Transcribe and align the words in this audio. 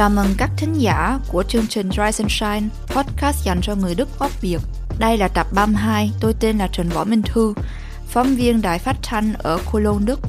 Chào 0.00 0.10
mừng 0.10 0.34
các 0.38 0.50
thính 0.56 0.72
giả 0.78 1.18
của 1.28 1.42
chương 1.42 1.66
trình 1.66 1.90
Rise 1.90 2.24
and 2.24 2.30
Shine, 2.30 2.68
podcast 2.86 3.44
dành 3.44 3.60
cho 3.62 3.74
người 3.74 3.94
Đức 3.94 4.08
gốc 4.18 4.40
Việt. 4.40 4.60
Đây 4.98 5.18
là 5.18 5.28
tập 5.28 5.46
32, 5.54 6.12
tôi 6.20 6.34
tên 6.40 6.58
là 6.58 6.68
Trần 6.72 6.88
Võ 6.88 7.04
Minh 7.04 7.22
Thư, 7.22 7.54
phóng 8.06 8.34
viên 8.34 8.62
đài 8.62 8.78
phát 8.78 8.96
thanh 9.02 9.32
ở 9.38 9.58
Cologne, 9.72 10.06
Đức. 10.06 10.20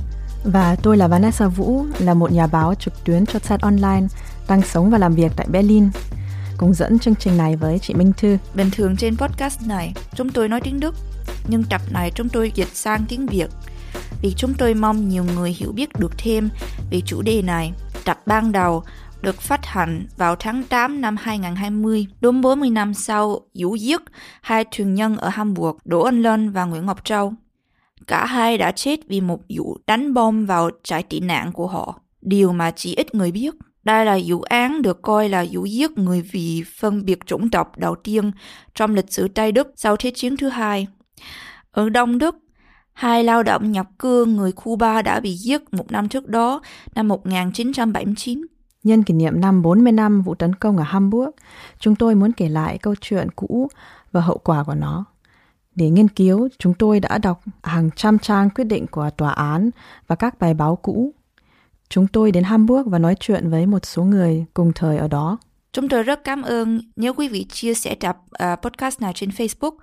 Và 0.43 0.75
tôi 0.83 0.97
là 0.97 1.07
Vanessa 1.07 1.47
Vũ, 1.47 1.85
là 1.99 2.13
một 2.13 2.31
nhà 2.31 2.47
báo 2.47 2.73
trực 2.75 3.03
tuyến 3.03 3.25
cho 3.25 3.39
site 3.39 3.57
online, 3.61 4.07
đang 4.47 4.61
sống 4.61 4.89
và 4.89 4.97
làm 4.97 5.15
việc 5.15 5.31
tại 5.35 5.47
Berlin. 5.49 5.89
Cùng 6.57 6.73
dẫn 6.73 6.99
chương 6.99 7.15
trình 7.15 7.37
này 7.37 7.55
với 7.55 7.79
chị 7.79 7.93
Minh 7.93 8.11
Thư. 8.17 8.37
Bình 8.53 8.71
thường 8.71 8.95
trên 8.97 9.17
podcast 9.17 9.61
này, 9.67 9.93
chúng 10.15 10.29
tôi 10.29 10.49
nói 10.49 10.61
tiếng 10.61 10.79
Đức, 10.79 10.95
nhưng 11.47 11.63
tập 11.63 11.81
này 11.91 12.11
chúng 12.15 12.29
tôi 12.29 12.51
dịch 12.55 12.75
sang 12.75 13.05
tiếng 13.09 13.27
Việt 13.27 13.49
vì 14.21 14.33
chúng 14.37 14.53
tôi 14.53 14.73
mong 14.73 15.09
nhiều 15.09 15.23
người 15.35 15.55
hiểu 15.59 15.71
biết 15.71 15.89
được 15.99 16.11
thêm 16.17 16.49
về 16.91 17.01
chủ 17.05 17.21
đề 17.21 17.41
này. 17.41 17.73
Tập 18.05 18.19
ban 18.25 18.51
đầu 18.51 18.83
được 19.21 19.41
phát 19.41 19.65
hành 19.65 20.07
vào 20.17 20.35
tháng 20.35 20.63
8 20.63 21.01
năm 21.01 21.15
2020, 21.19 22.07
đúng 22.21 22.41
40 22.41 22.69
năm 22.69 22.93
sau 22.93 23.39
vụ 23.53 23.75
giết 23.75 24.01
hai 24.41 24.65
thuyền 24.71 24.95
nhân 24.95 25.17
ở 25.17 25.29
Hamburg, 25.29 25.77
Đỗ 25.85 26.01
Anh 26.01 26.21
Lân 26.21 26.51
và 26.51 26.65
Nguyễn 26.65 26.85
Ngọc 26.85 27.05
Châu. 27.05 27.33
Cả 28.07 28.25
hai 28.25 28.57
đã 28.57 28.71
chết 28.71 28.99
vì 29.07 29.21
một 29.21 29.39
vụ 29.57 29.77
đánh 29.87 30.13
bom 30.13 30.45
vào 30.45 30.69
trại 30.83 31.03
tị 31.03 31.19
nạn 31.19 31.51
của 31.51 31.67
họ, 31.67 31.99
điều 32.21 32.53
mà 32.53 32.71
chỉ 32.71 32.95
ít 32.95 33.15
người 33.15 33.31
biết. 33.31 33.55
Đây 33.83 34.05
là 34.05 34.19
vụ 34.25 34.41
án 34.41 34.81
được 34.81 35.01
coi 35.01 35.29
là 35.29 35.45
vụ 35.51 35.65
giết 35.65 35.91
người 35.91 36.21
vì 36.21 36.63
phân 36.79 37.05
biệt 37.05 37.19
chủng 37.25 37.49
tộc 37.49 37.77
đầu 37.77 37.95
tiên 37.95 38.31
trong 38.75 38.95
lịch 38.95 39.13
sử 39.13 39.27
Tây 39.27 39.51
Đức 39.51 39.67
sau 39.75 39.95
Thế 39.95 40.11
chiến 40.15 40.37
thứ 40.37 40.49
hai. 40.49 40.87
Ở 41.71 41.89
Đông 41.89 42.17
Đức, 42.17 42.35
hai 42.93 43.23
lao 43.23 43.43
động 43.43 43.71
nhập 43.71 43.87
cư 43.99 44.25
người 44.25 44.51
Cuba 44.51 45.01
đã 45.01 45.19
bị 45.19 45.33
giết 45.33 45.73
một 45.73 45.91
năm 45.91 46.09
trước 46.09 46.27
đó, 46.27 46.61
năm 46.95 47.07
1979. 47.07 48.45
Nhân 48.83 49.03
kỷ 49.03 49.13
niệm 49.13 49.41
năm 49.41 49.61
40 49.61 49.91
năm 49.91 50.21
vụ 50.21 50.35
tấn 50.35 50.55
công 50.55 50.77
ở 50.77 50.83
Hamburg, 50.83 51.29
chúng 51.79 51.95
tôi 51.95 52.15
muốn 52.15 52.31
kể 52.31 52.49
lại 52.49 52.77
câu 52.77 52.95
chuyện 53.01 53.31
cũ 53.35 53.67
và 54.11 54.21
hậu 54.21 54.37
quả 54.37 54.63
của 54.63 54.75
nó. 54.75 55.05
Để 55.75 55.89
nghiên 55.89 56.07
cứu, 56.07 56.49
chúng 56.59 56.73
tôi 56.73 56.99
đã 56.99 57.17
đọc 57.17 57.41
hàng 57.63 57.89
trăm 57.95 58.19
trang 58.19 58.49
quyết 58.49 58.63
định 58.63 58.87
của 58.87 59.09
tòa 59.17 59.31
án 59.31 59.69
và 60.07 60.15
các 60.15 60.39
bài 60.39 60.53
báo 60.53 60.75
cũ. 60.75 61.13
Chúng 61.89 62.07
tôi 62.07 62.31
đến 62.31 62.43
Hamburg 62.43 62.89
và 62.89 62.99
nói 62.99 63.15
chuyện 63.19 63.49
với 63.49 63.65
một 63.65 63.85
số 63.85 64.03
người 64.03 64.45
cùng 64.53 64.71
thời 64.75 64.97
ở 64.97 65.07
đó. 65.07 65.37
Chúng 65.73 65.89
tôi 65.89 66.03
rất 66.03 66.23
cảm 66.23 66.41
ơn 66.41 66.81
nếu 66.95 67.13
quý 67.13 67.27
vị 67.27 67.45
chia 67.49 67.73
sẻ 67.73 67.95
tập 67.95 68.17
uh, 68.25 68.31
à, 68.31 68.55
podcast 68.55 69.01
này 69.01 69.11
trên 69.15 69.29
Facebook 69.29 69.75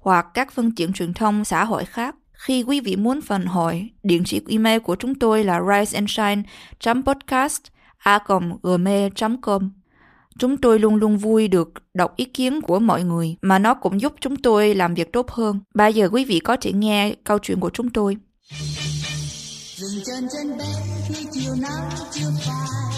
hoặc 0.00 0.26
các 0.34 0.52
phương 0.52 0.74
tiện 0.74 0.92
truyền 0.92 1.14
thông 1.14 1.44
xã 1.44 1.64
hội 1.64 1.84
khác. 1.84 2.16
Khi 2.32 2.62
quý 2.62 2.80
vị 2.80 2.96
muốn 2.96 3.20
phản 3.20 3.46
hồi, 3.46 3.90
địa 4.02 4.18
chỉ 4.24 4.40
email 4.48 4.78
của 4.78 4.96
chúng 4.96 5.14
tôi 5.14 5.44
là 5.44 5.60
riseandshine.podcast 5.60 7.62
a.gmail.com. 7.98 9.70
Chúng 10.38 10.56
tôi 10.56 10.78
luôn 10.78 10.96
luôn 10.96 11.16
vui 11.16 11.48
được 11.48 11.72
đọc 11.94 12.16
ý 12.16 12.24
kiến 12.24 12.60
của 12.60 12.78
mọi 12.78 13.04
người, 13.04 13.36
mà 13.42 13.58
nó 13.58 13.74
cũng 13.74 14.00
giúp 14.00 14.14
chúng 14.20 14.36
tôi 14.36 14.74
làm 14.74 14.94
việc 14.94 15.12
tốt 15.12 15.30
hơn. 15.30 15.60
Bây 15.74 15.94
giờ 15.94 16.08
quý 16.12 16.24
vị 16.24 16.40
có 16.40 16.56
thể 16.60 16.72
nghe 16.72 17.14
câu 17.24 17.38
chuyện 17.38 17.60
của 17.60 17.70
chúng 17.70 17.90
tôi. 17.90 18.16
Dừng 19.76 20.04
chân 20.04 20.28
chân 20.32 20.58
bến 20.58 20.76
khi 21.08 21.26
chiều 21.32 21.54
nắng 21.60 21.90
chưa 22.12 22.30
phai 22.46 22.95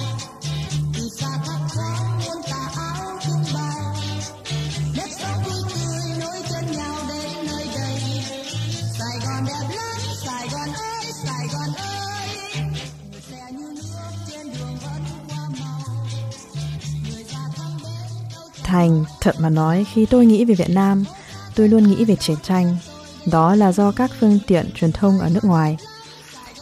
Thành, 18.69 19.05
thật 19.21 19.35
mà 19.41 19.51
nói, 19.51 19.87
khi 19.93 20.07
tôi 20.07 20.27
nghĩ 20.27 20.45
về 20.45 20.55
Việt 20.55 20.71
Nam, 20.71 21.05
tôi 21.55 21.69
luôn 21.69 21.83
nghĩ 21.83 22.05
về 22.05 22.17
chiến 22.17 22.37
tranh. 22.43 22.77
Đó 23.33 23.55
là 23.55 23.73
do 23.73 23.93
các 23.93 24.11
phương 24.21 24.39
tiện 24.47 24.71
truyền 24.75 24.93
thông 24.93 25.19
ở 25.19 25.29
nước 25.29 25.45
ngoài 25.45 25.77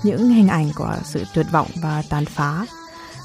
những 0.02 0.28
hình 0.28 0.48
ảnh 0.48 0.70
của 0.76 0.96
sự 1.04 1.24
tuyệt 1.34 1.46
vọng 1.52 1.66
và 1.82 2.02
tàn 2.08 2.24
phá, 2.24 2.66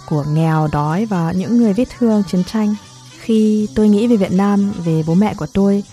của 0.09 0.25
nghèo 0.34 0.68
đói 0.72 1.06
và 1.06 1.31
những 1.31 1.58
người 1.58 1.74
vết 1.74 1.88
thương 1.97 2.24
chiến 2.28 2.44
tranh. 2.44 2.75
Khi 3.20 3.70
tôi 3.75 3.90
nghĩ 3.90 4.08
về 4.08 4.16
Việt 4.16 4.31
Nam, 4.31 4.72
về 4.86 5.03
bố 5.08 5.14
mẹ 5.14 5.34
của 5.38 5.47
tôi, 5.53 5.84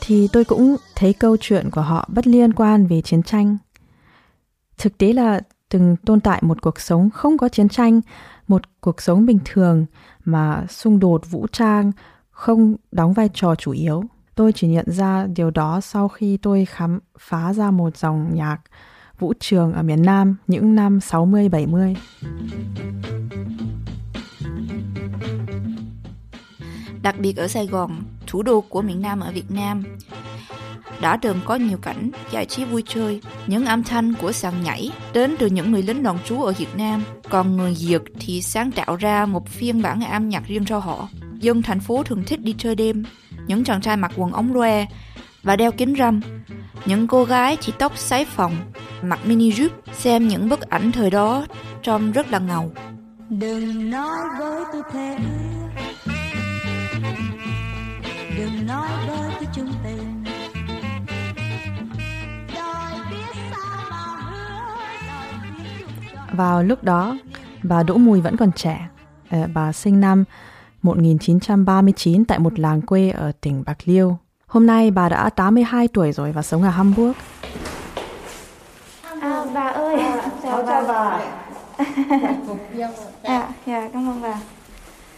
thì 0.00 0.28
tôi 0.32 0.44
cũng 0.44 0.76
thấy 0.94 1.12
câu 1.12 1.36
chuyện 1.40 1.70
của 1.70 1.80
họ 1.80 2.08
bất 2.12 2.26
liên 2.26 2.52
quan 2.52 2.86
về 2.86 3.00
chiến 3.02 3.22
tranh. 3.22 3.56
Thực 4.78 4.98
tế 4.98 5.12
là 5.12 5.40
từng 5.68 5.96
tồn 6.06 6.20
tại 6.20 6.38
một 6.42 6.62
cuộc 6.62 6.80
sống 6.80 7.10
không 7.10 7.38
có 7.38 7.48
chiến 7.48 7.68
tranh, 7.68 8.00
một 8.48 8.62
cuộc 8.80 9.02
sống 9.02 9.26
bình 9.26 9.38
thường 9.44 9.86
mà 10.24 10.66
xung 10.68 10.98
đột 10.98 11.30
vũ 11.30 11.46
trang 11.52 11.92
không 12.38 12.76
đóng 12.92 13.12
vai 13.12 13.28
trò 13.34 13.54
chủ 13.54 13.72
yếu. 13.72 14.04
Tôi 14.34 14.52
chỉ 14.52 14.68
nhận 14.68 14.84
ra 14.88 15.26
điều 15.36 15.50
đó 15.50 15.80
sau 15.80 16.08
khi 16.08 16.36
tôi 16.36 16.64
khám 16.64 16.98
phá 17.18 17.52
ra 17.52 17.70
một 17.70 17.96
dòng 17.96 18.34
nhạc 18.34 18.58
vũ 19.18 19.32
trường 19.40 19.72
ở 19.72 19.82
miền 19.82 20.02
Nam 20.02 20.36
những 20.46 20.74
năm 20.74 20.98
60-70. 20.98 21.94
Đặc 27.02 27.14
biệt 27.18 27.36
ở 27.36 27.48
Sài 27.48 27.66
Gòn, 27.66 28.02
thủ 28.26 28.42
đô 28.42 28.60
của 28.60 28.82
miền 28.82 29.02
Nam 29.02 29.20
ở 29.20 29.32
Việt 29.32 29.50
Nam, 29.50 29.84
đã 31.00 31.18
từng 31.22 31.40
có 31.44 31.54
nhiều 31.54 31.78
cảnh 31.78 32.10
giải 32.30 32.46
trí 32.46 32.64
vui 32.64 32.82
chơi, 32.86 33.20
những 33.46 33.66
âm 33.66 33.82
thanh 33.82 34.14
của 34.14 34.32
sàn 34.32 34.54
nhảy 34.64 34.90
đến 35.12 35.36
từ 35.38 35.46
những 35.46 35.72
người 35.72 35.82
lính 35.82 36.02
đồn 36.02 36.18
trú 36.24 36.42
ở 36.42 36.52
Việt 36.52 36.76
Nam, 36.76 37.02
còn 37.30 37.56
người 37.56 37.76
Việt 37.80 38.02
thì 38.20 38.42
sáng 38.42 38.70
tạo 38.72 38.96
ra 38.96 39.26
một 39.26 39.48
phiên 39.48 39.82
bản 39.82 40.00
âm 40.00 40.28
nhạc 40.28 40.46
riêng 40.46 40.64
cho 40.64 40.78
họ. 40.78 41.08
Dân 41.38 41.62
thành 41.62 41.80
phố 41.80 42.02
thường 42.02 42.24
thích 42.26 42.40
đi 42.40 42.54
chơi 42.58 42.74
đêm, 42.74 43.04
những 43.46 43.64
chàng 43.64 43.80
trai 43.80 43.96
mặc 43.96 44.12
quần 44.16 44.32
ống 44.32 44.54
loe 44.54 44.86
và 45.42 45.56
đeo 45.56 45.72
kính 45.72 45.94
râm, 45.98 46.20
những 46.86 47.06
cô 47.06 47.24
gái 47.24 47.56
chỉ 47.60 47.72
tóc 47.78 47.98
sái 47.98 48.24
phòng, 48.24 48.56
mặc 49.02 49.20
mini 49.24 49.50
jupe, 49.50 49.68
xem 49.92 50.28
những 50.28 50.48
bức 50.48 50.60
ảnh 50.60 50.92
thời 50.92 51.10
đó 51.10 51.46
trông 51.82 52.12
rất 52.12 52.30
là 52.30 52.38
ngầu. 52.38 52.72
Đừng 53.28 53.90
nói 53.90 54.18
với 54.38 54.64
tôi 54.72 54.82
thế 54.92 55.18
Đừng 58.38 58.66
nói 58.66 58.88
với 59.08 59.30
tôi 59.34 59.48
chung 59.54 59.72
tình 59.84 60.24
Vào 66.32 66.62
lúc 66.62 66.84
đó, 66.84 67.18
bà 67.62 67.82
Đỗ 67.82 67.94
Mùi 67.94 68.20
vẫn 68.20 68.36
còn 68.36 68.52
trẻ. 68.52 68.88
Ờ, 69.30 69.38
bà 69.54 69.72
sinh 69.72 70.00
năm 70.00 70.24
1939 70.82 72.24
tại 72.24 72.38
một 72.38 72.58
làng 72.58 72.82
quê 72.82 73.10
ở 73.10 73.32
tỉnh 73.40 73.62
Bạc 73.66 73.78
Liêu. 73.84 74.18
Hôm 74.46 74.66
nay 74.66 74.90
bà 74.90 75.08
đã 75.08 75.30
82 75.30 75.88
tuổi 75.88 76.12
rồi 76.12 76.32
và 76.32 76.42
sống 76.42 76.62
ở 76.62 76.68
Hamburg. 76.68 77.12
À, 79.20 79.44
bà 79.54 79.66
ơi, 79.68 80.00
à, 80.00 80.30
chào, 80.42 80.66
chào 80.66 80.84
bà. 80.88 81.20
à, 83.22 83.48
dạ, 83.66 83.88
cảm 83.92 84.08
ơn 84.08 84.22
bà. 84.22 84.40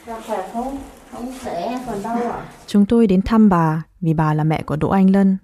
Dạ, 0.06 0.20
khỏe 0.26 0.50
không? 0.52 0.78
Không 1.12 1.32
khỏe, 1.42 1.78
còn 1.86 2.02
đau 2.02 2.16
à? 2.16 2.44
Chúng 2.66 2.86
tôi 2.86 3.06
đến 3.06 3.22
thăm 3.22 3.48
bà 3.48 3.82
vì 4.00 4.14
bà 4.14 4.34
là 4.34 4.44
mẹ 4.44 4.62
của 4.62 4.76
Đỗ 4.76 4.88
Anh 4.88 5.10
Lân, 5.10 5.38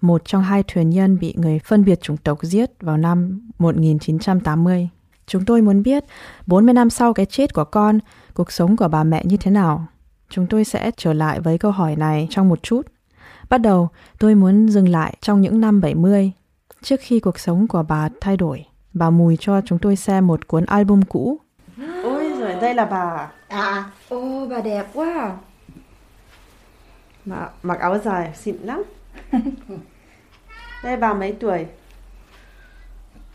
một 0.00 0.22
trong 0.24 0.42
hai 0.42 0.62
thuyền 0.62 0.90
nhân 0.90 1.18
bị 1.18 1.34
người 1.36 1.58
phân 1.58 1.84
biệt 1.84 2.00
chủng 2.00 2.16
tộc 2.16 2.38
giết 2.42 2.70
vào 2.80 2.96
năm 2.96 3.40
1980. 3.58 4.88
Chúng 5.26 5.44
tôi 5.44 5.62
muốn 5.62 5.82
biết 5.82 6.04
40 6.46 6.74
năm 6.74 6.90
sau 6.90 7.14
cái 7.14 7.26
chết 7.26 7.54
của 7.54 7.64
con, 7.64 7.98
cuộc 8.34 8.52
sống 8.52 8.76
của 8.76 8.88
bà 8.88 9.04
mẹ 9.04 9.22
như 9.24 9.36
thế 9.36 9.50
nào. 9.50 9.86
Chúng 10.28 10.46
tôi 10.46 10.64
sẽ 10.64 10.90
trở 10.96 11.12
lại 11.12 11.40
với 11.40 11.58
câu 11.58 11.70
hỏi 11.70 11.96
này 11.96 12.28
trong 12.30 12.48
một 12.48 12.62
chút. 12.62 12.82
Bắt 13.50 13.58
đầu, 13.58 13.88
tôi 14.18 14.34
muốn 14.34 14.68
dừng 14.68 14.88
lại 14.88 15.16
trong 15.20 15.40
những 15.40 15.60
năm 15.60 15.80
70, 15.80 16.32
trước 16.82 17.00
khi 17.00 17.20
cuộc 17.20 17.38
sống 17.38 17.66
của 17.68 17.82
bà 17.88 18.08
thay 18.20 18.36
đổi. 18.36 18.64
Bà 18.92 19.10
Mùi 19.10 19.36
cho 19.40 19.60
chúng 19.60 19.78
tôi 19.78 19.96
xem 19.96 20.26
một 20.26 20.48
cuốn 20.48 20.64
album 20.64 21.02
cũ. 21.02 21.38
Ôi 22.02 22.32
rồi 22.40 22.54
đây 22.60 22.74
là 22.74 22.84
bà. 22.84 23.30
À, 23.48 23.90
ô 24.08 24.46
bà 24.46 24.60
đẹp 24.60 24.86
quá. 24.94 25.36
Mà 27.24 27.48
mặc 27.62 27.80
áo 27.80 27.98
dài 27.98 28.32
xịn 28.34 28.56
lắm. 28.56 28.82
đây 30.84 30.96
bà 30.96 31.14
mấy 31.14 31.32
tuổi? 31.32 31.66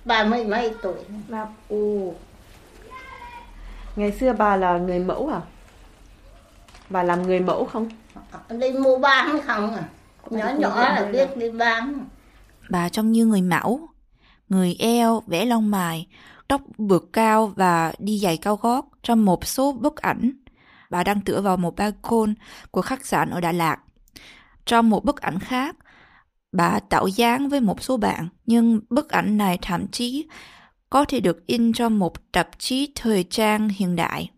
Bà 0.07 0.23
mấy 0.23 0.45
mấy 0.45 0.73
tuổi. 0.81 0.95
Bà 1.29 1.45
ồ. 1.69 2.13
Ngày 3.95 4.11
xưa 4.11 4.33
bà 4.33 4.55
là 4.55 4.77
người 4.77 4.99
mẫu 4.99 5.29
à? 5.33 5.41
Bà 6.89 7.03
làm 7.03 7.23
người 7.23 7.39
mẫu 7.39 7.65
không? 7.65 7.89
Đi 8.49 8.71
mua 8.71 8.97
bán 8.97 9.39
không 9.47 9.75
à? 9.75 9.83
nhỏ 10.29 10.49
nhỏ 10.57 10.75
là 10.75 11.09
biết 11.11 11.37
đi 11.37 11.49
bán 11.49 12.05
bà 12.69 12.89
trông 12.89 13.11
như 13.11 13.25
người 13.25 13.41
mẫu 13.41 13.89
người 14.49 14.75
eo 14.79 15.23
vẽ 15.27 15.45
lông 15.45 15.71
mày 15.71 16.07
tóc 16.47 16.61
bượt 16.77 17.03
cao 17.13 17.53
và 17.55 17.93
đi 17.99 18.19
giày 18.19 18.37
cao 18.37 18.55
gót 18.55 18.85
trong 19.03 19.25
một 19.25 19.45
số 19.45 19.71
bức 19.71 19.95
ảnh 19.95 20.31
bà 20.89 21.03
đang 21.03 21.21
tựa 21.21 21.41
vào 21.41 21.57
một 21.57 21.75
balcony 21.75 22.33
của 22.71 22.81
khách 22.81 23.05
sạn 23.05 23.29
ở 23.29 23.41
Đà 23.41 23.51
Lạt. 23.51 23.77
Trong 24.65 24.89
một 24.89 25.05
bức 25.05 25.21
ảnh 25.21 25.39
khác, 25.39 25.75
bà 26.57 26.79
tạo 26.89 27.07
dáng 27.07 27.49
với 27.49 27.59
một 27.59 27.83
số 27.83 27.97
bạn, 27.97 28.27
nhưng 28.45 28.79
bức 28.89 29.09
ảnh 29.09 29.37
này 29.37 29.59
thậm 29.61 29.87
chí 29.87 30.27
có 30.89 31.05
thể 31.05 31.19
được 31.19 31.47
in 31.47 31.73
trong 31.73 31.99
một 31.99 32.31
tạp 32.31 32.49
chí 32.57 32.91
thời 32.95 33.23
trang 33.23 33.69
hiện 33.69 33.95
đại. 33.95 34.31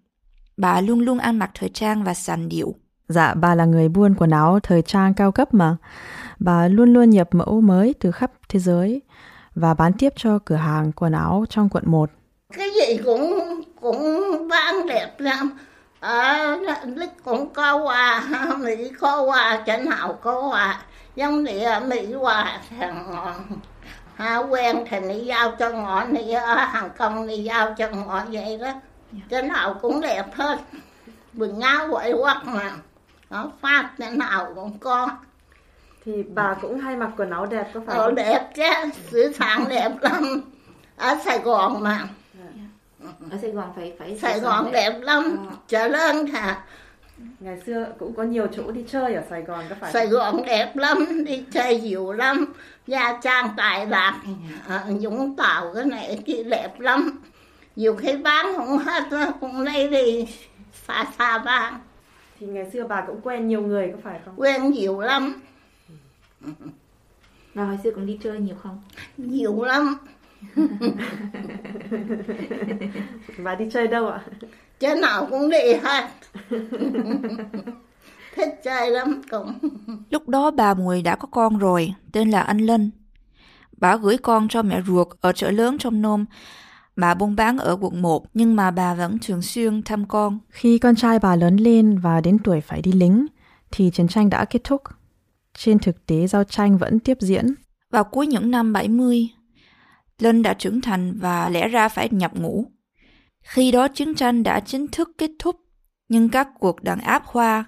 Bà 0.58 0.82
luôn 0.82 1.00
luôn 1.00 1.18
ăn 1.18 1.40
mặc 1.40 1.52
thời 1.54 1.70
trang 1.70 2.04
và 2.04 2.14
sành 2.14 2.50
điệu. 2.50 2.76
Dạ, 3.08 3.34
bà 3.34 3.56
là 3.56 3.66
người 3.66 3.90
buôn 3.90 4.16
quần 4.16 4.30
áo 4.30 4.60
thời 4.64 4.82
trang 4.82 5.14
cao 5.14 5.32
cấp 5.32 5.54
mà. 5.54 5.78
Bà 6.40 6.68
luôn 6.68 6.94
luôn 6.94 7.10
nhập 7.10 7.30
mẫu 7.32 7.62
mới 7.62 7.94
từ 8.00 8.12
khắp 8.12 8.32
thế 8.50 8.60
giới 8.60 9.02
và 9.56 9.74
bán 9.74 9.94
tiếp 9.94 10.14
cho 10.16 10.40
cửa 10.46 10.56
hàng 10.56 10.92
quần 10.92 11.14
áo 11.14 11.46
trong 11.50 11.70
quận 11.70 11.84
1. 11.88 12.10
cái 12.58 12.70
gì 12.70 12.98
cũng 13.06 13.40
cũng 13.82 14.48
bán 14.50 14.88
đẹp 14.88 15.20
lắm 15.20 15.58
lúc 16.96 17.10
cũng 17.24 17.54
có 17.54 17.78
quà 17.78 18.24
mỹ 18.60 18.92
có 19.00 19.22
quà 19.22 19.64
chỗ 19.68 19.78
nào 19.78 20.20
có 20.22 20.50
quà 20.52 20.82
giống 21.20 21.46
ở 21.64 21.80
mỹ 21.80 22.16
quà 22.16 22.60
thằng 22.80 23.06
ha 24.16 24.38
quen 24.38 24.86
thì 24.90 25.00
đi 25.00 25.20
giao 25.26 25.52
cho 25.60 25.70
ngõ 25.70 26.06
đi 26.06 26.32
ở 26.32 26.56
hàng 26.56 26.90
công 26.98 27.28
đi 27.28 27.38
giao 27.44 27.76
cho 27.78 27.90
ngõ 27.90 28.24
vậy 28.32 28.58
đó. 28.62 28.72
Chỗ 29.30 29.42
nào 29.42 29.74
cũng 29.82 30.02
đẹp 30.02 30.26
hết. 30.36 30.60
Quần 31.38 31.62
áo 31.62 31.88
quậy 31.92 32.14
quắc 32.22 32.46
mà. 32.46 32.72
Nó 33.30 33.52
phát 33.62 33.90
chỗ 33.98 34.06
nào 34.12 34.52
cũng 34.56 34.78
có. 34.80 35.10
Thì 36.06 36.24
bà 36.24 36.54
cũng 36.62 36.80
hay 36.80 36.96
mặc 36.96 37.10
quần 37.18 37.30
áo 37.30 37.46
đẹp 37.46 37.72
có 37.74 37.80
phải 37.88 37.98
Ờ 37.98 38.06
không? 38.06 38.16
đẹp 38.16 38.50
chứ, 38.56 38.64
xứ 39.12 39.34
Sạn 39.40 39.64
đẹp 39.70 39.92
lắm. 40.02 40.42
Ở 40.98 41.16
Sài 41.26 41.40
Gòn 41.40 41.84
mà, 41.84 42.00
Ở 43.32 43.38
Sài 43.42 43.52
Gòn 43.52 43.74
phải 43.76 43.94
phải 44.00 44.18
Sài 44.22 44.40
Gòn 44.40 44.72
đẹp. 44.72 45.00
lắm. 45.02 45.50
Chợ 45.68 45.88
lớn 45.88 46.26
hả? 46.28 46.64
Ngày 47.40 47.60
xưa 47.66 47.88
cũng 48.00 48.14
có 48.14 48.24
nhiều 48.24 48.48
chỗ 48.48 48.72
đi 48.72 48.86
chơi 48.88 49.14
ở 49.14 49.24
Sài 49.30 49.42
Gòn 49.42 49.66
có 49.70 49.76
phải 49.80 49.94
Sài? 49.94 50.08
Gòn 50.08 50.44
đẹp 50.46 50.76
lắm, 50.76 51.24
đi 51.26 51.44
chơi 51.52 51.82
nhiều 51.82 52.12
lắm. 52.12 52.54
Nha 52.88 53.20
Trang, 53.24 53.50
Tài 53.58 53.88
Lạc, 53.88 54.22
à, 54.68 54.86
Vũng 55.02 55.36
Tàu 55.36 55.72
cái 55.76 55.86
này 55.86 56.20
kia 56.26 56.44
đẹp 56.44 56.80
lắm. 56.80 57.20
Nhiều 57.76 57.96
khi 57.96 58.18
bán 58.18 58.46
không 58.56 58.78
hết, 58.78 59.04
cũng 59.42 59.62
lấy 59.62 59.88
đi 59.90 60.28
xa 60.88 61.06
xa 61.18 61.38
bán. 61.38 61.80
Thì 62.40 62.48
ngày 62.48 62.70
xưa 62.74 62.84
bà 62.88 63.04
cũng 63.08 63.22
quen 63.24 63.48
nhiều 63.48 63.62
người 63.62 63.90
có 63.94 63.98
phải 64.04 64.20
không? 64.26 64.34
Quen 64.38 64.72
nhiều 64.72 65.00
lắm, 65.00 65.42
Và 67.54 67.66
hồi 67.66 67.78
xưa 67.84 67.92
cũng 67.92 68.06
đi 68.06 68.20
chơi 68.24 68.40
nhiều 68.40 68.56
không? 68.64 68.82
nhiều 69.18 69.64
lắm. 69.64 69.98
Bà 73.44 73.56
đi 73.56 73.66
chơi 73.74 73.88
đâu 73.88 74.08
ạ? 74.08 74.22
Chỗ 74.80 74.96
nào 74.96 75.28
cũng 75.30 75.50
đi 75.50 75.74
hết. 75.84 76.10
Thích 78.36 78.50
chơi 78.64 78.92
lắm 78.92 79.22
cũng. 79.32 79.54
Lúc 80.10 80.30
đó 80.30 80.52
bà 80.52 80.74
Mùi 80.74 81.02
đã 81.02 81.16
có 81.16 81.28
con 81.32 81.58
rồi, 81.58 81.94
tên 82.12 82.30
là 82.30 82.42
anh 82.42 82.58
Lân. 82.58 82.92
Bà 83.78 83.96
gửi 83.96 84.18
con 84.18 84.48
cho 84.48 84.62
mẹ 84.62 84.82
ruột 84.88 85.08
ở 85.22 85.32
chợ 85.32 85.52
lớn 85.52 85.78
trong 85.78 86.02
nôm. 86.02 86.26
Bà 86.96 87.14
buôn 87.14 87.36
bán 87.36 87.58
ở 87.58 87.78
quận 87.82 88.02
1, 88.02 88.26
nhưng 88.34 88.56
mà 88.56 88.72
bà 88.72 88.94
vẫn 88.94 89.18
thường 89.26 89.42
xuyên 89.42 89.84
thăm 89.84 90.06
con. 90.08 90.40
Khi 90.50 90.78
con 90.78 90.96
trai 90.96 91.20
bà 91.20 91.36
lớn 91.36 91.58
lên 91.58 91.98
và 91.98 92.22
đến 92.22 92.38
tuổi 92.44 92.62
phải 92.62 92.82
đi 92.82 92.92
lính, 92.92 93.26
thì 93.72 93.92
chiến 93.94 94.08
tranh 94.08 94.30
đã 94.30 94.46
kết 94.46 94.64
thúc. 94.64 94.82
Trên 95.58 95.80
thực 95.80 96.06
tế, 96.06 96.28
giao 96.28 96.44
tranh 96.44 96.78
vẫn 96.78 97.00
tiếp 97.00 97.18
diễn. 97.20 97.46
Vào 97.92 98.04
cuối 98.04 98.28
những 98.28 98.52
năm 98.52 98.74
70, 98.74 99.30
Lân 100.20 100.42
đã 100.44 100.54
trưởng 100.54 100.82
thành 100.82 101.14
và 101.20 101.50
lẽ 101.50 101.68
ra 101.68 101.90
phải 101.90 102.10
nhập 102.12 102.32
ngũ. 102.36 102.66
Khi 103.42 103.72
đó 103.72 103.88
chiến 103.88 104.16
tranh 104.16 104.44
đã 104.44 104.60
chính 104.60 104.88
thức 104.88 105.10
kết 105.18 105.32
thúc, 105.40 105.56
nhưng 106.10 106.30
các 106.30 106.48
cuộc 106.60 106.84
đàn 106.84 107.00
áp 107.00 107.24
Hoa 107.26 107.64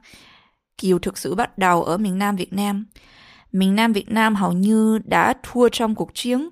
Kiều 0.78 1.00
thực 1.00 1.18
sự 1.18 1.36
bắt 1.36 1.58
đầu 1.58 1.84
ở 1.84 1.98
miền 1.98 2.18
Nam 2.18 2.36
Việt 2.36 2.54
Nam. 2.54 2.86
Miền 3.52 3.76
Nam 3.76 3.94
Việt 3.94 4.12
Nam 4.12 4.36
hầu 4.36 4.52
như 4.52 5.00
đã 5.06 5.34
thua 5.44 5.70
trong 5.70 5.96
cuộc 5.96 6.12
chiến 6.14 6.50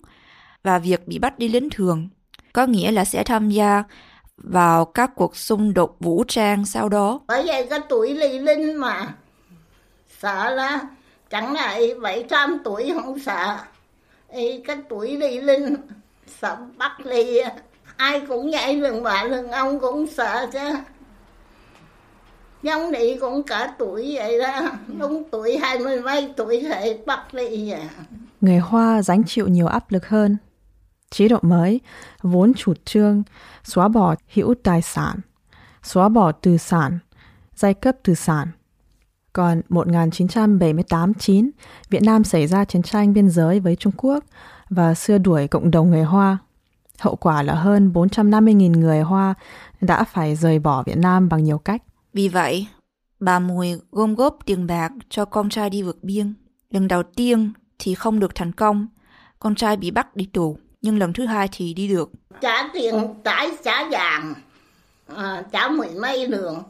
và 0.63 0.79
việc 0.79 1.07
bị 1.07 1.19
bắt 1.19 1.39
đi 1.39 1.47
lính 1.47 1.69
thường, 1.69 2.09
có 2.53 2.65
nghĩa 2.65 2.91
là 2.91 3.05
sẽ 3.05 3.23
tham 3.23 3.49
gia 3.49 3.83
vào 4.37 4.85
các 4.85 5.11
cuộc 5.15 5.35
xung 5.35 5.73
đột 5.73 5.97
vũ 5.99 6.23
trang 6.27 6.65
sau 6.65 6.89
đó. 6.89 7.19
bởi 7.27 7.43
vậy 7.47 7.67
cái 7.69 7.79
tuổi 7.89 8.13
lì 8.13 8.39
linh 8.39 8.79
mà 8.79 9.13
sợ 10.21 10.49
là 10.49 10.81
chẳng 11.29 11.53
lại 11.53 11.91
bảy 12.01 12.25
trăm 12.29 12.57
tuổi 12.63 12.91
không 13.03 13.19
sợ 13.19 13.57
Ý, 14.31 14.61
cái 14.61 14.77
tuổi 14.89 15.17
ly 15.17 15.41
linh 15.41 15.75
sợ 16.41 16.57
bắt 16.77 17.05
ly 17.05 17.39
ai 17.97 18.21
cũng 18.27 18.51
vậy 18.51 18.75
lừng 18.75 19.03
bà 19.03 19.23
lừng 19.23 19.51
ông 19.51 19.79
cũng 19.79 20.07
sợ 20.07 20.47
chứ 20.53 20.59
giống 22.63 22.91
đi 22.91 23.17
cũng 23.21 23.43
cả 23.43 23.73
tuổi 23.77 24.15
vậy 24.15 24.39
đó 24.39 24.71
đúng 24.99 25.23
tuổi 25.31 25.57
hai 25.57 25.79
mươi 25.79 26.01
mấy 26.01 26.33
tuổi 26.37 26.65
thì 26.73 26.97
bắt 27.05 27.33
ly 27.33 27.71
à 27.71 27.89
Người 28.41 28.57
Hoa 28.57 29.01
gánh 29.07 29.23
chịu 29.23 29.47
nhiều 29.47 29.67
áp 29.67 29.91
lực 29.91 30.07
hơn. 30.07 30.37
Chế 31.09 31.27
độ 31.27 31.37
mới 31.41 31.81
vốn 32.21 32.53
chủ 32.53 32.73
trương 32.85 33.23
xóa 33.63 33.87
bỏ 33.87 34.15
hữu 34.33 34.55
tài 34.63 34.81
sản, 34.81 35.19
xóa 35.83 36.09
bỏ 36.09 36.31
tư 36.31 36.57
sản, 36.57 36.99
giai 37.55 37.73
cấp 37.73 37.95
tư 38.03 38.15
sản. 38.15 38.47
Còn 39.33 39.61
1978-9, 39.69 41.49
Việt 41.89 42.03
Nam 42.03 42.23
xảy 42.23 42.47
ra 42.47 42.65
chiến 42.65 42.83
tranh 42.83 43.13
biên 43.13 43.29
giới 43.29 43.59
với 43.59 43.75
Trung 43.75 43.93
Quốc 43.97 44.23
và 44.69 44.93
xua 44.93 45.17
đuổi 45.17 45.47
cộng 45.47 45.71
đồng 45.71 45.89
người 45.89 46.03
Hoa. 46.03 46.37
Hậu 46.99 47.15
quả 47.15 47.43
là 47.43 47.53
hơn 47.53 47.91
450.000 47.93 48.79
người 48.79 49.01
Hoa 49.01 49.33
đã 49.81 50.03
phải 50.03 50.35
rời 50.35 50.59
bỏ 50.59 50.83
Việt 50.83 50.97
Nam 50.97 51.29
bằng 51.29 51.43
nhiều 51.43 51.57
cách. 51.57 51.83
Vì 52.13 52.27
vậy, 52.27 52.67
bà 53.19 53.39
Mùi 53.39 53.73
gom 53.91 54.15
góp 54.15 54.37
tiền 54.45 54.67
bạc 54.67 54.91
cho 55.09 55.25
con 55.25 55.49
trai 55.49 55.69
đi 55.69 55.83
vượt 55.83 56.03
biên. 56.03 56.33
Lần 56.69 56.87
đầu 56.87 57.03
tiên 57.03 57.53
thì 57.79 57.95
không 57.95 58.19
được 58.19 58.35
thành 58.35 58.51
công, 58.51 58.87
con 59.39 59.55
trai 59.55 59.77
bị 59.77 59.91
bắt 59.91 60.15
đi 60.15 60.25
tù, 60.33 60.57
nhưng 60.81 60.97
lần 60.97 61.13
thứ 61.13 61.25
hai 61.25 61.49
thì 61.51 61.73
đi 61.73 61.87
được. 61.87 62.11
trả 62.41 62.69
tiền 62.73 62.93
trả 63.23 63.45
trả 63.63 63.89
vàng 63.91 64.33
à, 65.15 65.43
trả 65.51 65.67
mười 65.67 65.89
mấy 66.01 66.27
đường 66.27 66.63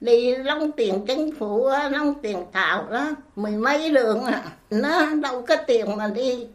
đi 0.00 0.36
lông 0.36 0.72
tiền 0.72 1.04
chính 1.06 1.34
phủ 1.38 1.66
á, 1.66 1.88
lông 1.88 2.14
tiền 2.22 2.44
thảo 2.52 2.86
đó 2.90 3.10
mười 3.36 3.52
mấy 3.52 3.90
đường 3.90 4.24
à 4.24 4.42
nó 4.70 5.14
đâu 5.22 5.44
có 5.48 5.56
tiền 5.66 5.96
mà 5.96 6.08
đi 6.08 6.46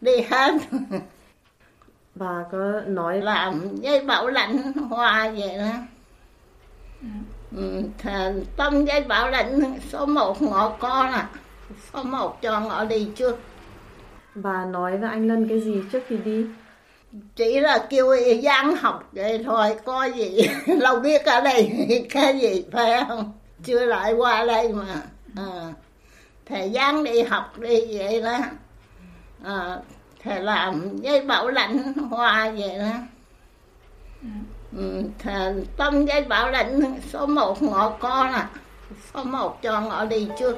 đi 0.00 0.12
hết. 0.30 0.52
Bà 2.14 2.44
có 2.52 2.80
nói 2.86 3.20
làm 3.22 3.76
dây 3.76 4.04
bảo 4.04 4.28
lãnh 4.28 4.72
hoa 4.72 5.32
vậy 5.38 5.58
đó. 5.58 5.72
Ừ, 7.56 7.82
thà- 7.98 8.32
tâm 8.56 8.84
dây 8.84 9.00
bảo 9.00 9.30
lãnh 9.30 9.78
số 9.88 10.06
một 10.06 10.42
ngõ 10.42 10.68
con 10.68 11.12
à 11.12 11.28
số 11.92 12.02
một 12.02 12.42
cho 12.42 12.60
ngõ 12.60 12.84
đi 12.84 13.08
trước. 13.16 13.38
Bà 14.34 14.64
nói 14.64 14.98
với 14.98 15.10
anh 15.10 15.28
Lân 15.28 15.48
cái 15.48 15.60
gì 15.60 15.82
trước 15.92 16.02
khi 16.08 16.16
đi? 16.16 16.46
Chỉ 17.36 17.60
là 17.60 17.86
kêu 17.90 18.16
Giang 18.42 18.76
học 18.76 19.08
vậy 19.12 19.42
thôi 19.44 19.76
có 19.84 20.04
gì? 20.04 20.48
Đâu 20.80 20.96
biết 20.96 21.24
ở 21.24 21.40
đây 21.40 21.88
cái 22.10 22.38
gì 22.38 22.64
phải 22.72 23.04
không? 23.08 23.32
Chưa 23.64 23.86
lại 23.86 24.12
qua 24.12 24.44
đây 24.44 24.72
mà. 24.72 25.02
À, 25.36 25.72
thầy 26.46 26.70
Giang 26.74 27.04
đi 27.04 27.22
học 27.22 27.58
đi 27.58 27.98
vậy 27.98 28.22
đó. 28.22 28.38
À, 29.44 29.76
thầy 30.22 30.40
làm 30.40 30.96
với 31.02 31.20
bảo 31.20 31.48
lãnh 31.48 31.92
hoa 31.92 32.52
vậy 32.58 32.78
đó. 32.78 32.92
Ừ, 34.76 35.02
thầy 35.18 35.54
tâm 35.76 36.06
với 36.06 36.24
bảo 36.24 36.50
lãnh 36.50 37.00
số 37.12 37.26
một 37.26 37.62
ngõ 37.62 37.90
con 37.90 38.32
à. 38.32 38.48
Số 39.14 39.24
một 39.24 39.62
cho 39.62 39.80
ngõ 39.80 40.04
đi 40.04 40.28
trước. 40.38 40.56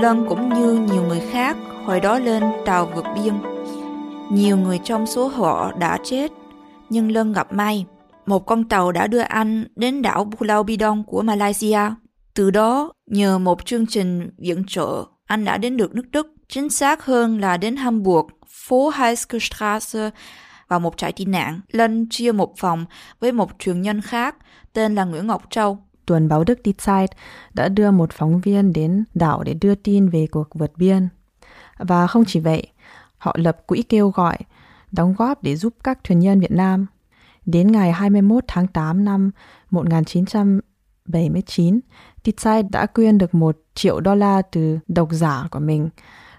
Lân 0.00 0.26
cũng 0.28 0.48
như 0.48 0.72
nhiều 0.72 1.02
người 1.02 1.20
khác 1.20 1.56
hồi 1.84 2.00
đó 2.00 2.18
lên 2.18 2.42
tàu 2.64 2.86
vượt 2.86 3.04
biên. 3.14 3.34
Nhiều 4.32 4.56
người 4.56 4.80
trong 4.84 5.06
số 5.06 5.28
họ 5.28 5.72
đã 5.72 5.98
chết, 6.04 6.32
nhưng 6.90 7.12
Lân 7.12 7.32
gặp 7.32 7.52
may. 7.52 7.86
Một 8.26 8.46
con 8.46 8.68
tàu 8.68 8.92
đã 8.92 9.06
đưa 9.06 9.18
anh 9.18 9.64
đến 9.76 10.02
đảo 10.02 10.30
Pulau 10.36 10.62
Bidong 10.62 11.04
của 11.04 11.22
Malaysia. 11.22 11.80
Từ 12.34 12.50
đó, 12.50 12.92
nhờ 13.06 13.38
một 13.38 13.66
chương 13.66 13.86
trình 13.86 14.30
viện 14.38 14.64
trợ, 14.68 15.04
anh 15.26 15.44
đã 15.44 15.58
đến 15.58 15.76
được 15.76 15.94
nước 15.94 16.10
Đức. 16.10 16.26
Chính 16.48 16.68
xác 16.68 17.04
hơn 17.04 17.40
là 17.40 17.56
đến 17.56 17.76
Hamburg, 17.76 18.26
phố 18.48 18.90
Heiskstrasse 18.94 20.10
và 20.68 20.78
một 20.78 20.96
trại 20.96 21.12
tị 21.12 21.24
nạn. 21.24 21.60
Lân 21.70 22.06
chia 22.10 22.32
một 22.32 22.58
phòng 22.58 22.84
với 23.20 23.32
một 23.32 23.50
truyền 23.58 23.82
nhân 23.82 24.00
khác 24.00 24.36
tên 24.72 24.94
là 24.94 25.04
Nguyễn 25.04 25.26
Ngọc 25.26 25.42
Châu. 25.50 25.78
Tuần 26.08 26.28
báo 26.28 26.44
Đức 26.44 26.58
Die 26.64 26.72
Zeit 26.72 27.06
đã 27.54 27.68
đưa 27.68 27.90
một 27.90 28.12
phóng 28.12 28.40
viên 28.40 28.72
đến 28.72 29.04
đảo 29.14 29.42
để 29.42 29.54
đưa 29.54 29.74
tin 29.74 30.08
về 30.08 30.26
cuộc 30.26 30.48
vượt 30.54 30.72
biên. 30.76 31.08
Và 31.78 32.06
không 32.06 32.24
chỉ 32.24 32.40
vậy, 32.40 32.66
họ 33.18 33.36
lập 33.38 33.66
quỹ 33.66 33.82
kêu 33.82 34.10
gọi, 34.10 34.38
đóng 34.92 35.14
góp 35.18 35.42
để 35.42 35.56
giúp 35.56 35.74
các 35.84 36.04
thuyền 36.04 36.18
nhân 36.18 36.40
Việt 36.40 36.50
Nam. 36.50 36.86
Đến 37.46 37.72
ngày 37.72 37.92
21 37.92 38.44
tháng 38.46 38.66
8 38.66 39.04
năm 39.04 39.30
1979, 39.70 41.80
Die 42.24 42.34
Zeit 42.36 42.70
đã 42.70 42.86
quyên 42.86 43.18
được 43.18 43.34
một 43.34 43.58
triệu 43.74 44.00
đô 44.00 44.14
la 44.14 44.42
từ 44.42 44.78
độc 44.88 45.08
giả 45.12 45.48
của 45.50 45.60
mình 45.60 45.88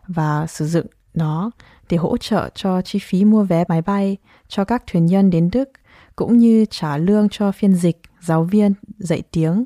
và 0.08 0.48
sử 0.48 0.68
dụng 0.68 0.86
nó 1.14 1.52
để 1.90 1.98
hỗ 1.98 2.18
trợ 2.18 2.50
cho 2.56 2.82
chi 2.82 3.00
phí 3.00 3.26
mua 3.26 3.44
vé 3.44 3.64
máy 3.68 3.82
bay 3.82 4.18
cho 4.48 4.64
các 4.64 4.84
thuyền 4.88 5.06
nhân 5.06 5.30
đến 5.30 5.50
Đức 5.52 5.70
cũng 6.16 6.38
như 6.38 6.66
trả 6.70 6.98
lương 6.98 7.30
cho 7.30 7.52
phiên 7.52 7.74
dịch, 7.74 8.02
giáo 8.22 8.44
viên, 8.44 8.74
dạy 8.98 9.24
tiếng, 9.32 9.66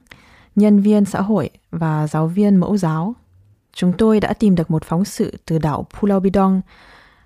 nhân 0.56 0.80
viên 0.80 1.06
xã 1.06 1.22
hội 1.22 1.50
và 1.72 2.08
giáo 2.08 2.28
viên 2.28 2.56
mẫu 2.56 2.78
giáo. 2.78 3.16
Chúng 3.74 3.94
tôi 3.98 4.20
đã 4.20 4.34
tìm 4.34 4.56
được 4.56 4.72
một 4.72 4.84
phóng 4.84 5.06
sự 5.06 5.38
từ 5.46 5.58
đảo 5.58 5.88
Pulau 6.00 6.20
Bidong 6.20 6.62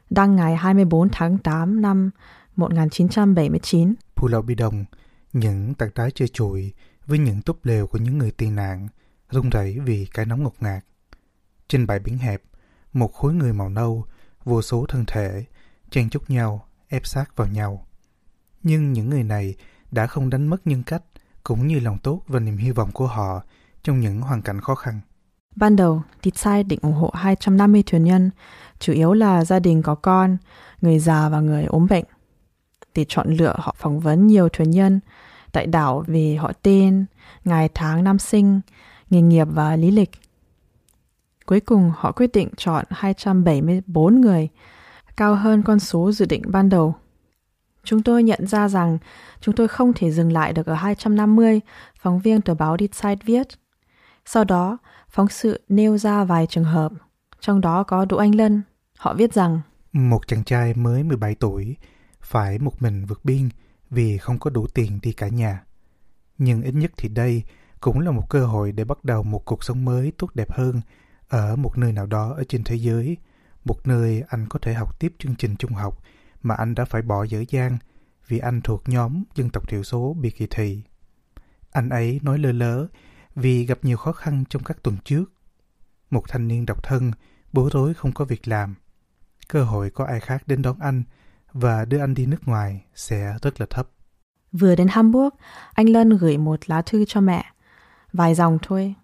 đăng 0.09 0.35
ngày 0.35 0.55
24 0.55 1.09
tháng 1.09 1.37
8 1.37 1.81
năm 1.81 2.09
1979. 2.55 3.93
Pulau 4.15 4.41
Bidong, 4.41 4.85
những 5.33 5.73
tảng 5.73 5.89
đá 5.95 6.09
chơi 6.15 6.27
trụi 6.27 6.73
với 7.05 7.19
những 7.19 7.41
túp 7.41 7.65
lều 7.65 7.87
của 7.87 7.97
những 7.97 8.17
người 8.17 8.31
tị 8.31 8.49
nạn, 8.49 8.87
rung 9.31 9.49
rẩy 9.49 9.79
vì 9.79 10.07
cái 10.13 10.25
nóng 10.25 10.43
ngột 10.43 10.55
ngạt. 10.59 10.85
Trên 11.67 11.87
bãi 11.87 11.99
biển 11.99 12.17
hẹp, 12.17 12.41
một 12.93 13.13
khối 13.13 13.33
người 13.33 13.53
màu 13.53 13.69
nâu, 13.69 14.05
vô 14.43 14.61
số 14.61 14.85
thân 14.85 15.03
thể, 15.07 15.45
chen 15.89 16.09
chúc 16.09 16.29
nhau, 16.29 16.67
ép 16.87 17.07
sát 17.07 17.35
vào 17.35 17.47
nhau. 17.47 17.87
Nhưng 18.63 18.93
những 18.93 19.09
người 19.09 19.23
này 19.23 19.55
đã 19.91 20.07
không 20.07 20.29
đánh 20.29 20.47
mất 20.47 20.67
nhân 20.67 20.83
cách, 20.83 21.03
cũng 21.47 21.67
như 21.67 21.79
lòng 21.79 21.97
tốt 21.97 22.21
và 22.27 22.39
niềm 22.39 22.57
hy 22.57 22.71
vọng 22.71 22.91
của 22.93 23.07
họ 23.07 23.41
trong 23.83 23.99
những 23.99 24.21
hoàn 24.21 24.41
cảnh 24.41 24.61
khó 24.61 24.75
khăn. 24.75 25.01
Ban 25.55 25.75
đầu, 25.75 26.01
Titsai 26.21 26.63
định 26.63 26.79
ủng 26.81 26.93
hộ 26.93 27.11
250 27.13 27.83
thuyền 27.85 28.03
nhân, 28.03 28.31
chủ 28.79 28.93
yếu 28.93 29.13
là 29.13 29.45
gia 29.45 29.59
đình 29.59 29.81
có 29.81 29.95
con, 29.95 30.37
người 30.81 30.99
già 30.99 31.29
và 31.29 31.39
người 31.39 31.63
ốm 31.63 31.87
bệnh. 31.89 32.05
Để 32.95 33.05
chọn 33.07 33.33
lựa 33.33 33.55
họ 33.57 33.75
phỏng 33.77 33.99
vấn 33.99 34.27
nhiều 34.27 34.49
thuyền 34.49 34.71
nhân 34.71 34.99
tại 35.51 35.67
đảo 35.67 36.03
về 36.07 36.35
họ 36.35 36.51
tên, 36.61 37.05
ngày 37.45 37.69
tháng 37.73 38.03
năm 38.03 38.19
sinh, 38.19 38.61
nghề 39.09 39.21
nghiệp 39.21 39.47
và 39.51 39.75
lý 39.75 39.91
lịch. 39.91 40.11
Cuối 41.45 41.59
cùng 41.59 41.91
họ 41.97 42.11
quyết 42.11 42.31
định 42.33 42.49
chọn 42.57 42.85
274 42.89 44.21
người, 44.21 44.49
cao 45.17 45.35
hơn 45.35 45.63
con 45.63 45.79
số 45.79 46.11
dự 46.11 46.25
định 46.25 46.41
ban 46.45 46.69
đầu. 46.69 46.95
Chúng 47.87 48.03
tôi 48.03 48.23
nhận 48.23 48.47
ra 48.47 48.69
rằng 48.69 48.97
chúng 49.41 49.55
tôi 49.55 49.67
không 49.67 49.93
thể 49.93 50.11
dừng 50.11 50.31
lại 50.31 50.53
được 50.53 50.65
ở 50.65 50.73
250, 50.73 51.61
phóng 51.99 52.19
viên 52.19 52.41
tờ 52.41 52.53
báo 52.53 52.77
Decide 52.79 53.25
viết. 53.25 53.47
Sau 54.25 54.43
đó, 54.43 54.77
phóng 55.09 55.27
sự 55.27 55.61
nêu 55.69 55.97
ra 55.97 56.23
vài 56.23 56.47
trường 56.49 56.63
hợp, 56.63 56.91
trong 57.39 57.61
đó 57.61 57.83
có 57.83 58.05
Đỗ 58.05 58.17
Anh 58.17 58.35
Lân. 58.35 58.61
Họ 58.97 59.13
viết 59.13 59.33
rằng 59.33 59.61
Một 59.93 60.27
chàng 60.27 60.43
trai 60.43 60.73
mới 60.73 61.03
17 61.03 61.35
tuổi 61.35 61.75
phải 62.21 62.59
một 62.59 62.81
mình 62.81 63.05
vượt 63.05 63.25
biên 63.25 63.49
vì 63.89 64.17
không 64.17 64.39
có 64.39 64.49
đủ 64.49 64.67
tiền 64.73 64.99
đi 65.01 65.13
cả 65.13 65.27
nhà. 65.27 65.63
Nhưng 66.37 66.61
ít 66.61 66.73
nhất 66.73 66.91
thì 66.97 67.09
đây 67.09 67.43
cũng 67.79 67.99
là 67.99 68.11
một 68.11 68.29
cơ 68.29 68.45
hội 68.45 68.71
để 68.71 68.83
bắt 68.83 69.03
đầu 69.03 69.23
một 69.23 69.45
cuộc 69.45 69.63
sống 69.63 69.85
mới 69.85 70.11
tốt 70.17 70.29
đẹp 70.33 70.51
hơn 70.51 70.81
ở 71.27 71.55
một 71.55 71.77
nơi 71.77 71.91
nào 71.91 72.05
đó 72.05 72.33
ở 72.37 72.43
trên 72.49 72.63
thế 72.63 72.75
giới, 72.75 73.17
một 73.65 73.87
nơi 73.87 74.23
anh 74.27 74.45
có 74.49 74.59
thể 74.61 74.73
học 74.73 74.99
tiếp 74.99 75.13
chương 75.19 75.35
trình 75.35 75.55
trung 75.55 75.73
học 75.73 76.03
mà 76.41 76.55
anh 76.55 76.75
đã 76.75 76.85
phải 76.85 77.01
bỏ 77.01 77.23
dở 77.23 77.43
dang 77.49 77.77
vì 78.27 78.39
anh 78.39 78.61
thuộc 78.61 78.89
nhóm 78.89 79.23
dân 79.35 79.49
tộc 79.49 79.69
thiểu 79.69 79.83
số 79.83 80.15
bị 80.21 80.29
kỳ 80.29 80.47
thị. 80.49 80.83
Anh 81.71 81.89
ấy 81.89 82.19
nói 82.23 82.37
lơ 82.37 82.51
lớ 82.51 82.87
vì 83.35 83.65
gặp 83.65 83.77
nhiều 83.81 83.97
khó 83.97 84.11
khăn 84.11 84.43
trong 84.49 84.63
các 84.63 84.83
tuần 84.83 84.97
trước. 85.03 85.25
Một 86.09 86.23
thanh 86.27 86.47
niên 86.47 86.65
độc 86.65 86.83
thân, 86.83 87.11
bối 87.53 87.69
rối 87.73 87.93
không 87.93 88.11
có 88.11 88.25
việc 88.25 88.47
làm. 88.47 88.75
Cơ 89.47 89.63
hội 89.63 89.89
có 89.89 90.05
ai 90.05 90.19
khác 90.19 90.43
đến 90.47 90.61
đón 90.61 90.79
anh 90.79 91.03
và 91.53 91.85
đưa 91.85 91.99
anh 91.99 92.13
đi 92.13 92.25
nước 92.25 92.47
ngoài 92.47 92.85
sẽ 92.95 93.33
rất 93.41 93.59
là 93.59 93.67
thấp. 93.69 93.89
Vừa 94.51 94.75
đến 94.75 94.87
Hamburg, 94.87 95.35
anh 95.73 95.89
Lân 95.89 96.09
gửi 96.09 96.37
một 96.37 96.59
lá 96.69 96.81
thư 96.81 97.05
cho 97.05 97.21
mẹ. 97.21 97.45
Vài 98.13 98.35
dòng 98.35 98.57
thôi. 98.61 98.95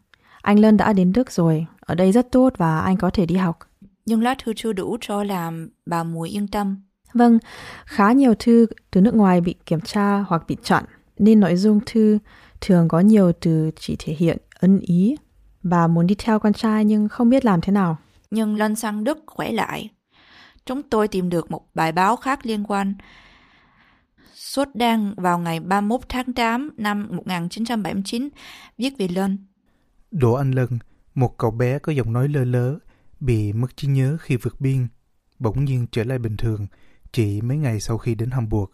Anh 0.41 0.59
Lân 0.59 0.77
đã 0.77 0.93
đến 0.93 1.13
Đức 1.13 1.31
rồi, 1.31 1.65
ở 1.79 1.95
đây 1.95 2.11
rất 2.11 2.27
tốt 2.31 2.53
và 2.57 2.79
anh 2.79 2.97
có 2.97 3.09
thể 3.09 3.25
đi 3.25 3.35
học. 3.35 3.59
Nhưng 4.05 4.21
lá 4.21 4.35
thư 4.43 4.53
chưa 4.55 4.73
đủ 4.73 4.97
cho 5.01 5.23
làm 5.23 5.69
bà 5.85 6.03
Mùi 6.03 6.29
yên 6.29 6.47
tâm. 6.47 6.83
Vâng, 7.13 7.39
khá 7.85 8.11
nhiều 8.11 8.33
thư 8.39 8.65
từ 8.91 9.01
nước 9.01 9.15
ngoài 9.15 9.41
bị 9.41 9.55
kiểm 9.65 9.81
tra 9.81 10.19
hoặc 10.27 10.43
bị 10.47 10.57
chặn, 10.63 10.83
nên 11.17 11.39
nội 11.39 11.55
dung 11.55 11.79
thư 11.85 12.19
thường 12.61 12.87
có 12.87 12.99
nhiều 12.99 13.31
từ 13.41 13.71
chỉ 13.75 13.95
thể 13.99 14.13
hiện 14.13 14.37
ân 14.59 14.79
ý. 14.79 15.15
Bà 15.63 15.87
muốn 15.87 16.07
đi 16.07 16.15
theo 16.15 16.39
con 16.39 16.53
trai 16.53 16.85
nhưng 16.85 17.09
không 17.09 17.29
biết 17.29 17.45
làm 17.45 17.61
thế 17.61 17.73
nào. 17.73 17.97
Nhưng 18.31 18.55
lên 18.55 18.75
sang 18.75 19.03
Đức 19.03 19.17
khỏe 19.27 19.51
lại. 19.51 19.89
Chúng 20.65 20.83
tôi 20.83 21.07
tìm 21.07 21.29
được 21.29 21.51
một 21.51 21.61
bài 21.73 21.91
báo 21.91 22.15
khác 22.15 22.45
liên 22.45 22.63
quan 22.67 22.93
xuất 24.33 24.75
đăng 24.75 25.13
vào 25.17 25.39
ngày 25.39 25.59
31 25.59 26.01
tháng 26.09 26.33
8 26.33 26.69
năm 26.77 27.07
1979 27.11 28.29
viết 28.77 28.93
về 28.97 29.07
Lân. 29.07 29.37
Đỗ 30.11 30.33
Anh 30.33 30.51
Lân, 30.51 30.79
một 31.15 31.37
cậu 31.37 31.51
bé 31.51 31.79
có 31.79 31.91
giọng 31.91 32.13
nói 32.13 32.27
lơ 32.27 32.43
lớ, 32.43 32.79
bị 33.19 33.53
mất 33.53 33.77
trí 33.77 33.87
nhớ 33.87 34.17
khi 34.19 34.35
vượt 34.35 34.61
biên, 34.61 34.87
bỗng 35.39 35.65
nhiên 35.65 35.87
trở 35.91 36.03
lại 36.03 36.19
bình 36.19 36.37
thường 36.37 36.67
chỉ 37.13 37.41
mấy 37.41 37.57
ngày 37.57 37.79
sau 37.79 37.97
khi 37.97 38.15
đến 38.15 38.31
Hamburg. 38.31 38.71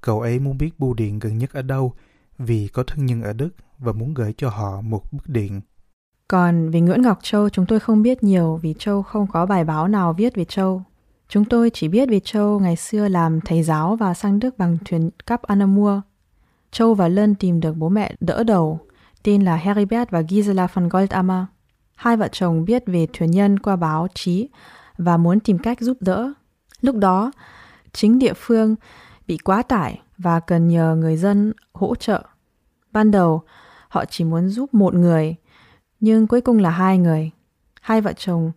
Cậu 0.00 0.20
ấy 0.20 0.38
muốn 0.38 0.58
biết 0.58 0.78
bưu 0.78 0.94
điện 0.94 1.18
gần 1.18 1.38
nhất 1.38 1.52
ở 1.52 1.62
đâu 1.62 1.92
vì 2.38 2.68
có 2.68 2.82
thân 2.82 3.06
nhân 3.06 3.22
ở 3.22 3.32
Đức 3.32 3.50
và 3.78 3.92
muốn 3.92 4.14
gửi 4.14 4.34
cho 4.36 4.48
họ 4.48 4.80
một 4.80 5.12
bức 5.12 5.28
điện. 5.28 5.60
Còn 6.28 6.70
về 6.70 6.80
Nguyễn 6.80 7.02
Ngọc 7.02 7.18
Châu 7.22 7.48
chúng 7.48 7.66
tôi 7.66 7.80
không 7.80 8.02
biết 8.02 8.22
nhiều 8.22 8.58
vì 8.62 8.74
Châu 8.78 9.02
không 9.02 9.26
có 9.26 9.46
bài 9.46 9.64
báo 9.64 9.88
nào 9.88 10.12
viết 10.12 10.34
về 10.36 10.44
Châu. 10.44 10.82
Chúng 11.28 11.44
tôi 11.44 11.70
chỉ 11.74 11.88
biết 11.88 12.08
về 12.08 12.20
Châu 12.24 12.60
ngày 12.60 12.76
xưa 12.76 13.08
làm 13.08 13.40
thầy 13.40 13.62
giáo 13.62 13.96
và 13.96 14.14
sang 14.14 14.38
Đức 14.38 14.58
bằng 14.58 14.78
thuyền 14.84 15.10
cắp 15.26 15.42
Anamur. 15.42 16.00
Châu 16.70 16.94
và 16.94 17.08
Lân 17.08 17.34
tìm 17.34 17.60
được 17.60 17.76
bố 17.76 17.88
mẹ 17.88 18.14
đỡ 18.20 18.44
đầu, 18.44 18.80
tên 19.22 19.42
là 19.42 19.56
Heribert 19.56 20.10
và 20.10 20.22
Gisela 20.22 20.66
von 20.66 20.88
Goldammer. 20.88 21.44
Hai 21.94 22.16
vợ 22.16 22.28
chồng 22.32 22.64
biết 22.64 22.82
về 22.86 23.06
thuyền 23.12 23.30
nhân 23.30 23.58
qua 23.58 23.76
báo 23.76 24.06
chí 24.14 24.48
và 24.98 25.16
muốn 25.16 25.40
tìm 25.40 25.58
cách 25.58 25.80
giúp 25.80 25.96
đỡ. 26.00 26.32
Lúc 26.80 26.96
đó, 26.96 27.32
chính 27.92 28.18
địa 28.18 28.34
phương 28.36 28.76
bị 29.26 29.38
quá 29.38 29.62
tải 29.62 30.00
và 30.18 30.40
cần 30.40 30.68
nhờ 30.68 30.96
người 30.98 31.16
dân 31.16 31.52
hỗ 31.72 31.94
trợ. 31.94 32.22
Ban 32.92 33.10
đầu, 33.10 33.42
họ 33.88 34.04
chỉ 34.04 34.24
muốn 34.24 34.48
giúp 34.48 34.74
một 34.74 34.94
người, 34.94 35.36
nhưng 36.00 36.26
cuối 36.26 36.40
cùng 36.40 36.58
là 36.58 36.70
hai 36.70 36.98
người. 36.98 37.30
Hai 37.80 38.00
vợ 38.00 38.12
chồng 38.12 38.52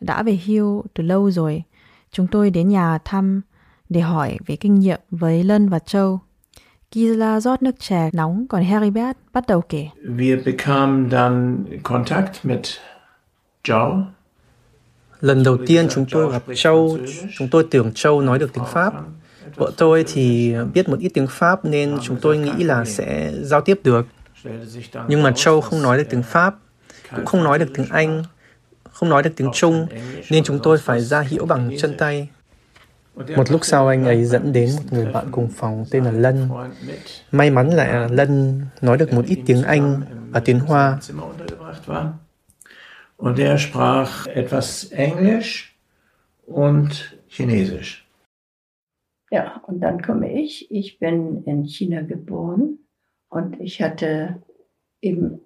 đã 0.00 0.22
về 0.22 0.40
hưu 0.46 0.84
từ 0.94 1.02
lâu 1.02 1.30
rồi. 1.30 1.62
Chúng 2.10 2.26
tôi 2.26 2.50
đến 2.50 2.68
nhà 2.68 2.98
thăm 3.04 3.40
để 3.88 4.00
hỏi 4.00 4.38
về 4.46 4.56
kinh 4.56 4.74
nghiệm 4.74 5.00
với 5.10 5.44
Lân 5.44 5.68
và 5.68 5.78
Châu. 5.78 6.20
Gisela 6.90 7.40
rót 7.40 7.62
nước 7.62 7.78
chè 7.78 8.10
nóng, 8.12 8.46
còn 8.48 8.62
Heribert 8.62 9.18
bắt 9.32 9.44
đầu 9.46 9.60
kể. 9.60 9.88
Wir 10.18 10.44
bekamen 10.46 11.10
dann 11.10 11.64
Kontakt 11.82 12.44
mit 12.44 12.60
Joe. 13.64 14.02
Lần 15.22 15.42
đầu 15.42 15.58
tiên 15.66 15.88
chúng 15.90 16.06
tôi 16.10 16.32
gặp 16.32 16.42
Châu, 16.54 16.98
chúng 17.38 17.48
tôi 17.48 17.66
tưởng 17.70 17.92
Châu 17.94 18.20
nói 18.20 18.38
được 18.38 18.52
tiếng 18.52 18.64
Pháp. 18.64 18.94
Vợ 19.56 19.70
tôi 19.76 20.04
thì 20.12 20.54
biết 20.74 20.88
một 20.88 20.98
ít 21.00 21.08
tiếng 21.08 21.26
Pháp 21.26 21.64
nên 21.64 21.98
chúng 22.02 22.16
tôi 22.20 22.38
nghĩ 22.38 22.64
là 22.64 22.84
sẽ 22.84 23.32
giao 23.42 23.60
tiếp 23.60 23.80
được. 23.84 24.06
Nhưng 25.08 25.22
mà 25.22 25.32
Châu 25.36 25.60
không 25.60 25.82
nói 25.82 25.98
được 25.98 26.04
tiếng 26.10 26.22
Pháp, 26.22 26.54
cũng 27.16 27.26
không 27.26 27.44
nói 27.44 27.58
được 27.58 27.68
tiếng 27.74 27.86
Anh, 27.90 28.24
không 28.92 29.08
nói 29.08 29.22
được 29.22 29.30
tiếng 29.36 29.50
Trung, 29.54 29.86
nên 30.30 30.44
chúng 30.44 30.58
tôi 30.62 30.78
phải 30.78 31.00
ra 31.00 31.20
hiệu 31.20 31.46
bằng 31.46 31.70
chân 31.78 31.94
tay. 31.98 32.28
Một 33.36 33.50
lúc 33.50 33.60
sau 33.64 33.88
anh 33.88 34.04
ấy 34.04 34.24
dẫn 34.24 34.52
đến 34.52 34.70
một 34.76 34.82
người 34.90 35.06
bạn 35.06 35.26
cùng 35.30 35.48
phòng 35.56 35.84
tên 35.90 36.04
là 36.04 36.10
Lân. 36.10 36.48
May 37.32 37.50
mắn 37.50 37.70
là 37.70 38.08
Lân 38.12 38.60
nói 38.80 38.96
được 38.96 39.12
một 39.12 39.24
ít 39.26 39.38
tiếng 39.46 39.62
Anh 39.62 40.00
và 40.30 40.40
tiếng 40.40 40.60
Hoa. 40.60 40.98
Und 43.22 43.38
er 43.38 43.56
sprach 43.56 44.26
etwas 44.26 44.90
Englisch 44.90 45.78
und 46.44 47.16
Chinesisch. 47.28 48.04
Ja, 49.30 49.62
und 49.68 49.78
dann 49.80 50.02
komme 50.02 50.28
ich. 50.42 50.68
Ich 50.72 50.98
bin 50.98 51.44
in 51.44 51.64
China 51.64 52.02
geboren 52.02 52.80
und 53.28 53.60
ich 53.60 53.80
hatte 53.80 54.42
eben 55.00 55.40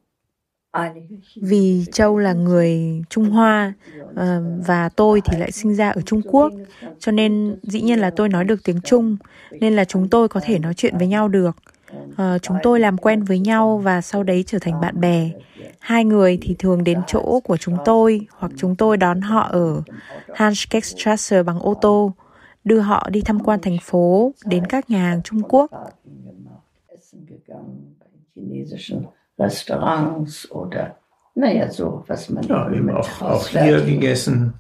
vì 1.37 1.85
Châu 1.93 2.19
là 2.19 2.33
người 2.33 3.03
Trung 3.11 3.31
Hoa 3.31 3.73
ờ, 4.15 4.43
và 4.67 4.89
tôi 4.89 5.21
thì 5.25 5.39
lại 5.39 5.53
sinh 5.53 5.75
ra 5.75 5.91
ở 5.91 6.01
Trung 6.01 6.23
Quốc, 6.23 6.53
cho 6.99 7.13
nên 7.13 7.57
dĩ 7.63 7.81
nhiên 7.81 7.99
là 7.99 8.11
tôi 8.11 8.29
nói 8.29 8.45
được 8.45 8.65
tiếng 8.65 8.81
Trung, 8.81 9.17
nên 9.51 9.77
là 9.77 9.85
chúng 9.85 10.09
tôi 10.09 10.29
có 10.29 10.41
thể 10.41 10.59
nói 10.59 10.75
chuyện 10.75 10.99
với 10.99 11.07
nhau 11.07 11.29
được. 11.29 11.57
Uh, 12.23 12.43
chúng 12.43 12.57
tôi 12.63 12.81
làm 12.81 12.99
quen 12.99 13.23
với 13.23 13.39
nhau 13.39 13.79
và 13.79 14.01
sau 14.01 14.23
đấy 14.23 14.45
trở 14.47 14.59
thành 14.59 14.81
bạn 14.81 15.01
bè. 15.01 15.31
Hai 15.79 16.05
người 16.05 16.39
thì 16.43 16.57
thường 16.59 16.85
đến 16.85 17.01
chỗ 17.07 17.41
của 17.45 17.57
chúng 17.57 17.77
tôi 17.85 18.27
hoặc 18.31 18.53
chúng 18.57 18.77
tôi 18.77 18.97
đón 18.97 19.21
họ 19.21 19.49
ở 19.51 19.83
Hanskekstrasse 20.35 21.43
bằng 21.43 21.61
ô 21.61 21.75
tô, 21.75 22.13
đưa 22.65 22.81
họ 22.81 23.09
đi 23.11 23.21
tham 23.21 23.41
quan 23.41 23.61
thành 23.63 23.77
phố, 23.83 24.33
đến 24.45 24.67
các 24.67 24.91
nhà 24.91 24.99
hàng 24.99 25.23
Trung 25.23 25.43
Quốc. 25.43 25.71
Restaurants 29.39 30.47
oder 30.51 30.87
naja, 31.37 31.71
so, 31.71 32.03
was 32.09 32.31
man 32.31 32.45
ja, 32.49 32.71
eben 32.71 32.89
auch, 32.89 33.23
auch 33.23 33.47
hier 33.49 33.85
gegessen. 33.87 34.53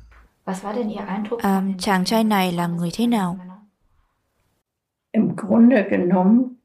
Was 0.44 0.62
war 0.62 0.74
denn 0.74 0.90
Ihr 0.90 1.06
Eindruck? 1.08 1.42
À, 1.42 1.62
chàng 1.78 2.04
trai 2.04 2.24
này 2.24 2.52
là 2.52 2.66
người 2.66 2.90
thế 2.92 3.06
nào? 3.06 3.38
Im 5.12 5.36
Grunde 5.36 5.88
genommen 5.90 6.42
ganz 6.42 6.56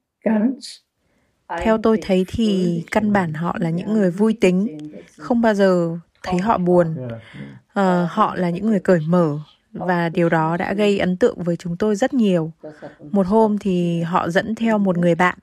theo 1.60 1.78
tôi 1.78 1.98
thấy 2.02 2.24
thì 2.28 2.82
căn 2.90 3.12
bản 3.12 3.32
họ 3.34 3.56
là 3.60 3.70
những 3.70 3.92
người 3.92 4.10
vui 4.10 4.36
tính 4.40 4.78
không 5.18 5.40
bao 5.40 5.54
giờ 5.54 5.98
thấy 6.22 6.40
họ 6.40 6.58
buồn. 6.58 7.08
À, 7.74 8.08
họ 8.10 8.34
là 8.34 8.50
những 8.50 8.66
người 8.66 8.80
cởi 8.80 9.00
mở 9.08 9.38
và 9.72 10.08
điều 10.08 10.28
đó 10.28 10.56
đã 10.56 10.74
gây 10.74 10.98
ấn 10.98 11.16
tượng 11.16 11.42
với 11.42 11.56
chúng 11.56 11.76
tôi 11.76 11.96
rất 11.96 12.14
nhiều. 12.14 12.52
Một 13.10 13.26
hôm 13.26 13.58
thì 13.58 14.00
họ 14.00 14.28
dẫn 14.30 14.54
theo 14.54 14.78
một 14.78 14.98
người 14.98 15.14
bạn. 15.14 15.38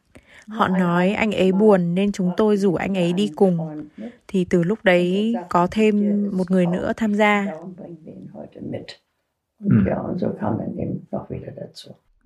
Họ 0.47 0.67
nói 0.67 1.11
anh 1.11 1.31
ấy 1.31 1.51
buồn 1.51 1.95
nên 1.95 2.11
chúng 2.11 2.31
tôi 2.37 2.57
rủ 2.57 2.75
anh 2.75 2.97
ấy 2.97 3.13
đi 3.13 3.31
cùng. 3.35 3.87
Thì 4.27 4.45
từ 4.49 4.63
lúc 4.63 4.79
đấy 4.83 5.35
có 5.49 5.67
thêm 5.71 6.25
một 6.37 6.51
người 6.51 6.65
nữa 6.65 6.93
tham 6.97 7.13
gia. 7.13 7.45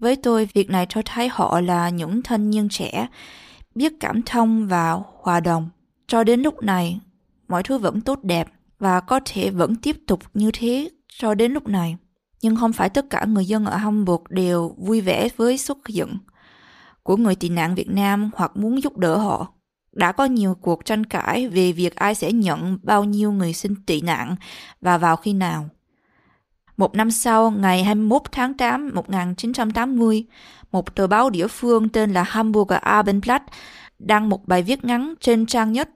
Với 0.04 0.16
tôi, 0.16 0.48
việc 0.54 0.70
này 0.70 0.86
cho 0.90 1.02
thấy 1.06 1.30
họ 1.30 1.62
là 1.62 1.90
những 1.90 2.22
thanh 2.24 2.50
niên 2.50 2.70
trẻ, 2.70 3.08
biết 3.76 3.94
cảm 4.00 4.22
thông 4.22 4.68
và 4.68 5.00
hòa 5.22 5.40
đồng. 5.40 5.70
Cho 6.08 6.24
đến 6.24 6.42
lúc 6.42 6.64
này, 6.64 7.00
mọi 7.48 7.64
thứ 7.64 7.78
vẫn 7.78 8.02
tốt 8.02 8.20
đẹp 8.24 8.48
và 8.80 9.00
có 9.00 9.20
thể 9.26 9.50
vẫn 9.50 9.76
tiếp 9.76 9.98
tục 10.08 10.22
như 10.34 10.52
thế 10.54 10.90
cho 11.18 11.34
đến 11.34 11.52
lúc 11.52 11.68
này. 11.68 11.98
Nhưng 12.42 12.56
không 12.56 12.74
phải 12.74 12.90
tất 12.90 13.10
cả 13.10 13.26
người 13.26 13.46
dân 13.46 13.66
ở 13.66 13.78
Hamburg 13.78 14.24
đều 14.30 14.76
vui 14.78 15.02
vẻ 15.02 15.30
với 15.38 15.58
xuất 15.58 15.88
hiện 15.88 16.18
của 17.04 17.18
người 17.18 17.36
tị 17.36 17.50
nạn 17.50 17.76
Việt 17.76 17.90
Nam 17.90 18.32
hoặc 18.36 18.58
muốn 18.58 18.84
giúp 18.84 18.98
đỡ 18.98 19.18
họ. 19.18 19.54
Đã 19.92 20.12
có 20.12 20.26
nhiều 20.26 20.56
cuộc 20.62 20.86
tranh 20.86 21.04
cãi 21.04 21.48
về 21.48 21.72
việc 21.72 21.96
ai 21.96 22.16
sẽ 22.16 22.32
nhận 22.32 22.80
bao 22.84 23.04
nhiêu 23.04 23.32
người 23.32 23.54
xin 23.54 23.76
tị 23.86 24.02
nạn 24.02 24.36
và 24.82 24.98
vào 24.98 25.16
khi 25.16 25.34
nào. 25.34 25.70
Một 26.78 26.96
năm 26.96 27.12
sau, 27.12 27.52
ngày 27.52 27.84
21 27.84 28.22
tháng 28.32 28.54
8 28.54 28.92
1980, 28.94 30.26
một 30.72 30.96
tờ 30.96 31.08
báo 31.08 31.30
địa 31.30 31.48
phương 31.48 31.90
tên 31.90 32.14
là 32.14 32.24
Hamburger 32.24 32.80
Abendblatt 32.82 33.44
đăng 34.00 34.30
một 34.30 34.48
bài 34.48 34.64
viết 34.64 34.86
ngắn 34.86 35.14
trên 35.20 35.46
trang 35.46 35.72
nhất. 35.72 35.90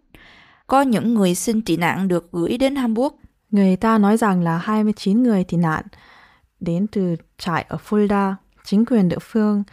Có 0.67 0.81
những 0.81 1.13
người 1.13 1.35
xin 1.35 1.61
tị 1.61 1.77
nạn 1.77 2.07
được 2.07 2.31
gửi 2.31 2.57
đến 2.57 2.75
Hamburg. 2.75 3.15
Người 3.51 3.75
ta 3.75 3.97
nói 3.97 4.17
rằng 4.17 4.41
là 4.41 4.57
29 4.57 5.23
người 5.23 5.43
tị 5.43 5.57
nạn 5.57 5.85
đến 6.59 6.87
từ 6.87 7.15
trại 7.37 7.65
ở 7.69 7.77
Fulda. 7.89 8.33
Chính 8.63 8.85
quyền 8.85 9.09
địa 9.09 9.19
phương 9.21 9.63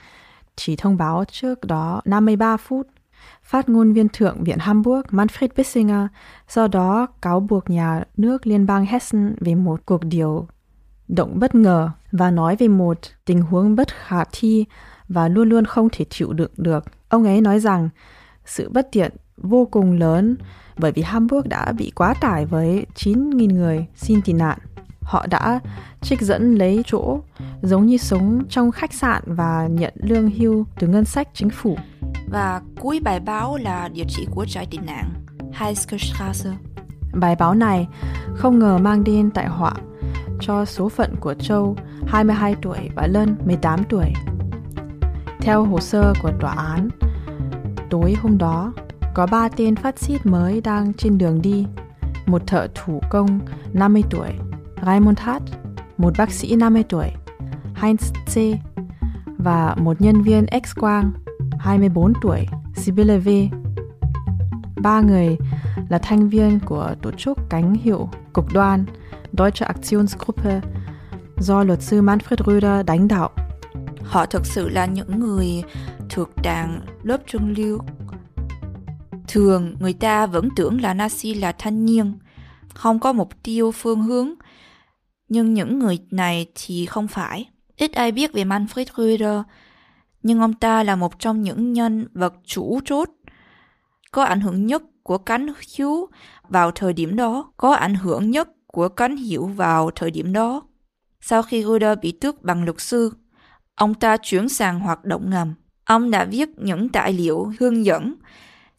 chỉ 0.56 0.76
thông 0.76 0.96
báo 0.96 1.24
trước 1.24 1.64
đó 1.64 2.00
53 2.04 2.56
phút. 2.56 2.86
Phát 3.42 3.68
ngôn 3.68 3.92
viên 3.92 4.08
thượng 4.08 4.44
viện 4.44 4.58
Hamburg 4.58 5.02
Manfred 5.10 5.48
Bissinger 5.56 6.06
sau 6.48 6.68
đó 6.68 7.06
cáo 7.22 7.40
buộc 7.40 7.70
nhà 7.70 8.04
nước 8.16 8.46
liên 8.46 8.66
bang 8.66 8.86
Hessen 8.86 9.36
về 9.40 9.54
một 9.54 9.80
cuộc 9.86 10.04
điều 10.04 10.48
động 11.08 11.38
bất 11.38 11.54
ngờ 11.54 11.90
và 12.12 12.30
nói 12.30 12.56
về 12.56 12.68
một 12.68 12.98
tình 13.24 13.42
huống 13.42 13.76
bất 13.76 13.88
khả 13.94 14.24
thi 14.32 14.64
và 15.08 15.28
luôn 15.28 15.48
luôn 15.48 15.64
không 15.64 15.88
thể 15.92 16.04
chịu 16.10 16.32
đựng 16.32 16.50
được. 16.56 16.84
Ông 17.08 17.24
ấy 17.24 17.40
nói 17.40 17.60
rằng 17.60 17.88
sự 18.46 18.70
bất 18.70 18.88
tiện 18.92 19.12
vô 19.36 19.68
cùng 19.70 19.98
lớn 19.98 20.36
bởi 20.78 20.92
vì 20.92 21.02
Hamburg 21.02 21.48
đã 21.48 21.72
bị 21.72 21.92
quá 21.94 22.14
tải 22.20 22.46
với 22.46 22.86
9.000 22.94 23.54
người 23.54 23.86
xin 23.96 24.22
tị 24.22 24.32
nạn. 24.32 24.58
Họ 25.02 25.26
đã 25.26 25.60
trích 26.00 26.20
dẫn 26.20 26.54
lấy 26.54 26.82
chỗ 26.86 27.20
giống 27.62 27.86
như 27.86 27.96
sống 27.96 28.42
trong 28.48 28.70
khách 28.70 28.92
sạn 28.92 29.22
và 29.26 29.66
nhận 29.70 29.94
lương 29.96 30.30
hưu 30.30 30.66
từ 30.78 30.86
ngân 30.86 31.04
sách 31.04 31.28
chính 31.34 31.50
phủ. 31.50 31.76
Và 32.30 32.62
cuối 32.80 33.00
bài 33.00 33.20
báo 33.20 33.56
là 33.56 33.88
địa 33.88 34.04
chỉ 34.08 34.26
của 34.30 34.44
trại 34.44 34.66
tị 34.66 34.78
nạn 34.78 35.10
Heiske 35.52 35.96
Bài 37.14 37.36
báo 37.38 37.54
này 37.54 37.88
không 38.34 38.58
ngờ 38.58 38.78
mang 38.78 39.04
đến 39.04 39.30
tại 39.30 39.46
họa 39.46 39.74
cho 40.46 40.64
số 40.64 40.88
phận 40.88 41.16
của 41.20 41.34
Châu 41.34 41.76
22 42.06 42.56
tuổi 42.62 42.78
và 42.94 43.06
Lân 43.06 43.36
18 43.46 43.84
tuổi. 43.88 44.12
Theo 45.40 45.64
hồ 45.64 45.80
sơ 45.80 46.12
của 46.22 46.30
tòa 46.40 46.52
án, 46.52 46.88
tối 47.90 48.14
hôm 48.22 48.38
đó 48.38 48.72
có 49.14 49.26
ba 49.26 49.48
tên 49.48 49.76
phát 49.76 49.98
xít 49.98 50.26
mới 50.26 50.60
đang 50.60 50.94
trên 50.94 51.18
đường 51.18 51.42
đi. 51.42 51.66
Một 52.26 52.46
thợ 52.46 52.68
thủ 52.74 53.00
công 53.10 53.40
50 53.72 54.02
tuổi, 54.10 54.28
Raymond 54.86 55.18
Hart, 55.18 55.42
một 55.98 56.12
bác 56.18 56.30
sĩ 56.30 56.56
50 56.56 56.84
tuổi, 56.88 57.06
Heinz 57.74 58.12
C. 58.26 58.60
và 59.38 59.74
một 59.78 60.00
nhân 60.00 60.22
viên 60.22 60.44
X-quang 60.44 61.10
24 61.58 62.12
tuổi, 62.22 62.46
Sibylle 62.76 63.18
V. 63.18 63.28
Ba 64.82 65.00
người 65.00 65.36
là 65.88 65.98
thành 65.98 66.28
viên 66.28 66.60
của 66.60 66.94
tổ 67.02 67.10
chức 67.10 67.38
cánh 67.48 67.74
hiệu 67.74 68.08
cực 68.34 68.44
đoan 68.54 68.84
Deutsche 69.38 69.66
Aktionsgruppe 69.66 70.60
do 71.38 71.64
luật 71.64 71.82
sư 71.82 72.00
Manfred 72.02 72.44
Röder 72.46 72.86
đánh 72.86 73.08
đạo. 73.08 73.30
Họ 74.02 74.26
thực 74.26 74.46
sự 74.46 74.68
là 74.68 74.86
những 74.86 75.20
người 75.20 75.62
thuộc 76.10 76.28
đảng 76.42 76.80
lớp 77.02 77.20
trung 77.26 77.54
lưu. 77.56 77.78
Thường 79.28 79.76
người 79.80 79.92
ta 79.92 80.26
vẫn 80.26 80.48
tưởng 80.56 80.80
là 80.80 80.94
Nazi 80.94 81.40
là 81.40 81.52
thanh 81.52 81.84
niên, 81.84 82.18
không 82.74 83.00
có 83.00 83.12
mục 83.12 83.42
tiêu 83.42 83.72
phương 83.72 84.02
hướng. 84.02 84.34
Nhưng 85.28 85.54
những 85.54 85.78
người 85.78 85.98
này 86.10 86.46
thì 86.54 86.86
không 86.86 87.08
phải. 87.08 87.50
Ít 87.76 87.92
ai 87.92 88.12
biết 88.12 88.32
về 88.32 88.44
Manfred 88.44 88.86
Röder, 88.96 89.42
nhưng 90.22 90.40
ông 90.40 90.54
ta 90.54 90.82
là 90.82 90.96
một 90.96 91.18
trong 91.18 91.42
những 91.42 91.72
nhân 91.72 92.06
vật 92.12 92.34
chủ 92.44 92.80
chốt 92.84 93.10
có 94.12 94.24
ảnh 94.24 94.40
hưởng 94.40 94.66
nhất 94.66 94.82
của 95.02 95.18
cánh 95.18 95.46
hữu 95.78 96.08
vào 96.48 96.70
thời 96.70 96.92
điểm 96.92 97.16
đó, 97.16 97.52
có 97.56 97.74
ảnh 97.74 97.94
hưởng 97.94 98.30
nhất 98.30 98.48
của 98.74 98.88
cánh 98.88 99.16
hiểu 99.16 99.46
vào 99.46 99.90
thời 99.90 100.10
điểm 100.10 100.32
đó. 100.32 100.62
Sau 101.20 101.42
khi 101.42 101.64
Ruder 101.64 101.98
bị 102.02 102.12
tước 102.12 102.42
bằng 102.42 102.64
luật 102.64 102.80
sư, 102.80 103.12
ông 103.74 103.94
ta 103.94 104.16
chuyển 104.16 104.48
sang 104.48 104.80
hoạt 104.80 105.04
động 105.04 105.30
ngầm. 105.30 105.54
Ông 105.84 106.10
đã 106.10 106.24
viết 106.24 106.48
những 106.56 106.88
tài 106.88 107.12
liệu 107.12 107.52
hướng 107.60 107.84
dẫn 107.84 108.14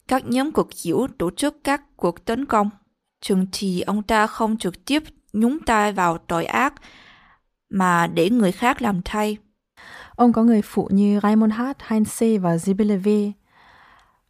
các 0.08 0.22
nhóm 0.26 0.52
cuộc 0.52 0.68
hiểu 0.84 1.06
tổ 1.18 1.30
chức 1.30 1.56
các 1.64 1.82
cuộc 1.96 2.24
tấn 2.24 2.46
công. 2.46 2.70
Chừng 3.20 3.46
thì 3.52 3.80
ông 3.80 4.02
ta 4.02 4.26
không 4.26 4.56
trực 4.56 4.84
tiếp 4.84 5.02
nhúng 5.32 5.58
tay 5.66 5.92
vào 5.92 6.18
tội 6.18 6.44
ác 6.44 6.74
mà 7.70 8.06
để 8.06 8.30
người 8.30 8.52
khác 8.52 8.82
làm 8.82 9.00
thay. 9.04 9.36
Ông 10.10 10.32
có 10.32 10.42
người 10.42 10.62
phụ 10.62 10.88
như 10.92 11.20
Raymond 11.22 11.52
Hart, 11.52 11.78
Heinze 11.78 12.40
và 12.40 12.58
Sibylle 12.58 12.96
V. 12.96 13.08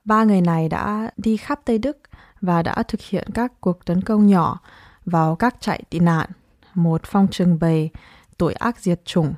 Ba 0.04 0.24
người 0.24 0.40
này 0.40 0.68
đã 0.68 1.10
đi 1.16 1.36
khắp 1.36 1.60
Tây 1.64 1.78
Đức 1.78 1.98
và 2.40 2.62
đã 2.62 2.82
thực 2.88 3.00
hiện 3.00 3.28
các 3.34 3.52
cuộc 3.60 3.84
tấn 3.84 4.02
công 4.02 4.26
nhỏ 4.26 4.60
vào 5.06 5.36
các 5.36 5.60
trại 5.60 5.82
tị 5.90 5.98
nạn, 5.98 6.30
một 6.74 7.00
phong 7.04 7.28
trưng 7.28 7.58
bày 7.58 7.90
tội 8.38 8.54
ác 8.54 8.80
diệt 8.80 9.04
chủng 9.04 9.34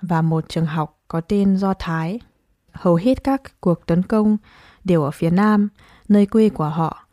và 0.00 0.22
một 0.22 0.48
trường 0.48 0.66
học 0.66 1.00
có 1.08 1.20
tên 1.20 1.56
Do 1.56 1.74
Thái. 1.74 2.20
Hầu 2.72 2.94
hết 2.94 3.24
các 3.24 3.42
cuộc 3.60 3.86
tấn 3.86 4.02
công 4.02 4.36
đều 4.84 5.02
ở 5.02 5.10
phía 5.10 5.30
Nam, 5.30 5.68
nơi 6.08 6.26
quê 6.26 6.48
của 6.48 6.68
họ. 6.68 7.06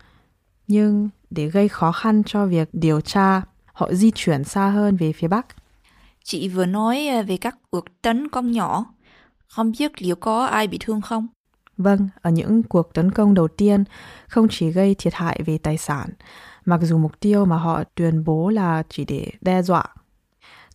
Nhưng 0.68 1.10
để 1.30 1.48
gây 1.48 1.68
khó 1.68 1.92
khăn 1.92 2.24
cho 2.26 2.46
việc 2.46 2.70
điều 2.74 3.02
tra, 3.02 3.42
họ 3.66 3.94
di 3.94 4.12
chuyển 4.16 4.44
xa 4.44 4.70
hơn 4.70 4.98
về 4.98 5.14
phía 5.14 5.28
Bắc. 5.28 5.46
Chị 6.24 6.50
vừa 6.50 6.66
nói 6.66 7.08
à, 7.08 7.22
về 7.22 7.38
các 7.38 7.58
cuộc 7.70 8.02
tấn 8.02 8.30
công 8.30 8.52
nhỏ, 8.52 8.86
không 9.48 9.72
biết 9.80 10.02
liệu 10.02 10.16
có 10.16 10.46
ai 10.46 10.68
bị 10.68 10.78
thương 10.82 11.02
không? 11.02 11.28
Vâng, 11.78 12.10
ở 12.22 12.32
những 12.32 12.64
cuộc 12.64 12.94
tấn 12.94 13.12
công 13.12 13.34
đầu 13.34 13.48
tiên 13.48 13.84
không 14.28 14.48
chỉ 14.50 14.70
gây 14.72 14.96
thiệt 14.96 15.14
hại 15.14 15.42
về 15.46 15.58
tài 15.58 15.78
sản 15.78 16.10
mặc 16.66 16.80
dù 16.84 16.98
mục 16.98 17.20
tiêu 17.20 17.46
mà 17.46 17.58
họ 17.58 17.84
tuyên 17.96 18.24
bố 18.24 18.50
là 18.50 18.84
chỉ 18.90 19.06
để 19.06 19.32
đe 19.42 19.62
dọa. 19.62 19.86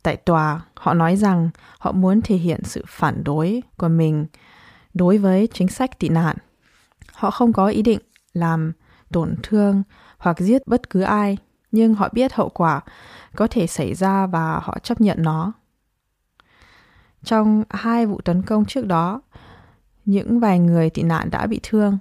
Tại 0.02 0.16
tòa, 0.16 0.60
họ 0.74 0.94
nói 0.94 1.16
rằng 1.16 1.50
họ 1.78 1.92
muốn 1.92 2.20
thể 2.22 2.36
hiện 2.36 2.60
sự 2.64 2.84
phản 2.88 3.24
đối 3.24 3.62
của 3.76 3.88
mình 3.88 4.26
đối 4.94 5.18
với 5.18 5.48
chính 5.52 5.68
sách 5.68 5.98
tị 5.98 6.08
nạn. 6.08 6.36
Họ 7.12 7.30
không 7.30 7.52
có 7.52 7.66
ý 7.66 7.82
định 7.82 8.00
làm 8.32 8.72
tổn 9.12 9.34
thương 9.42 9.82
hoặc 10.18 10.40
giết 10.40 10.66
bất 10.66 10.90
cứ 10.90 11.00
ai, 11.00 11.38
nhưng 11.72 11.94
họ 11.94 12.08
biết 12.12 12.32
hậu 12.32 12.48
quả 12.48 12.80
có 13.36 13.46
thể 13.50 13.66
xảy 13.66 13.94
ra 13.94 14.26
và 14.26 14.60
họ 14.62 14.78
chấp 14.82 15.00
nhận 15.00 15.22
nó. 15.22 15.52
Trong 17.24 17.64
hai 17.70 18.06
vụ 18.06 18.20
tấn 18.20 18.42
công 18.42 18.64
trước 18.64 18.86
đó, 18.86 19.20
những 20.04 20.40
vài 20.40 20.58
người 20.58 20.90
tị 20.90 21.02
nạn 21.02 21.30
đã 21.30 21.46
bị 21.46 21.60
thương. 21.62 21.98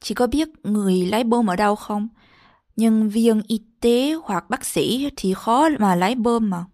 Chị 0.00 0.14
có 0.14 0.26
biết 0.26 0.48
người 0.62 1.06
lái 1.06 1.24
bom 1.24 1.46
ở 1.46 1.56
đâu 1.56 1.76
không? 1.76 2.08
Nhân 2.76 3.08
viên 3.08 3.42
y 3.46 3.62
tế 3.80 4.14
hoặc 4.24 4.50
bác 4.50 4.64
sĩ 4.64 5.10
thì 5.16 5.34
khó 5.34 5.68
mà 5.78 5.94
lái 5.94 6.14
bơm 6.14 6.50
mà. 6.50 6.64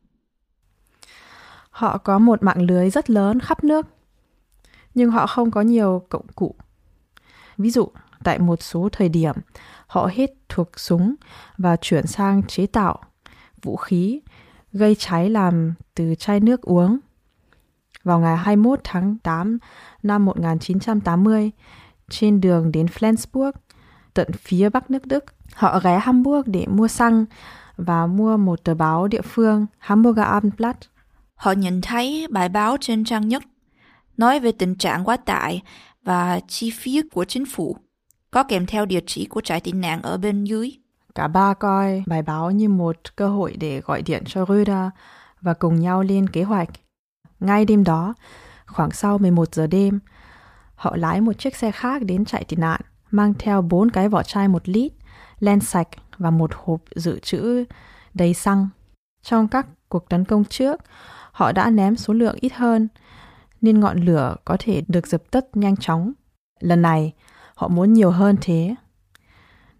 Họ 1.71 1.99
có 1.99 2.19
một 2.19 2.43
mạng 2.43 2.62
lưới 2.62 2.91
rất 2.91 3.11
lớn 3.11 3.41
khắp 3.41 3.65
nước, 3.65 3.87
nhưng 4.95 5.11
họ 5.11 5.27
không 5.27 5.51
có 5.51 5.61
nhiều 5.61 6.07
công 6.09 6.27
cụ. 6.35 6.55
Ví 7.59 7.71
dụ, 7.71 7.88
tại 8.25 8.38
một 8.38 8.62
số 8.62 8.88
thời 8.93 9.09
điểm, 9.09 9.35
họ 9.87 10.09
hết 10.12 10.31
thuộc 10.49 10.71
súng 10.77 11.15
và 11.59 11.77
chuyển 11.77 12.07
sang 12.07 12.43
chế 12.43 12.67
tạo 12.67 13.01
vũ 13.62 13.77
khí 13.77 14.21
gây 14.73 14.95
cháy 14.95 15.31
làm 15.31 15.75
từ 15.95 16.15
chai 16.15 16.41
nước 16.41 16.62
uống. 16.62 16.99
Vào 18.05 18.21
ngày 18.21 18.37
21 18.37 18.81
tháng 18.85 19.17
8 19.19 19.59
năm 20.03 20.25
1980, 20.25 21.51
trên 22.11 22.41
đường 22.41 22.73
đến 22.73 22.87
Flensburg, 22.87 23.53
tận 24.15 24.29
phía 24.33 24.69
bắc 24.69 24.91
nước 24.91 25.07
Đức, 25.07 25.25
Họ 25.55 25.81
ghé 25.85 25.99
Hamburg 25.99 26.43
để 26.47 26.67
mua 26.67 26.88
xăng 26.88 27.25
và 27.77 28.07
mua 28.07 28.37
một 28.37 28.65
tờ 28.65 28.75
báo 28.75 29.09
địa 29.09 29.23
phương 29.23 29.67
Hamburger 29.79 30.27
Abendblatt. 30.27 30.79
Họ 31.35 31.53
nhìn 31.53 31.81
thấy 31.81 32.27
bài 32.31 32.49
báo 32.49 32.77
trên 32.81 33.05
trang 33.05 33.29
nhất 33.29 33.43
nói 34.17 34.41
về 34.41 34.53
tình 34.53 34.75
trạng 34.75 35.05
quá 35.05 35.17
tải 35.17 35.62
và 36.05 36.41
chi 36.49 36.71
phí 36.71 37.03
của 37.12 37.25
chính 37.25 37.47
phủ, 37.47 37.77
có 38.31 38.43
kèm 38.43 38.67
theo 38.67 38.87
địa 38.87 39.01
chỉ 39.07 39.27
của 39.27 39.41
trại 39.41 39.61
tị 39.61 39.73
nạn 39.73 40.03
ở 40.03 40.19
bên 40.19 40.45
dưới. 40.45 40.73
Cả 41.15 41.29
ba 41.29 41.55
coi 41.55 42.03
bài 42.07 42.23
báo 42.23 42.51
như 42.51 42.69
một 42.69 43.17
cơ 43.17 43.29
hội 43.29 43.57
để 43.61 43.81
gọi 43.81 44.03
điện 44.03 44.23
cho 44.27 44.45
Röder 44.49 44.88
và 45.41 45.55
cùng 45.55 45.81
nhau 45.81 46.03
lên 46.03 46.29
kế 46.29 46.43
hoạch. 46.43 46.69
Ngay 47.41 47.65
đêm 47.65 47.85
đó, 47.85 48.15
khoảng 48.67 48.91
sau 48.91 49.19
11 49.19 49.55
giờ 49.55 49.67
đêm, 49.67 50.01
Họ 50.75 50.97
lái 50.97 51.21
một 51.21 51.33
chiếc 51.33 51.57
xe 51.57 51.71
khác 51.71 52.03
đến 52.03 52.25
chạy 52.25 52.45
tị 52.45 52.57
nạn, 52.57 52.81
mang 53.11 53.35
theo 53.38 53.62
bốn 53.62 53.91
cái 53.91 54.09
vỏ 54.09 54.23
chai 54.23 54.49
một 54.49 54.69
lít, 54.69 54.93
len 55.43 55.61
sạch 55.61 55.89
và 56.19 56.31
một 56.31 56.51
hộp 56.55 56.81
dự 56.95 57.19
trữ 57.19 57.65
đầy 58.15 58.35
xăng. 58.35 58.69
Trong 59.23 59.49
các 59.49 59.67
cuộc 59.89 60.09
tấn 60.09 60.25
công 60.25 60.45
trước, 60.45 60.81
họ 61.33 61.53
đã 61.53 61.71
ném 61.71 61.97
số 61.97 62.15
lượng 62.15 62.37
ít 62.41 62.53
hơn, 62.53 62.89
nên 63.61 63.81
ngọn 63.81 64.01
lửa 64.01 64.37
có 64.45 64.57
thể 64.59 64.83
được 64.89 65.07
dập 65.07 65.23
tắt 65.31 65.45
nhanh 65.55 65.77
chóng. 65.77 66.13
Lần 66.61 66.83
này, 66.83 67.13
họ 67.55 67.69
muốn 67.69 67.93
nhiều 67.93 68.11
hơn 68.11 68.37
thế. 68.41 68.75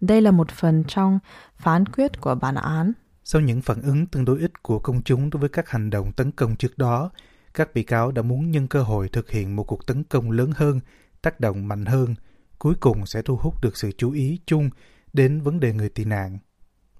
Đây 0.01 0.21
là 0.21 0.31
một 0.31 0.51
phần 0.51 0.83
trong 0.87 1.19
phán 1.57 1.85
quyết 1.85 2.21
của 2.21 2.35
bản 2.35 2.55
án. 2.55 2.93
Sau 3.23 3.41
những 3.41 3.61
phản 3.61 3.81
ứng 3.81 4.05
tương 4.07 4.25
đối 4.25 4.39
ít 4.39 4.63
của 4.63 4.79
công 4.79 5.01
chúng 5.01 5.29
đối 5.29 5.39
với 5.39 5.49
các 5.49 5.69
hành 5.69 5.89
động 5.89 6.11
tấn 6.11 6.31
công 6.31 6.55
trước 6.55 6.77
đó, 6.77 7.09
các 7.53 7.73
bị 7.73 7.83
cáo 7.83 8.11
đã 8.11 8.21
muốn 8.21 8.51
nhân 8.51 8.67
cơ 8.67 8.83
hội 8.83 9.09
thực 9.09 9.31
hiện 9.31 9.55
một 9.55 9.63
cuộc 9.63 9.85
tấn 9.85 10.03
công 10.03 10.31
lớn 10.31 10.51
hơn, 10.55 10.79
tác 11.21 11.39
động 11.39 11.67
mạnh 11.67 11.85
hơn, 11.85 12.15
cuối 12.59 12.73
cùng 12.79 13.05
sẽ 13.05 13.21
thu 13.21 13.35
hút 13.35 13.53
được 13.61 13.77
sự 13.77 13.91
chú 13.97 14.11
ý 14.11 14.39
chung 14.45 14.69
đến 15.13 15.41
vấn 15.41 15.59
đề 15.59 15.73
người 15.73 15.89
tị 15.89 16.05
nạn. 16.05 16.37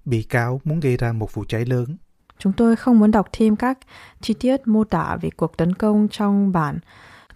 Bị 0.04 0.22
cáo 0.22 0.60
muốn 0.64 0.80
gây 0.80 0.96
ra 0.96 1.12
một 1.12 1.34
vụ 1.34 1.44
cháy 1.48 1.64
lớn. 1.64 1.96
Chúng 2.38 2.52
tôi 2.52 2.76
không 2.76 2.98
muốn 2.98 3.10
đọc 3.10 3.28
thêm 3.32 3.56
các 3.56 3.78
chi 4.20 4.34
tiết 4.34 4.66
mô 4.66 4.84
tả 4.84 5.16
về 5.20 5.30
cuộc 5.30 5.56
tấn 5.56 5.74
công 5.74 6.08
trong 6.08 6.52
bản 6.52 6.78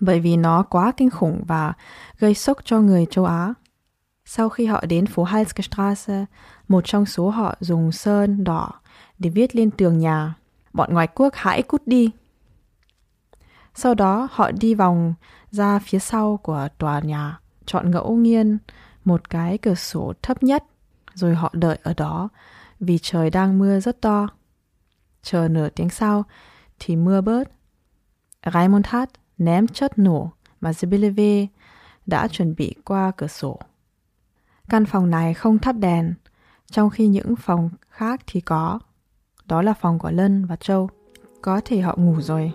bởi 0.01 0.21
vì 0.21 0.37
nó 0.37 0.63
quá 0.63 0.93
kinh 0.97 1.11
khủng 1.11 1.45
và 1.47 1.73
gây 2.19 2.35
sốc 2.35 2.59
cho 2.65 2.81
người 2.81 3.07
châu 3.11 3.25
Á. 3.25 3.55
Sau 4.25 4.49
khi 4.49 4.67
họ 4.67 4.85
đến 4.89 5.07
phố 5.07 5.25
Heilsgestrasse, 5.25 6.25
một 6.69 6.85
trong 6.85 7.07
số 7.07 7.31
họ 7.31 7.55
dùng 7.61 7.93
sơn 7.93 8.45
đỏ 8.45 8.73
để 9.19 9.31
viết 9.31 9.57
lên 9.57 9.71
tường 9.71 9.99
nhà, 9.99 10.35
bọn 10.73 10.95
ngoại 10.95 11.07
quốc 11.07 11.35
hãy 11.37 11.63
cút 11.63 11.83
đi. 11.87 12.11
Sau 13.75 13.95
đó 13.95 14.29
họ 14.31 14.51
đi 14.51 14.75
vòng 14.75 15.15
ra 15.51 15.79
phía 15.79 15.99
sau 15.99 16.37
của 16.37 16.69
tòa 16.79 17.01
nhà, 17.01 17.39
chọn 17.67 17.91
ngẫu 17.91 18.17
nhiên 18.17 18.59
một 19.05 19.31
cái 19.31 19.59
cửa 19.59 19.75
sổ 19.75 20.13
thấp 20.23 20.43
nhất, 20.43 20.65
rồi 21.15 21.35
họ 21.35 21.51
đợi 21.53 21.79
ở 21.83 21.95
đó 21.97 22.29
vì 22.81 22.99
trời 23.03 23.31
đang 23.31 23.59
mưa 23.59 23.81
rất 23.81 24.01
to. 24.01 24.29
Chờ 25.23 25.49
nửa 25.51 25.69
tiếng 25.69 25.91
sau 25.91 26.25
thì 26.79 26.97
mưa 26.97 27.21
bớt. 27.21 27.49
Raimundhat 28.53 29.11
ném 29.39 29.67
chất 29.67 29.99
nổ 29.99 30.33
mà 30.61 30.71
Zibileve 30.71 31.47
đã 32.07 32.29
chuẩn 32.29 32.55
bị 32.55 32.75
qua 32.85 33.13
cửa 33.17 33.27
sổ. 33.27 33.59
Căn 34.69 34.87
phòng 34.87 35.11
này 35.11 35.35
không 35.35 35.59
thắp 35.59 35.77
đèn, 35.77 36.15
trong 36.71 36.91
khi 36.91 37.09
những 37.09 37.37
phòng 37.37 37.71
khác 37.89 38.21
thì 38.27 38.41
có. 38.41 38.79
Đó 39.47 39.63
là 39.63 39.75
phòng 39.75 39.99
của 39.99 40.11
Lân 40.11 40.45
và 40.45 40.57
Châu. 40.57 40.91
Có 41.43 41.61
thể 41.65 41.81
họ 41.81 41.95
ngủ 41.99 42.21
rồi. 42.21 42.53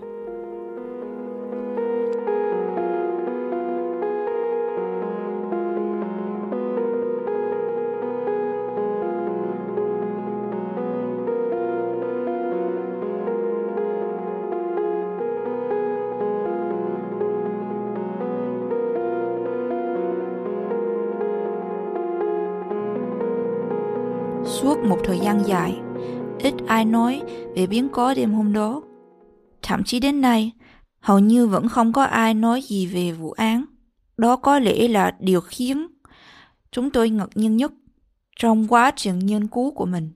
Thời 25.03 25.19
gian 25.19 25.47
dài, 25.47 25.81
ít 26.39 26.53
ai 26.67 26.85
nói 26.85 27.21
về 27.55 27.67
biến 27.67 27.89
cố 27.89 28.13
đêm 28.13 28.33
hôm 28.33 28.53
đó. 28.53 28.81
Thậm 29.61 29.83
chí 29.83 29.99
đến 29.99 30.21
nay, 30.21 30.51
hầu 30.99 31.19
như 31.19 31.47
vẫn 31.47 31.69
không 31.69 31.93
có 31.93 32.03
ai 32.03 32.33
nói 32.33 32.61
gì 32.61 32.85
về 32.85 33.11
vụ 33.11 33.31
án. 33.31 33.65
Đó 34.17 34.35
có 34.35 34.59
lẽ 34.59 34.87
là 34.87 35.15
điều 35.19 35.41
khiến 35.41 35.87
chúng 36.71 36.91
tôi 36.91 37.09
ngạc 37.09 37.29
nhiên 37.35 37.57
nhất 37.57 37.71
trong 38.35 38.67
quá 38.67 38.91
trình 38.95 39.19
nghiên 39.19 39.47
cứu 39.47 39.71
của 39.71 39.85
mình. 39.85 40.09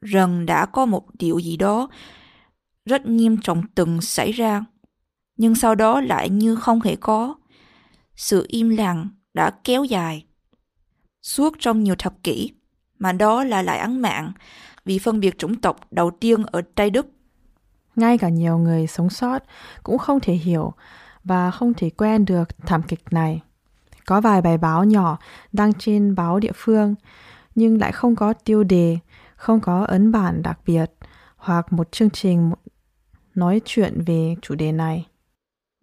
Rằng 0.00 0.46
đã 0.46 0.66
có 0.66 0.86
một 0.86 1.06
điều 1.18 1.38
gì 1.38 1.56
đó 1.56 1.88
rất 2.84 3.06
nghiêm 3.06 3.36
trọng 3.40 3.62
từng 3.74 4.00
xảy 4.00 4.32
ra, 4.32 4.64
nhưng 5.36 5.54
sau 5.54 5.74
đó 5.74 6.00
lại 6.00 6.28
như 6.30 6.56
không 6.56 6.80
hề 6.80 6.96
có. 6.96 7.34
Sự 8.16 8.46
im 8.48 8.68
lặng 8.68 9.08
đã 9.34 9.50
kéo 9.64 9.84
dài 9.84 10.26
suốt 11.22 11.54
trong 11.58 11.84
nhiều 11.84 11.94
thập 11.98 12.22
kỷ 12.22 12.50
mà 13.02 13.12
đó 13.12 13.44
là 13.44 13.62
lại 13.62 13.78
án 13.78 14.02
mạng 14.02 14.32
vì 14.84 14.98
phân 14.98 15.20
biệt 15.20 15.38
chủng 15.38 15.60
tộc 15.60 15.76
đầu 15.90 16.10
tiên 16.10 16.42
ở 16.46 16.62
Tây 16.74 16.90
Đức. 16.90 17.06
Ngay 17.96 18.18
cả 18.18 18.28
nhiều 18.28 18.58
người 18.58 18.86
sống 18.86 19.10
sót 19.10 19.38
cũng 19.82 19.98
không 19.98 20.20
thể 20.20 20.34
hiểu 20.34 20.72
và 21.24 21.50
không 21.50 21.74
thể 21.74 21.90
quen 21.90 22.24
được 22.24 22.48
thảm 22.66 22.82
kịch 22.82 23.00
này. 23.10 23.42
Có 24.06 24.20
vài 24.20 24.42
bài 24.42 24.58
báo 24.58 24.84
nhỏ 24.84 25.18
đăng 25.52 25.72
trên 25.72 26.14
báo 26.14 26.38
địa 26.38 26.52
phương 26.54 26.94
nhưng 27.54 27.80
lại 27.80 27.92
không 27.92 28.16
có 28.16 28.32
tiêu 28.32 28.64
đề, 28.64 28.98
không 29.36 29.60
có 29.60 29.84
ấn 29.84 30.12
bản 30.12 30.42
đặc 30.42 30.58
biệt 30.66 30.92
hoặc 31.36 31.72
một 31.72 31.92
chương 31.92 32.10
trình 32.10 32.50
nói 33.34 33.60
chuyện 33.64 34.02
về 34.06 34.34
chủ 34.42 34.54
đề 34.54 34.72
này. 34.72 35.06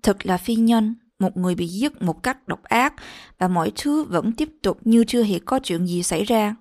Thật 0.03 0.25
là 0.25 0.37
phi 0.37 0.55
nhân, 0.55 0.95
một 1.19 1.37
người 1.37 1.55
bị 1.55 1.67
giết 1.67 2.01
một 2.01 2.23
cách 2.23 2.47
độc 2.47 2.63
ác 2.63 2.93
và 3.37 3.47
mọi 3.47 3.71
thứ 3.75 4.03
vẫn 4.03 4.31
tiếp 4.31 4.49
tục 4.61 4.79
như 4.83 5.03
chưa 5.07 5.23
hề 5.23 5.39
có 5.39 5.59
chuyện 5.63 5.87
gì 5.87 6.03
xảy 6.03 6.23
ra. 6.23 6.55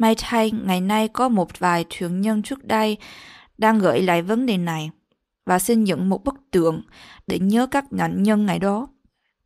May 0.00 0.14
thay, 0.18 0.50
ngày 0.50 0.80
nay 0.80 1.08
có 1.08 1.28
một 1.28 1.58
vài 1.58 1.84
thuyền 1.90 2.20
nhân 2.20 2.42
trước 2.42 2.64
đây 2.64 2.96
đang 3.58 3.78
gợi 3.78 4.02
lại 4.02 4.22
vấn 4.22 4.46
đề 4.46 4.56
này 4.56 4.90
và 5.46 5.58
xây 5.58 5.76
dựng 5.84 6.08
một 6.08 6.24
bức 6.24 6.34
tượng 6.50 6.82
để 7.26 7.38
nhớ 7.38 7.66
các 7.66 7.92
nạn 7.92 8.22
nhân 8.22 8.46
ngày 8.46 8.58
đó. 8.58 8.88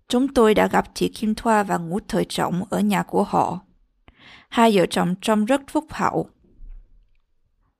Chúng 0.09 0.35
tôi 0.35 0.55
đã 0.55 0.69
gặp 0.69 0.85
chị 0.95 1.09
Kim 1.09 1.35
Thoa 1.35 1.63
và 1.63 1.77
Ngũ 1.77 1.99
Thời 2.09 2.25
Trọng 2.25 2.65
ở 2.71 2.81
nhà 2.81 3.03
của 3.03 3.23
họ. 3.23 3.61
Hai 4.49 4.77
vợ 4.77 4.87
chồng 4.87 5.15
trông 5.23 5.45
rất 5.45 5.61
phúc 5.69 5.87
hậu. 5.91 6.29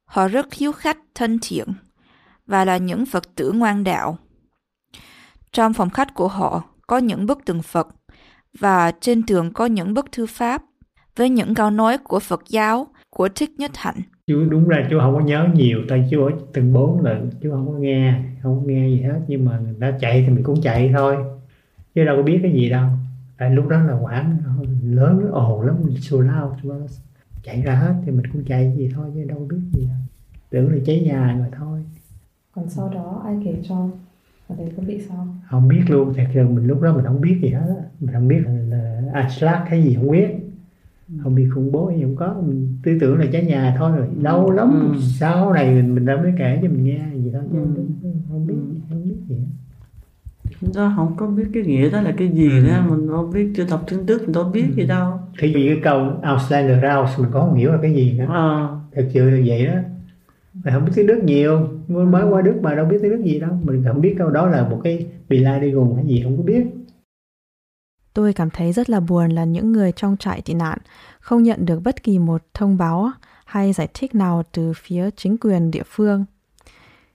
Họ 0.05 0.29
rất 0.29 0.55
hiếu 0.55 0.73
khách, 0.73 0.99
thân 1.15 1.39
thiện 1.43 1.69
và 2.47 2.65
là 2.65 2.77
những 2.77 3.07
Phật 3.07 3.35
tử 3.35 3.53
ngoan 3.53 3.85
đạo. 3.85 4.19
Trong 5.53 5.75
phòng 5.75 5.91
khách 5.91 6.15
của 6.15 6.29
họ 6.29 6.63
có 6.87 6.99
những 6.99 7.27
bức 7.27 7.45
tượng 7.45 7.63
Phật 7.63 7.89
và 8.59 8.93
trên 9.01 9.27
tường 9.27 9.53
có 9.53 9.67
những 9.67 9.95
bức 9.95 10.13
thư 10.13 10.27
pháp 10.27 10.63
với 11.17 11.31
những 11.31 11.55
câu 11.55 11.71
nói 11.71 11.99
của 11.99 12.21
Phật 12.21 12.43
giáo 12.49 12.87
của 13.11 13.29
Thích 13.35 13.51
Nhất 13.59 13.71
Hạnh. 13.75 14.01
Chú 14.27 14.45
đúng 14.51 14.69
ra 14.69 14.87
chú 14.91 14.99
không 15.01 15.15
có 15.15 15.21
nhớ 15.21 15.49
nhiều, 15.55 15.79
tại 15.89 16.09
chú 16.11 16.25
ở 16.25 16.31
từng 16.53 16.73
bốn 16.73 17.01
lần, 17.05 17.31
chú 17.41 17.51
không 17.51 17.67
có 17.67 17.79
nghe, 17.79 18.15
không 18.43 18.61
có 18.61 18.67
nghe 18.67 18.89
gì 18.89 19.01
hết. 19.03 19.21
Nhưng 19.29 19.45
mà 19.45 19.59
người 19.59 19.75
ta 19.81 19.99
chạy 20.01 20.25
thì 20.27 20.35
mình 20.35 20.45
cũng 20.45 20.61
chạy 20.63 20.93
thôi, 20.97 21.17
chứ 21.95 22.05
đâu 22.05 22.17
có 22.17 22.23
biết 22.23 22.39
cái 22.43 22.53
gì 22.53 22.71
đâu. 22.71 22.89
Tại 23.39 23.51
lúc 23.51 23.69
đó 23.69 23.81
là 23.81 23.99
quán 24.01 24.37
lớn, 24.83 25.31
ồn 25.33 25.67
lắm, 25.67 25.77
xù 25.99 26.21
lao, 26.21 26.57
chạy 27.43 27.63
ra 27.63 27.75
hết 27.75 27.95
thì 28.05 28.13
mình 28.13 28.27
cũng 28.33 28.45
chạy 28.45 28.75
gì 28.77 28.91
thôi 28.95 29.11
chứ 29.15 29.25
đâu 29.25 29.39
có 29.39 29.57
biết 29.57 29.63
gì 29.73 29.87
đâu. 29.87 29.97
Tưởng 30.51 30.73
là 30.73 30.79
cháy 30.87 31.01
nhà 31.07 31.37
rồi 31.39 31.47
thôi. 31.59 31.85
Còn 32.53 32.69
sau 32.69 32.91
đó 32.95 33.23
ai 33.25 33.37
kể 33.45 33.63
cho? 33.69 33.89
Ở 34.49 34.57
đây 34.59 34.73
có 34.77 34.83
bị 34.87 35.01
sao? 35.09 35.27
Không 35.51 35.69
biết 35.69 35.81
luôn, 35.89 36.15
thật 36.17 36.25
sự 36.35 36.49
mình 36.49 36.67
lúc 36.67 36.81
đó 36.81 36.93
mình 36.97 37.05
không 37.05 37.21
biết 37.21 37.39
gì 37.43 37.49
hết 37.49 37.77
Mình 38.01 38.15
không 38.15 38.29
biết 38.29 38.41
là, 38.47 38.53
là 38.53 39.03
Aslak 39.13 39.65
cái 39.71 39.83
gì 39.83 39.95
không 39.95 40.11
biết 40.11 40.29
không 41.23 41.35
bị 41.35 41.49
khủng 41.49 41.73
bố 41.73 41.93
gì 41.97 42.03
không 42.03 42.17
có. 42.17 42.35
Mình 42.47 42.79
tư 42.83 42.99
tưởng 43.01 43.19
là 43.19 43.27
cháy 43.33 43.45
nhà 43.45 43.75
thôi 43.79 43.91
rồi. 43.97 44.07
Lâu 44.21 44.51
lắm 44.51 44.93
ừ. 44.93 45.01
sau 45.21 45.53
này 45.53 45.75
mình 45.75 45.95
mình 45.95 46.07
đã 46.07 46.17
mới 46.17 46.33
kể 46.39 46.59
cho 46.63 46.69
mình 46.69 46.85
nghe 46.85 47.01
gì 47.15 47.31
thôi 47.33 47.43
chứ 47.53 47.59
ừ. 48.03 48.11
không 48.29 48.47
biết 48.47 48.55
không 48.89 49.09
biết 49.09 49.17
gì 49.29 49.37
chúng 50.61 50.73
ta 50.73 50.93
không 50.97 51.15
có 51.17 51.27
biết 51.27 51.45
cái 51.55 51.63
nghĩa 51.63 51.91
đó 51.91 52.01
là 52.01 52.15
cái 52.17 52.29
gì 52.29 52.51
ừ. 52.51 52.67
đó 52.69 52.87
mình 52.89 53.09
không 53.09 53.31
biết 53.31 53.53
chưa 53.57 53.65
đọc 53.71 53.85
tin 53.91 54.07
tức 54.07 54.23
mình 54.23 54.33
đâu 54.33 54.45
biết 54.45 54.65
ừ. 54.69 54.75
gì 54.75 54.87
đâu. 54.87 55.13
Thì 55.39 55.55
vì 55.55 55.69
cái 55.69 55.81
câu 55.83 56.11
Auslander 56.23 56.77
Rouse 56.77 57.23
mình 57.23 57.31
có 57.33 57.41
không 57.41 57.55
hiểu 57.55 57.73
là 57.73 57.79
cái 57.83 57.95
gì 57.95 58.13
nữa. 58.19 58.27
À. 58.29 58.69
thật 58.93 59.09
sự 59.13 59.31
là 59.31 59.41
vậy 59.47 59.67
đó. 59.67 59.75
Mình 60.65 60.75
không 60.75 60.85
biết 60.85 60.93
tiếng 60.95 61.07
Đức 61.07 61.21
nhiều. 61.25 61.69
Mới 61.89 62.25
qua 62.25 62.43
Đức 62.43 62.55
mà 62.63 62.75
đâu 62.75 62.87
biết 62.87 62.97
tiếng 63.03 63.11
Đức 63.11 63.23
gì 63.25 63.41
đâu. 63.41 63.51
Mình 63.63 63.85
không 63.87 64.01
biết 64.01 64.15
câu 64.19 64.31
đó 64.31 64.47
là 64.49 64.69
một 64.69 64.81
cái 64.85 65.07
bị 65.29 65.39
lai 65.39 65.61
đi 65.61 65.71
gùng 65.71 65.97
hay 65.97 66.07
gì 66.07 66.23
không 66.25 66.37
có 66.37 66.43
biết 66.43 66.65
Tôi 68.15 68.33
cảm 68.33 68.51
thấy 68.51 68.73
rất 68.73 68.91
là 68.91 69.01
buồn 69.01 69.31
là 69.31 69.45
những 69.45 69.73
người 69.73 69.93
trong 69.93 70.17
trại 70.17 70.41
tị 70.43 70.55
nạn 70.55 70.79
không 71.21 71.43
nhận 71.43 71.67
được 71.67 71.81
bất 71.81 72.03
kỳ 72.03 72.19
một 72.19 72.43
thông 72.55 72.77
báo 72.77 73.11
hay 73.45 73.73
giải 73.73 73.89
thích 73.95 74.15
nào 74.15 74.43
từ 74.53 74.73
phía 74.77 75.11
chính 75.17 75.37
quyền 75.41 75.71
địa 75.71 75.83
phương. 75.87 76.25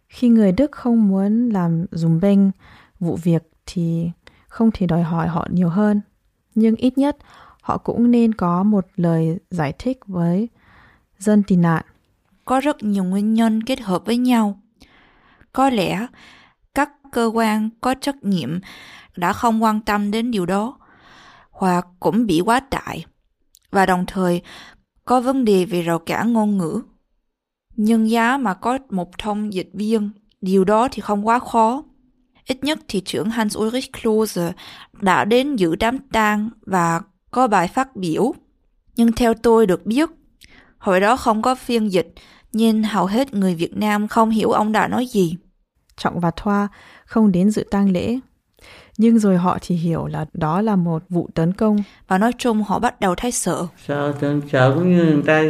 Khi 0.08 0.30
người 0.30 0.52
Đức 0.52 0.72
không 0.72 1.08
muốn 1.08 1.50
làm 1.50 1.86
dùm 1.92 2.20
bênh 2.20 2.40
vụ 3.00 3.16
việc 3.16 3.52
thì 3.66 4.12
không 4.48 4.72
thể 4.74 4.88
đòi 4.88 5.04
hỏi 5.04 5.28
họ 5.28 5.48
nhiều 5.52 5.70
hơn. 5.70 6.02
Nhưng 6.56 6.76
ít 6.76 6.98
nhất, 6.98 7.18
họ 7.62 7.78
cũng 7.78 8.12
nên 8.12 8.34
có 8.34 8.64
một 8.64 8.88
lời 8.96 9.40
giải 9.50 9.74
thích 9.80 10.00
với 10.06 10.50
dân 11.18 11.44
tị 11.44 11.56
nạn. 11.56 11.86
Có 12.46 12.60
rất 12.60 12.84
nhiều 12.84 13.04
nguyên 13.04 13.34
nhân 13.34 13.64
kết 13.64 13.80
hợp 13.80 14.06
với 14.06 14.18
nhau. 14.18 14.60
Có 15.54 15.70
lẽ 15.70 16.08
các 16.76 16.90
cơ 17.12 17.32
quan 17.34 17.70
có 17.82 17.96
trách 18.02 18.24
nhiệm 18.24 18.60
đã 19.16 19.34
không 19.34 19.64
quan 19.64 19.82
tâm 19.82 20.12
đến 20.12 20.32
điều 20.32 20.46
đó 20.46 20.78
hoặc 21.60 21.88
cũng 22.00 22.26
bị 22.26 22.42
quá 22.42 22.60
tải 22.60 23.06
và 23.72 23.86
đồng 23.86 24.06
thời 24.06 24.42
có 25.06 25.22
vấn 25.22 25.46
đề 25.46 25.66
về 25.66 25.82
rào 25.82 26.00
cản 26.00 26.34
ngôn 26.34 26.58
ngữ. 26.58 26.82
Nhưng 27.76 28.10
giá 28.10 28.38
mà 28.38 28.54
có 28.54 28.78
một 28.90 29.18
thông 29.18 29.54
dịch 29.54 29.70
viên, 29.74 30.10
điều 30.42 30.64
đó 30.64 30.88
thì 30.92 31.02
không 31.02 31.28
quá 31.28 31.40
khó. 31.40 31.84
Ít 32.46 32.64
nhất 32.64 32.80
thì 32.88 33.02
trưởng 33.02 33.30
Hans 33.30 33.58
Ulrich 33.58 33.94
Klose 33.94 34.52
đã 35.02 35.26
đến 35.26 35.56
giữ 35.56 35.76
đám 35.76 35.98
tang 36.00 36.50
và 36.66 37.02
có 37.32 37.48
bài 37.48 37.68
phát 37.68 37.96
biểu. 37.96 38.34
Nhưng 38.96 39.12
theo 39.12 39.34
tôi 39.34 39.66
được 39.66 39.86
biết, 39.86 40.10
hồi 40.78 41.00
đó 41.00 41.18
không 41.18 41.42
có 41.42 41.56
phiên 41.56 41.92
dịch, 41.92 42.14
nhưng 42.52 42.84
hầu 42.84 43.06
hết 43.06 43.34
người 43.34 43.56
Việt 43.56 43.78
Nam 43.78 44.08
không 44.08 44.30
hiểu 44.30 44.52
ông 44.52 44.72
đã 44.72 44.88
nói 44.88 45.06
gì. 45.06 45.36
Trọng 45.98 46.20
và 46.20 46.32
Thoa 46.32 46.68
không 47.06 47.32
đến 47.32 47.52
dự 47.52 47.64
tang 47.72 47.92
lễ. 47.92 48.20
Nhưng 49.02 49.20
rồi 49.20 49.38
họ 49.38 49.58
thì 49.62 49.76
hiểu 49.76 50.08
là 50.08 50.26
đó 50.34 50.62
là 50.62 50.76
một 50.76 51.04
vụ 51.10 51.30
tấn 51.34 51.54
công. 51.54 51.78
Và 52.08 52.18
nói 52.18 52.32
chung 52.38 52.64
họ 52.64 52.80
bắt 52.80 53.00
đầu 53.00 53.16
thấy 53.16 53.32
sợ. 53.32 53.68
Sợ, 53.88 54.14
sợ 54.52 54.72
cũng 54.76 54.96
như 54.96 55.04
người 55.04 55.24
ta 55.26 55.44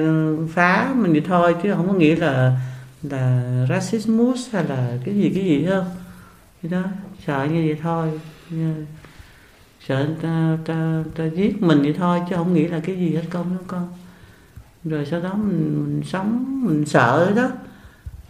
phá 0.54 0.94
mình 0.96 1.14
thì 1.14 1.20
thôi 1.20 1.56
chứ 1.64 1.74
không 1.74 1.88
có 1.88 1.94
nghĩa 1.94 2.16
là 2.16 2.60
là 3.04 3.42
racismus 3.70 4.54
hay 4.54 4.64
là 4.64 4.98
cái 5.06 5.16
gì 5.16 5.32
cái 5.36 5.44
gì 5.44 5.66
không. 5.70 5.86
Thì 6.62 6.70
đó, 6.70 6.82
sợ 7.28 7.48
như 7.52 7.66
vậy 7.68 7.78
thôi. 7.84 8.20
Sợ 9.88 10.08
ta, 10.22 10.58
ta, 10.66 11.04
ta 11.16 11.26
giết 11.26 11.62
mình 11.62 11.82
thì 11.84 11.94
thôi 11.94 12.20
chứ 12.30 12.36
không 12.36 12.54
nghĩ 12.54 12.68
là 12.68 12.80
cái 12.80 12.96
gì 12.96 13.16
hết 13.16 13.24
công 13.30 13.58
đó 13.58 13.64
con. 13.68 13.88
Rồi 14.84 15.06
sau 15.06 15.22
đó 15.22 15.34
mình, 15.34 15.86
mình 15.86 16.02
sống, 16.06 16.62
mình 16.66 16.86
sợ 16.86 17.32
đó. 17.36 17.50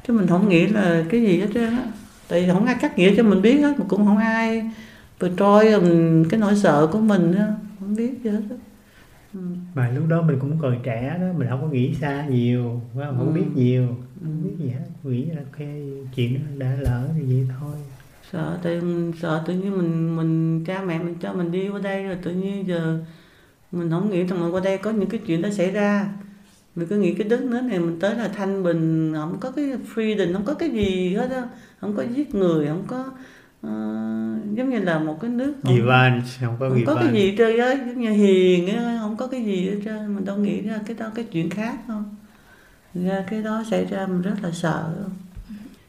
Chứ 0.08 0.14
mình 0.14 0.28
không 0.28 0.50
nghĩ 0.50 0.68
là 0.68 1.04
cái 1.10 1.22
gì 1.22 1.40
hết 1.40 1.48
trơn 1.54 1.70
á 1.70 1.84
tại 2.28 2.42
vì 2.42 2.54
không 2.54 2.66
ai 2.66 2.76
cắt 2.82 2.98
nghĩa 2.98 3.16
cho 3.18 3.24
mình 3.24 3.42
biết 3.42 3.62
hết 3.62 3.80
mà 3.80 3.86
cũng 3.90 4.06
không 4.06 4.18
ai 4.18 4.72
vừa 5.20 5.30
trôi 5.30 5.66
cái 6.30 6.40
nỗi 6.40 6.56
sợ 6.56 6.88
của 6.92 7.00
mình 7.00 7.36
đó, 7.36 7.46
không 7.80 7.96
biết 7.96 8.24
gì 8.24 8.30
hết 8.30 8.42
đó. 8.50 8.56
Ừ. 9.34 9.40
mà 9.76 9.90
lúc 9.90 10.04
đó 10.08 10.22
mình 10.22 10.40
cũng 10.40 10.58
còn 10.62 10.80
trẻ 10.84 11.18
đó 11.22 11.28
mình 11.38 11.48
không 11.50 11.62
có 11.62 11.68
nghĩ 11.68 11.96
xa 12.02 12.26
nhiều 12.30 12.82
không, 12.94 13.18
không 13.18 13.34
ừ. 13.34 13.40
biết 13.40 13.46
nhiều 13.56 13.88
không 14.22 14.44
biết 14.44 14.66
gì 14.66 14.70
hết 14.70 14.86
nghĩ 15.04 15.26
là 15.26 15.42
cái 15.58 15.92
chuyện 16.16 16.40
đã 16.58 16.78
lỡ 16.80 17.10
thì 17.18 17.24
vậy 17.24 17.48
thôi 17.60 17.76
sợ 18.32 18.58
tự 18.62 18.82
sợ 19.22 19.44
tự 19.48 19.54
nhiên 19.54 19.78
mình 19.78 20.16
mình 20.16 20.66
cha 20.66 20.82
mẹ 20.82 21.00
mình 21.00 21.16
cho 21.22 21.34
mình 21.34 21.52
đi 21.52 21.70
qua 21.70 21.80
đây 21.80 22.04
rồi 22.04 22.18
tự 22.24 22.32
nhiên 22.32 22.68
giờ 22.68 23.00
mình 23.72 23.90
không 23.90 24.10
nghĩ 24.10 24.24
rằng 24.24 24.54
qua 24.54 24.62
đây 24.64 24.78
có 24.78 24.92
những 24.92 25.10
cái 25.10 25.22
chuyện 25.26 25.42
đó 25.42 25.50
xảy 25.50 25.72
ra 25.72 26.10
mình 26.76 26.88
cứ 26.88 26.98
nghĩ 26.98 27.14
cái 27.14 27.30
đất 27.30 27.42
nước 27.42 27.62
này 27.62 27.80
mình 27.80 28.00
tới 28.00 28.16
là 28.16 28.28
thanh 28.28 28.64
bình 28.64 29.14
không 29.16 29.38
có 29.40 29.52
cái 29.52 29.66
freedom 29.96 30.34
không 30.34 30.46
có 30.46 30.54
cái 30.54 30.70
gì 30.70 31.16
hết 31.16 31.32
á 31.32 31.44
không 31.82 31.96
có 31.96 32.04
giết 32.16 32.36
người 32.36 32.68
không 32.68 32.84
có 32.88 33.12
uh, 33.68 34.56
giống 34.58 34.70
như 34.70 34.80
là 34.80 35.00
một 35.00 35.18
cái 35.22 35.30
nước 35.30 35.54
gì 35.64 35.82
van 35.82 36.22
không 36.40 36.56
có 36.60 36.70
không 36.70 36.84
có 36.86 36.96
cái 36.96 37.14
gì 37.14 37.36
chơi 37.38 37.60
á 37.60 37.74
giống 37.88 38.02
như 38.02 38.12
hiền 38.12 38.68
á 38.68 38.98
không 39.02 39.18
có 39.18 39.28
cái 39.28 39.44
gì 39.46 39.70
hết 39.70 39.80
trơn 39.86 40.16
mình 40.16 40.26
đâu 40.26 40.38
nghĩ 40.38 40.62
ra 40.62 40.80
cái 40.86 40.96
đó 41.00 41.12
cái 41.16 41.26
chuyện 41.26 41.50
khác 41.50 41.76
không? 41.88 42.16
Ra 42.94 43.26
cái 43.30 43.42
đó 43.42 43.64
xảy 43.70 43.86
ra 43.86 44.08
mình 44.08 44.22
rất 44.22 44.36
là 44.42 44.52
sợ. 44.52 44.94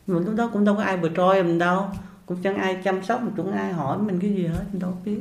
Mình 0.07 0.25
lúc 0.25 0.35
đó 0.37 0.51
cũng 0.53 0.65
đâu 0.65 0.75
có 0.75 0.83
ai 0.83 0.97
bừa 0.97 1.09
trôi 1.09 1.43
mình 1.43 1.59
đâu 1.59 1.87
cũng 2.27 2.43
chẳng 2.43 2.57
ai 2.57 2.81
chăm 2.85 3.05
sóc 3.05 3.23
mình 3.23 3.35
cũng 3.37 3.53
ai 3.53 3.73
hỏi 3.73 3.99
mình 3.99 4.21
cái 4.21 4.31
gì 4.31 4.47
hết 4.47 4.65
mình 4.73 4.81
đâu 4.81 4.97
biết. 5.05 5.21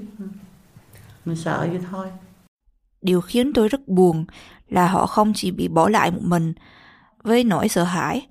Mình 1.26 1.36
sợ 1.36 1.68
vậy 1.72 1.80
thôi. 1.92 2.08
Điều 3.02 3.22
khiến 3.22 3.54
tôi 3.54 3.68
rất 3.68 3.88
buồn 3.88 4.26
là 4.70 4.88
họ 4.88 5.06
không 5.06 5.34
chỉ 5.36 5.52
bị 5.52 5.68
bỏ 5.68 5.90
lại 5.90 6.12
một 6.12 6.22
mình 6.24 6.54
với 7.24 7.44
nỗi 7.44 7.68
sợ 7.68 7.84
hãi 7.84 8.28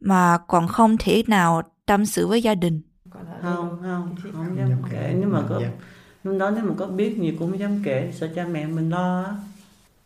mà 0.00 0.38
còn 0.46 0.68
không 0.68 0.96
thể 0.98 1.22
nào 1.26 1.62
tâm 1.86 2.06
sự 2.06 2.26
với 2.26 2.42
gia 2.42 2.54
đình 2.54 2.82
không 3.42 3.78
không 3.82 4.14
không 4.32 4.56
dám 4.56 4.70
kể. 4.90 5.14
nếu 5.20 5.28
mà 5.28 5.42
có 5.48 5.60
lúc 6.24 6.38
đó 6.38 6.50
nếu 6.50 6.64
mà 6.64 6.74
có 6.76 6.86
biết 6.86 7.18
nhiều 7.18 7.34
cũng 7.38 7.50
không 7.50 7.60
dám 7.60 7.82
kể 7.84 8.12
sợ 8.14 8.28
cha 8.34 8.46
mẹ 8.46 8.66
mình 8.66 8.90
lo 8.90 9.22
á. 9.22 9.36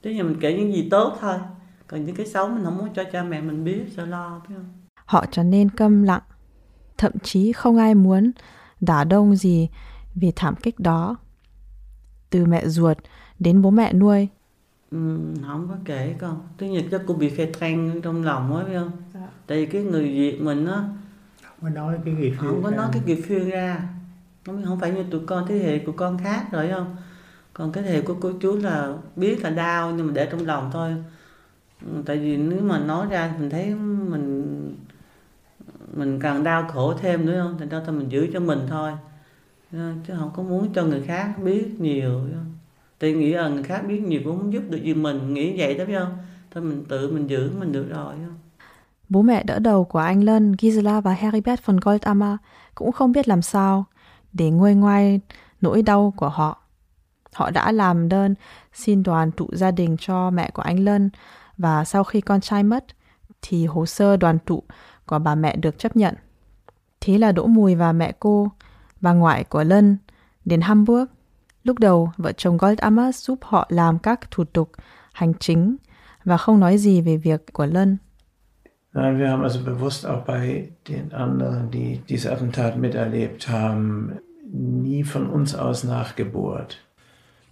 Tức 0.02 0.12
là 0.12 0.22
mình 0.22 0.36
kể 0.40 0.54
những 0.54 0.72
gì 0.72 0.88
tốt 0.90 1.18
thôi. 1.20 1.38
Còn 1.86 2.06
những 2.06 2.16
cái 2.16 2.26
xấu 2.26 2.48
mình 2.48 2.64
không 2.64 2.78
muốn 2.78 2.88
cho 2.94 3.04
cha 3.12 3.22
mẹ 3.22 3.40
mình 3.40 3.64
biết 3.64 3.84
sợ 3.96 4.06
lo 4.06 4.40
biết 4.48 4.54
không? 4.54 4.68
Họ 5.04 5.24
trở 5.30 5.42
nên 5.42 5.70
câm 5.70 6.02
lặng 6.02 6.22
thậm 7.00 7.12
chí 7.22 7.52
không 7.52 7.76
ai 7.76 7.94
muốn 7.94 8.30
đả 8.80 9.04
đông 9.04 9.36
gì 9.36 9.68
vì 10.14 10.32
thảm 10.36 10.54
kích 10.62 10.80
đó. 10.80 11.16
Từ 12.30 12.44
mẹ 12.46 12.66
ruột 12.66 12.98
đến 13.38 13.62
bố 13.62 13.70
mẹ 13.70 13.92
nuôi. 13.92 14.28
Ừ, 14.90 15.18
không 15.46 15.68
có 15.68 15.74
kể 15.84 16.14
con. 16.18 16.40
Thứ 16.58 16.66
nhất 16.66 16.84
chắc 16.90 17.02
cô 17.06 17.14
bị 17.14 17.28
phê 17.28 17.52
than 17.60 18.00
trong 18.02 18.24
lòng 18.24 18.56
á 18.56 18.64
phải 18.66 18.74
không? 18.74 18.90
Dạ. 19.14 19.28
tại 19.46 19.58
vì 19.58 19.66
cái 19.66 19.82
người 19.82 20.02
việt 20.02 20.40
mình 20.40 20.66
á 20.66 20.84
có 21.62 21.68
nói 21.68 21.98
cái 22.04 22.16
gì 22.16 22.32
không 22.36 22.62
có 22.62 22.70
nói 22.70 22.88
cái 22.92 23.02
gì 23.06 23.22
phiên 23.22 23.50
ra. 23.50 23.88
Không 24.46 24.64
không 24.64 24.80
phải 24.80 24.90
như 24.90 25.04
tụi 25.10 25.20
con 25.26 25.46
thế 25.48 25.58
hệ 25.58 25.78
của 25.78 25.92
con 25.92 26.18
khác 26.18 26.46
rồi 26.52 26.68
không? 26.68 26.96
Còn 27.52 27.72
cái 27.72 27.84
thế 27.84 27.90
hệ 27.90 28.00
của 28.00 28.16
cô 28.20 28.32
chú 28.40 28.56
là 28.56 28.94
biết 29.16 29.42
là 29.42 29.50
đau 29.50 29.90
nhưng 29.90 30.06
mà 30.06 30.12
để 30.12 30.28
trong 30.30 30.46
lòng 30.46 30.70
thôi. 30.72 30.94
Ừ, 31.86 32.02
tại 32.06 32.16
vì 32.18 32.36
nếu 32.36 32.62
mà 32.62 32.78
nói 32.78 33.06
ra 33.10 33.34
mình 33.38 33.50
thấy 33.50 33.74
mình 33.74 34.76
mình 35.94 36.20
càng 36.20 36.44
đau 36.44 36.68
khổ 36.68 36.94
thêm 36.94 37.26
nữa 37.26 37.42
không? 37.42 37.58
Thành 37.58 37.68
ra 37.68 37.82
thôi 37.86 37.96
mình 37.96 38.08
giữ 38.08 38.28
cho 38.32 38.40
mình 38.40 38.58
thôi. 38.68 38.92
Chứ 39.72 40.14
không 40.18 40.30
có 40.36 40.42
muốn 40.42 40.72
cho 40.74 40.84
người 40.84 41.02
khác 41.02 41.34
biết 41.44 41.80
nhiều 41.80 42.20
tôi 42.98 43.12
nghĩ 43.12 43.32
là 43.32 43.48
người 43.48 43.62
khác 43.62 43.84
biết 43.88 44.00
nhiều 44.00 44.20
cũng 44.24 44.38
không 44.38 44.52
giúp 44.52 44.62
được 44.70 44.82
gì 44.82 44.94
mình 44.94 45.34
nghĩ 45.34 45.58
vậy 45.58 45.74
đó 45.78 45.84
phải 45.86 45.94
không? 45.94 46.18
Thôi 46.50 46.64
mình 46.64 46.84
tự 46.88 47.12
mình 47.12 47.26
giữ 47.26 47.50
mình 47.58 47.72
được 47.72 47.86
rồi 47.90 48.14
không? 48.14 48.38
Bố 49.10 49.22
mẹ 49.22 49.42
đỡ 49.42 49.58
đầu 49.58 49.84
của 49.84 49.98
anh 49.98 50.24
Lân, 50.24 50.54
Gisela 50.58 51.00
và 51.00 51.12
Heribert 51.12 51.64
von 51.64 51.76
Goldammer 51.80 52.36
cũng 52.74 52.92
không 52.92 53.12
biết 53.12 53.28
làm 53.28 53.42
sao 53.42 53.84
để 54.32 54.50
nguôi 54.50 54.74
ngoai 54.74 55.20
nỗi 55.60 55.82
đau 55.82 56.14
của 56.16 56.28
họ. 56.28 56.62
Họ 57.32 57.50
đã 57.50 57.72
làm 57.72 58.08
đơn 58.08 58.34
xin 58.72 59.02
đoàn 59.02 59.30
tụ 59.32 59.48
gia 59.52 59.70
đình 59.70 59.96
cho 60.00 60.30
mẹ 60.30 60.50
của 60.50 60.62
anh 60.62 60.84
Lân 60.84 61.10
và 61.56 61.84
sau 61.84 62.04
khi 62.04 62.20
con 62.20 62.40
trai 62.40 62.62
mất 62.62 62.84
thì 63.42 63.66
hồ 63.66 63.86
sơ 63.86 64.16
đoàn 64.16 64.38
tụ 64.38 64.62
của 65.06 65.18
bà 65.18 65.34
mẹ 65.34 65.56
được 65.56 65.78
chấp 65.78 65.96
nhận. 65.96 66.14
Thế 67.00 67.18
là 67.18 67.32
Đỗ 67.32 67.46
Mùi 67.46 67.74
và 67.74 67.92
mẹ 67.92 68.12
cô, 68.20 68.48
bà 69.00 69.12
ngoại 69.12 69.44
của 69.44 69.64
Lân, 69.64 69.96
đến 70.44 70.60
Hamburg 70.60 71.06
Lúc 71.64 71.78
đầu, 71.78 72.12
vợ 72.16 72.32
chồng 72.32 72.56
Goldammer 72.56 73.16
giúp 73.16 73.38
họ 73.42 73.66
làm 73.68 73.98
các 73.98 74.30
thủ 74.30 74.44
tục 74.44 74.72
hành 75.12 75.32
chính 75.38 75.76
và 76.24 76.36
không 76.36 76.60
nói 76.60 76.78
gì 76.78 77.00
về 77.00 77.16
việc 77.16 77.52
của 77.52 77.66
Lân. 77.66 77.96
Nein, 78.92 79.18
wir 79.18 79.30
haben 79.30 79.42
also 79.42 79.60
bewusst 79.64 80.04
auch 80.06 80.24
bei 80.26 80.68
den 80.88 81.12
anderen, 81.12 81.70
die 81.70 82.00
diese 82.08 82.32
Attentat 82.32 82.76
miterlebt 82.76 83.48
haben, 83.48 84.18
nie 84.52 85.04
von 85.04 85.30
uns 85.30 85.54
aus 85.54 85.84
nachgebohrt. 85.84 86.76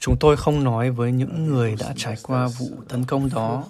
Chúng 0.01 0.17
tôi 0.17 0.37
không 0.37 0.65
nói 0.65 0.91
với 0.91 1.13
những 1.13 1.47
người 1.47 1.77
đã 1.81 1.93
trải 1.97 2.17
qua 2.23 2.49
vụ 2.59 2.67
tấn 2.89 3.05
công 3.05 3.31
đó. 3.35 3.65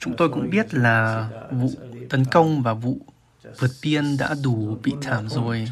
Chúng 0.00 0.16
tôi 0.16 0.28
cũng 0.28 0.50
biết 0.50 0.74
là 0.74 1.28
vụ 1.50 1.70
tấn 2.10 2.24
công 2.24 2.62
và 2.62 2.74
vụ 2.74 2.98
vượt 3.58 3.70
biên 3.82 4.16
đã 4.18 4.34
đủ 4.44 4.76
bị 4.82 4.92
thảm 5.02 5.28
rồi 5.28 5.68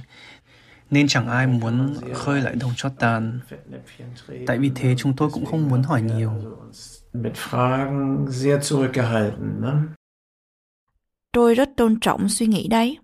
nên 0.90 1.08
chẳng 1.08 1.28
ai 1.28 1.46
muốn 1.46 1.94
khơi 2.14 2.40
lại 2.40 2.54
đồng 2.54 2.72
cho 2.76 2.88
tàn. 2.88 3.40
Tại 4.46 4.58
vì 4.58 4.70
thế 4.74 4.94
chúng 4.98 5.16
tôi 5.16 5.30
cũng 5.32 5.46
không 5.46 5.68
muốn 5.68 5.82
hỏi 5.82 6.02
nhiều. 6.02 6.32
Tôi 11.32 11.54
rất 11.54 11.70
tôn 11.76 12.00
trọng 12.00 12.28
suy 12.28 12.46
nghĩ 12.46 12.68
đấy. 12.68 12.98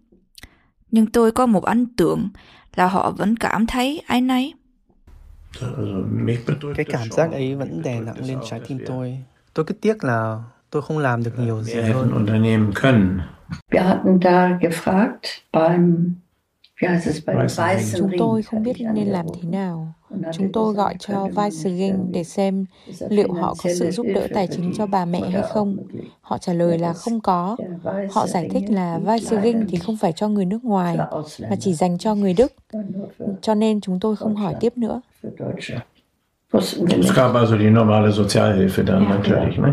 Nhưng 0.91 1.07
tôi 1.07 1.33
có 1.33 1.47
một 1.47 1.65
ấn 1.65 1.87
tượng 1.97 2.29
là 2.75 2.87
họ 2.87 3.11
vẫn 3.11 3.37
cảm 3.37 3.67
thấy 3.67 4.03
ái 4.07 4.21
nấy. 4.21 4.55
Cái 6.77 6.87
cảm 6.89 7.11
giác 7.11 7.33
ấy 7.33 7.55
vẫn 7.55 7.83
đè 7.83 8.01
nặng 8.01 8.27
lên 8.27 8.39
trái 8.51 8.61
tim 8.69 8.79
tôi. 8.87 9.19
Tôi 9.55 9.65
cứ 9.65 9.75
tiếc 9.75 10.05
là 10.05 10.43
tôi 10.71 10.83
không 10.83 10.99
làm 10.99 11.23
được 11.23 11.39
nhiều 11.39 11.63
gì 11.63 11.81
hơn. 11.81 12.27
Wir 13.71 13.83
hatten 13.83 14.19
da 14.21 14.59
gefragt 14.61 15.19
beim 15.53 16.15
Chúng 17.97 18.11
tôi 18.19 18.43
không 18.43 18.63
biết 18.63 18.73
nên 18.95 19.09
làm 19.09 19.27
thế 19.35 19.49
nào. 19.49 19.95
Chúng 20.33 20.53
tôi 20.53 20.75
gọi 20.75 20.95
cho 20.99 21.27
Weissering 21.27 22.11
để 22.11 22.25
xem 22.25 22.67
liệu 23.09 23.33
họ 23.33 23.55
có 23.65 23.71
sự 23.79 23.91
giúp 23.91 24.07
đỡ 24.15 24.27
tài 24.35 24.47
chính 24.47 24.73
cho 24.77 24.87
bà 24.87 25.05
mẹ 25.05 25.21
hay 25.31 25.43
không. 25.43 25.77
Họ 26.21 26.39
trả 26.39 26.53
lời 26.53 26.79
là 26.79 26.93
không 26.93 27.21
có. 27.21 27.57
Họ 28.11 28.27
giải 28.27 28.49
thích 28.53 28.65
là 28.69 28.99
Weissering 28.99 29.67
thì 29.69 29.79
không 29.79 29.97
phải 29.97 30.13
cho 30.13 30.29
người 30.29 30.45
nước 30.45 30.65
ngoài, 30.65 30.97
mà 31.51 31.57
chỉ 31.61 31.75
dành 31.75 31.99
cho 31.99 32.15
người 32.15 32.35
Đức. 32.35 32.53
Cho 33.41 33.55
nên 33.55 33.81
chúng 33.81 34.01
tôi 34.01 34.17
không 34.17 34.37
hỏi 34.37 34.55
tiếp 34.61 34.77
nữa. 34.77 35.01
Es 36.53 37.13
gab 37.15 37.35
also 37.35 37.59
die 37.59 37.71
normale 37.71 38.09
Sozialhilfe 38.09 38.85
dann 38.87 39.09
natürlich, 39.09 39.59
ne? 39.59 39.73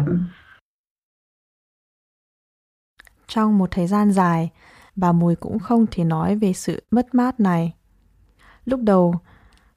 Trong 3.28 3.58
một 3.58 3.72
thời 3.72 3.88
gian 3.88 4.12
dài, 4.12 4.50
bà 4.96 5.12
Mùi 5.12 5.36
cũng 5.36 5.60
không 5.60 5.86
thể 5.92 6.04
nói 6.04 6.36
về 6.36 6.54
sự 6.54 6.84
mất 6.92 7.16
mát 7.16 7.40
này. 7.40 7.74
Lúc 8.66 8.80
đầu, 8.84 9.16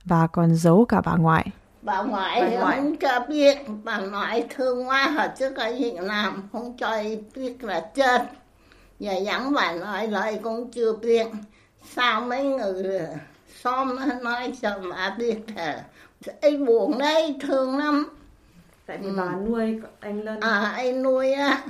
bà 0.04 0.26
còn 0.26 0.54
giấu 0.54 0.84
cả 0.84 1.00
bà 1.00 1.16
ngoại. 1.16 1.46
Bà 1.82 2.02
ngoại, 2.02 2.40
bà 2.40 2.60
ngoại. 2.60 2.76
không 2.76 2.96
cho 2.96 3.26
biết, 3.28 3.58
bà 3.84 3.98
ngoại 3.98 4.46
thương 4.50 4.88
quá 4.88 5.08
họ 5.08 5.26
chứ 5.38 5.50
có 5.56 5.66
gì 5.66 5.92
làm, 5.92 6.48
không 6.52 6.76
cho 6.76 7.02
biết 7.34 7.64
là 7.64 7.80
chết. 7.94 8.22
Giờ 8.98 9.12
dẫn 9.24 9.52
bà 9.54 9.72
nói 9.72 10.08
lời 10.08 10.40
cũng 10.42 10.70
chưa 10.70 10.92
biết. 10.92 11.26
Sao 11.94 12.20
mấy 12.20 12.44
người 12.44 13.00
xóm 13.62 13.96
nói 14.22 14.52
cho 14.62 14.78
bà 14.90 15.14
biết 15.18 15.36
là 15.56 15.84
ấy 16.40 16.56
buồn 16.56 16.98
đấy, 16.98 17.36
thương 17.40 17.78
lắm. 17.78 18.08
Tại 18.86 18.98
vì 18.98 19.08
ừ. 19.08 19.14
bà 19.18 19.32
nuôi 19.32 19.80
anh 20.00 20.22
lên. 20.22 20.40
À, 20.40 20.72
anh 20.76 21.02
nuôi 21.02 21.32
á. 21.32 21.62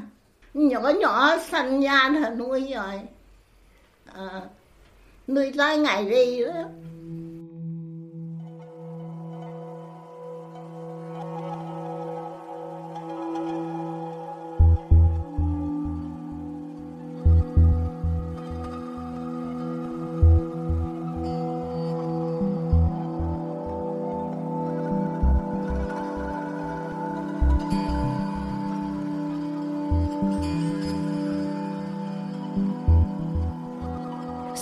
Nhỏ 0.55 0.81
nhỏ 0.81 1.37
sanh 1.39 1.81
ra 1.81 2.09
là 2.09 2.31
nuôi 2.31 2.73
rồi 2.75 3.01
à, 4.15 4.43
nuôi 5.29 5.53
tới 5.59 5.79
ngày 5.79 6.05
đi 6.05 6.45
đó. 6.45 6.69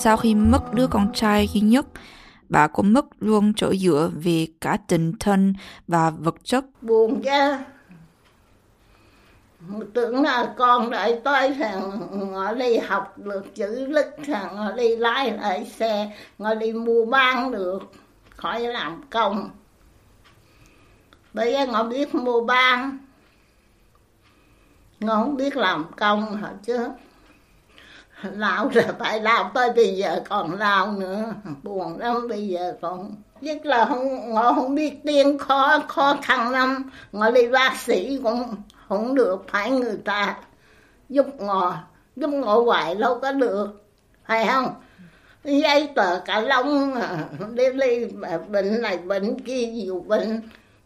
Sau 0.06 0.16
khi 0.16 0.34
mất 0.34 0.74
đứa 0.74 0.86
con 0.86 1.12
trai 1.14 1.48
duy 1.48 1.60
nhất, 1.60 1.86
bà 2.48 2.66
cũng 2.66 2.92
mất 2.92 3.04
luôn 3.20 3.52
chỗ 3.56 3.74
dựa 3.74 4.10
về 4.14 4.46
cả 4.60 4.78
tình 4.88 5.12
thân 5.20 5.54
và 5.88 6.10
vật 6.10 6.34
chất. 6.44 6.64
buồn 6.82 7.22
chứ. 7.22 7.56
Tưởng 9.94 10.22
là 10.22 10.54
con 10.58 10.90
đợi 10.90 11.20
tôi 11.24 11.54
thằng 11.54 12.08
ngồi 12.10 12.54
đi 12.54 12.78
học 12.78 13.18
được 13.18 13.54
chữ 13.54 13.86
lít 13.86 14.06
thằng 14.26 14.56
ngồi 14.56 14.72
đi 14.76 14.96
lái 14.96 15.30
lại 15.30 15.64
xe 15.64 16.16
ngồi 16.38 16.56
đi 16.56 16.72
mua 16.72 17.06
bán 17.06 17.50
được 17.50 17.92
khỏi 18.36 18.60
làm 18.60 19.02
công. 19.10 19.50
Bây 21.32 21.52
giờ 21.52 21.66
ngồi 21.66 21.84
biết 21.84 22.14
mua 22.14 22.40
bán 22.44 22.98
ngồi 25.00 25.16
không 25.16 25.36
biết 25.36 25.56
làm 25.56 25.84
công 25.96 26.36
hả 26.36 26.52
chứ? 26.62 26.88
lao 28.36 28.70
là 28.74 28.92
phải 28.98 29.20
lao 29.20 29.50
tới 29.54 29.72
bây 29.76 29.96
giờ 29.96 30.20
còn 30.28 30.58
lao 30.58 30.92
nữa. 30.92 31.32
Buồn 31.62 31.98
lắm 31.98 32.28
bây 32.28 32.48
giờ 32.48 32.76
còn. 32.80 33.14
Nhất 33.40 33.66
là 33.66 33.84
không, 33.84 34.30
ngồi 34.30 34.54
không 34.54 34.74
biết 34.74 35.00
tiếng 35.04 35.38
khó 35.38 35.78
khó 35.88 36.16
khăn 36.22 36.50
lắm. 36.50 36.90
Ngồi 37.12 37.32
đi 37.32 37.48
bác 37.48 37.76
sĩ 37.76 38.20
cũng 38.22 38.54
không 38.88 39.14
được, 39.14 39.44
phải 39.48 39.70
người 39.70 39.96
ta 40.04 40.36
giúp 41.08 41.26
ngồi. 41.38 41.72
Giúp 42.16 42.28
ngồi 42.28 42.64
hoài 42.64 42.94
đâu 42.94 43.18
có 43.22 43.32
được. 43.32 43.84
Phải 44.26 44.46
không? 44.46 44.74
Giấy 45.44 45.88
tờ 45.94 46.20
cả 46.20 46.40
lông, 46.40 46.94
đi 47.54 47.64
đi 47.72 48.06
bệnh 48.48 48.82
này 48.82 48.98
bệnh 48.98 49.40
kia 49.40 49.66
nhiều 49.66 50.04
bệnh. 50.08 50.40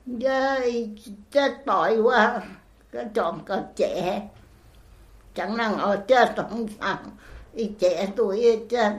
Với 0.07 0.91
chết 1.31 1.53
tội 1.67 2.01
quá. 2.01 2.41
Cái 2.93 3.05
tròn 3.15 3.39
còn 3.47 3.63
trẻ 3.77 4.23
chẳng 5.35 5.57
năng 5.57 5.77
ở 5.77 6.05
chết 6.09 6.35
không 6.37 6.67
sao 6.81 6.99
đi 7.53 7.73
trẻ 7.79 8.09
tuổi 8.17 8.43
hết 8.43 8.59
trơn 8.71 8.93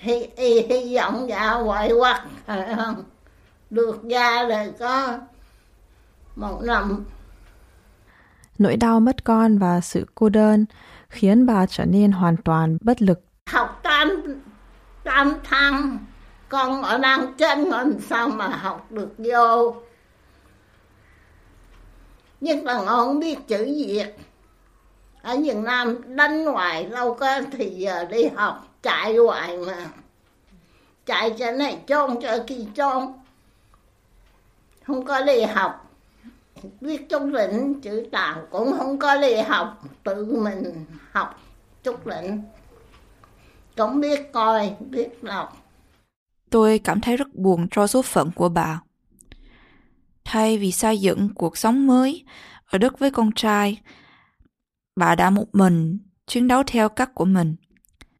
hy, 0.00 0.26
hy, 0.36 0.62
hy 0.62 0.96
vọng 0.96 1.26
ra 1.26 1.50
hoài 1.50 1.90
quắc. 1.98 2.22
Phải 2.46 2.74
không 2.76 3.04
được 3.70 4.02
ra 4.10 4.44
rồi 4.44 4.72
có 4.78 5.18
một 6.36 6.60
năm. 6.62 7.04
Nỗi 8.58 8.76
đau 8.76 9.00
mất 9.00 9.24
con 9.24 9.58
và 9.58 9.80
sự 9.80 10.06
cô 10.14 10.28
đơn 10.28 10.66
khiến 11.08 11.46
bà 11.46 11.66
trở 11.66 11.84
nên 11.84 12.12
hoàn 12.12 12.36
toàn 12.36 12.78
bất 12.80 13.02
lực. 13.02 13.20
học 13.46 13.80
tám 13.82 14.22
tám 15.04 15.34
tháng 15.44 15.98
con 16.48 16.82
ở 16.82 16.98
đang 16.98 17.34
chân 17.34 17.64
làm 17.68 18.00
sao 18.00 18.28
mà 18.28 18.48
học 18.48 18.92
được 18.92 19.14
vô? 19.18 19.74
Nhất 22.40 22.58
là 22.64 22.74
con 22.74 22.86
không 22.86 23.20
biết 23.20 23.48
chữ 23.48 23.64
việt 23.86 24.16
ở 25.22 25.36
Việt 25.36 25.56
Nam 25.56 26.16
đánh 26.16 26.44
ngoài 26.44 26.86
lâu 26.86 27.14
có 27.14 27.40
thì 27.52 27.70
giờ 27.70 28.04
đi 28.04 28.24
học 28.36 28.68
chạy 28.82 29.16
hoài 29.16 29.58
mà. 29.58 29.86
Chạy 31.06 31.30
cho 31.38 31.50
này 31.50 31.78
chôn 31.86 32.20
cho 32.22 32.38
kia 32.46 32.64
chôn. 32.74 33.06
Không 34.86 35.04
có 35.04 35.20
đi 35.20 35.42
học. 35.42 35.90
Biết 36.80 37.08
chút 37.08 37.22
lĩnh 37.22 37.80
chữ 37.80 38.06
tàu 38.12 38.46
cũng 38.50 38.72
không 38.78 38.98
có 38.98 39.16
đi 39.16 39.34
học. 39.36 39.82
Tự 40.04 40.24
mình 40.42 40.86
học 41.12 41.40
chút 41.82 42.06
lĩnh 42.06 42.42
cũng 43.76 44.00
biết 44.00 44.32
coi 44.32 44.74
biết 44.80 45.22
đọc. 45.22 45.56
Tôi 46.50 46.78
cảm 46.78 47.00
thấy 47.00 47.16
rất 47.16 47.34
buồn 47.34 47.66
cho 47.70 47.86
số 47.86 48.02
phận 48.02 48.30
của 48.34 48.48
bà. 48.48 48.80
Thay 50.24 50.58
vì 50.58 50.72
xây 50.72 51.00
dựng 51.00 51.28
cuộc 51.34 51.56
sống 51.56 51.86
mới 51.86 52.24
ở 52.66 52.78
đất 52.78 52.98
với 52.98 53.10
con 53.10 53.32
trai, 53.32 53.80
bà 54.96 55.14
đã 55.14 55.30
một 55.30 55.46
mình 55.52 55.98
chiến 56.26 56.48
đấu 56.48 56.62
theo 56.66 56.88
cách 56.88 57.14
của 57.14 57.24
mình. 57.24 57.56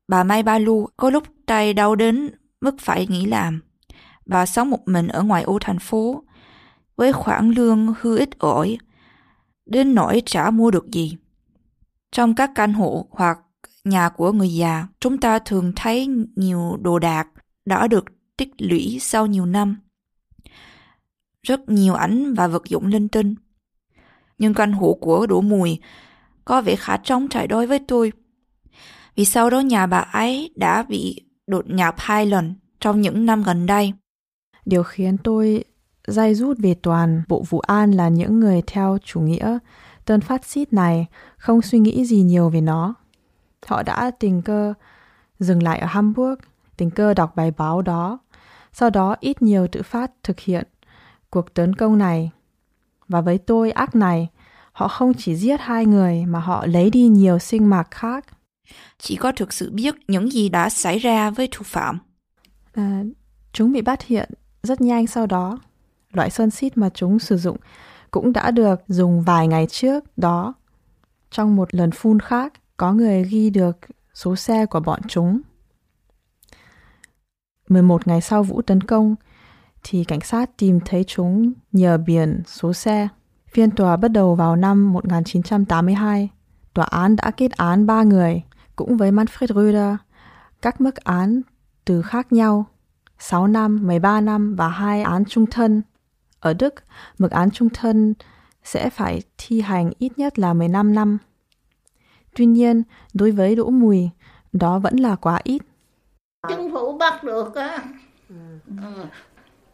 Bà 0.09 0.25
may 0.25 0.43
Ba 0.43 0.59
Lu 0.59 0.89
có 0.97 1.11
lúc 1.11 1.25
tay 1.47 1.75
đau 1.75 1.95
đến 1.95 2.31
mức 2.61 2.75
phải 2.81 3.07
nghỉ 3.07 3.27
làm. 3.27 3.61
Bà 4.27 4.47
sống 4.47 4.71
một 4.71 4.89
mình 4.89 5.09
ở 5.09 5.23
ngoài 5.23 5.43
ô 5.43 5.59
thành 5.61 5.79
phố 5.79 6.25
với 6.97 7.13
khoản 7.13 7.51
lương 7.51 7.95
hư 8.01 8.19
ít 8.19 8.39
ỏi 8.39 8.79
đến 9.67 9.95
nỗi 9.95 10.23
chả 10.27 10.51
mua 10.51 10.71
được 10.71 10.91
gì. 10.91 11.17
Trong 12.13 12.35
các 12.35 12.51
căn 12.55 12.73
hộ 12.73 13.07
hoặc 13.11 13.39
nhà 13.85 14.09
của 14.09 14.33
người 14.33 14.55
già, 14.55 14.87
chúng 15.01 15.19
ta 15.19 15.39
thường 15.39 15.73
thấy 15.77 16.07
nhiều 16.37 16.77
đồ 16.81 16.99
đạc 16.99 17.29
đã 17.65 17.89
được 17.89 18.05
tích 18.37 18.51
lũy 18.59 18.99
sau 19.01 19.27
nhiều 19.27 19.47
năm. 19.47 19.77
Rất 21.43 21.69
nhiều 21.69 21.95
ảnh 21.95 22.35
và 22.35 22.47
vật 22.47 22.65
dụng 22.65 22.87
linh 22.87 23.09
tinh. 23.09 23.35
Nhưng 24.39 24.55
căn 24.55 24.73
hộ 24.73 24.99
của 25.01 25.27
Đỗ 25.27 25.41
Mùi 25.41 25.79
có 26.51 26.61
vẻ 26.61 26.77
khá 26.77 26.97
trống 26.97 27.29
trải 27.29 27.47
đối 27.47 27.67
với 27.67 27.79
tôi. 27.79 28.13
Vì 29.17 29.25
sau 29.25 29.51
đó 29.51 29.61
nhà 29.61 29.87
bà 29.87 29.99
ấy 29.99 30.51
đã 30.57 30.83
bị 30.83 31.25
đột 31.47 31.65
nhập 31.71 31.95
hai 31.99 32.27
lần 32.27 32.55
trong 32.81 33.01
những 33.01 33.27
năm 33.27 33.43
gần 33.43 33.67
đây. 33.67 33.93
Điều 34.65 34.83
khiến 34.83 35.17
tôi 35.25 35.65
day 36.07 36.35
rút 36.35 36.59
về 36.59 36.75
toàn 36.75 37.23
bộ 37.29 37.45
vụ 37.49 37.61
an 37.61 37.91
là 37.93 38.09
những 38.09 38.41
người 38.41 38.63
theo 38.67 38.99
chủ 39.05 39.21
nghĩa 39.21 39.59
tân 40.05 40.21
phát 40.21 40.45
xít 40.45 40.73
này 40.73 41.07
không 41.37 41.63
suy 41.63 41.79
nghĩ 41.79 42.05
gì 42.05 42.23
nhiều 42.23 42.51
về 42.51 42.61
nó. 42.61 42.95
Họ 43.67 43.83
đã 43.83 44.11
tình 44.11 44.43
cơ 44.43 44.75
dừng 45.39 45.63
lại 45.63 45.79
ở 45.79 45.87
Hamburg, 45.87 46.39
tình 46.77 46.91
cơ 46.91 47.15
đọc 47.15 47.37
bài 47.37 47.51
báo 47.51 47.83
đó, 47.83 48.19
sau 48.73 48.91
đó 48.91 49.17
ít 49.21 49.43
nhiều 49.43 49.67
tự 49.67 49.83
phát 49.83 50.11
thực 50.23 50.41
hiện 50.41 50.67
cuộc 51.31 51.55
tấn 51.55 51.75
công 51.75 51.99
này. 51.99 52.31
Và 53.09 53.21
với 53.21 53.39
tôi 53.39 53.71
ác 53.71 53.95
này, 53.95 54.29
họ 54.81 54.89
không 54.89 55.15
chỉ 55.15 55.35
giết 55.37 55.61
hai 55.61 55.87
người 55.87 56.27
mà 56.27 56.41
họ 56.41 56.67
lấy 56.67 56.91
đi 56.91 57.09
nhiều 57.09 57.39
sinh 57.39 57.71
mạng 57.71 57.87
khác. 57.91 58.27
Chỉ 58.99 59.17
có 59.17 59.33
thực 59.33 59.53
sự 59.53 59.71
biết 59.71 59.95
những 60.09 60.33
gì 60.33 60.49
đã 60.49 60.69
xảy 60.69 60.99
ra 60.99 61.31
với 61.31 61.49
thủ 61.51 61.63
phạm. 61.65 61.99
À, 62.75 63.03
chúng 63.53 63.73
bị 63.73 63.83
bắt 63.83 64.03
hiện 64.03 64.31
rất 64.63 64.81
nhanh 64.81 65.07
sau 65.07 65.27
đó. 65.27 65.59
Loại 66.13 66.31
sơn 66.31 66.51
xít 66.51 66.79
mà 66.79 66.91
chúng 66.95 67.19
sử 67.19 67.37
dụng 67.37 67.57
cũng 68.11 68.33
đã 68.33 68.51
được 68.51 68.81
dùng 68.89 69.23
vài 69.23 69.49
ngày 69.49 69.67
trước 69.67 70.19
đó. 70.19 70.55
Trong 71.31 71.57
một 71.57 71.75
lần 71.75 71.91
phun 71.91 72.21
khác, 72.21 72.53
có 72.77 72.93
người 72.93 73.25
ghi 73.25 73.51
được 73.51 73.77
số 74.15 74.37
xe 74.37 74.67
của 74.67 74.81
bọn 74.81 75.01
chúng. 75.09 75.41
11 77.69 78.07
ngày 78.07 78.21
sau 78.21 78.43
vụ 78.43 78.63
tấn 78.63 78.81
công, 78.81 79.15
thì 79.83 80.05
cảnh 80.05 80.21
sát 80.21 80.51
tìm 80.57 80.81
thấy 80.85 81.05
chúng 81.05 81.53
nhờ 81.73 81.99
biển 81.99 82.43
số 82.47 82.73
xe. 82.73 83.09
Phiên 83.51 83.71
tòa 83.71 83.97
bắt 83.97 84.09
đầu 84.09 84.35
vào 84.35 84.57
năm 84.57 84.93
1982. 84.93 86.29
Tòa 86.75 86.87
án 86.87 87.17
đã 87.17 87.31
kết 87.37 87.53
án 87.53 87.87
ba 87.87 88.03
người, 88.03 88.43
cũng 88.77 88.97
với 88.97 89.13
Manfred 89.13 89.47
Röder. 89.47 89.97
Các 90.63 90.81
mức 90.81 90.97
án 90.97 91.41
từ 91.85 92.03
khác 92.03 92.33
nhau, 92.33 92.67
6 93.19 93.47
năm, 93.47 93.87
13 93.87 94.21
năm 94.21 94.55
và 94.57 94.69
hai 94.69 95.03
án 95.03 95.25
trung 95.25 95.47
thân. 95.47 95.83
Ở 96.41 96.55
Đức, 96.55 96.75
mức 97.19 97.31
án 97.31 97.51
trung 97.51 97.69
thân 97.75 98.15
sẽ 98.65 98.91
phải 98.91 99.23
thi 99.39 99.61
hành 99.61 99.91
ít 99.99 100.19
nhất 100.19 100.39
là 100.39 100.55
15 100.55 100.95
năm. 100.95 101.19
Tuy 102.37 102.47
nhiên, 102.47 102.83
đối 103.15 103.31
với 103.31 103.57
Đỗ 103.57 103.71
Mùi, 103.71 104.11
đó 104.53 104.79
vẫn 104.79 104.97
là 104.97 105.17
quá 105.17 105.41
ít. 105.45 105.63
chính 106.49 106.73
phủ 106.73 106.99
bắt 106.99 107.25
được 107.25 107.55
á 107.55 107.79
ừ. 108.29 108.35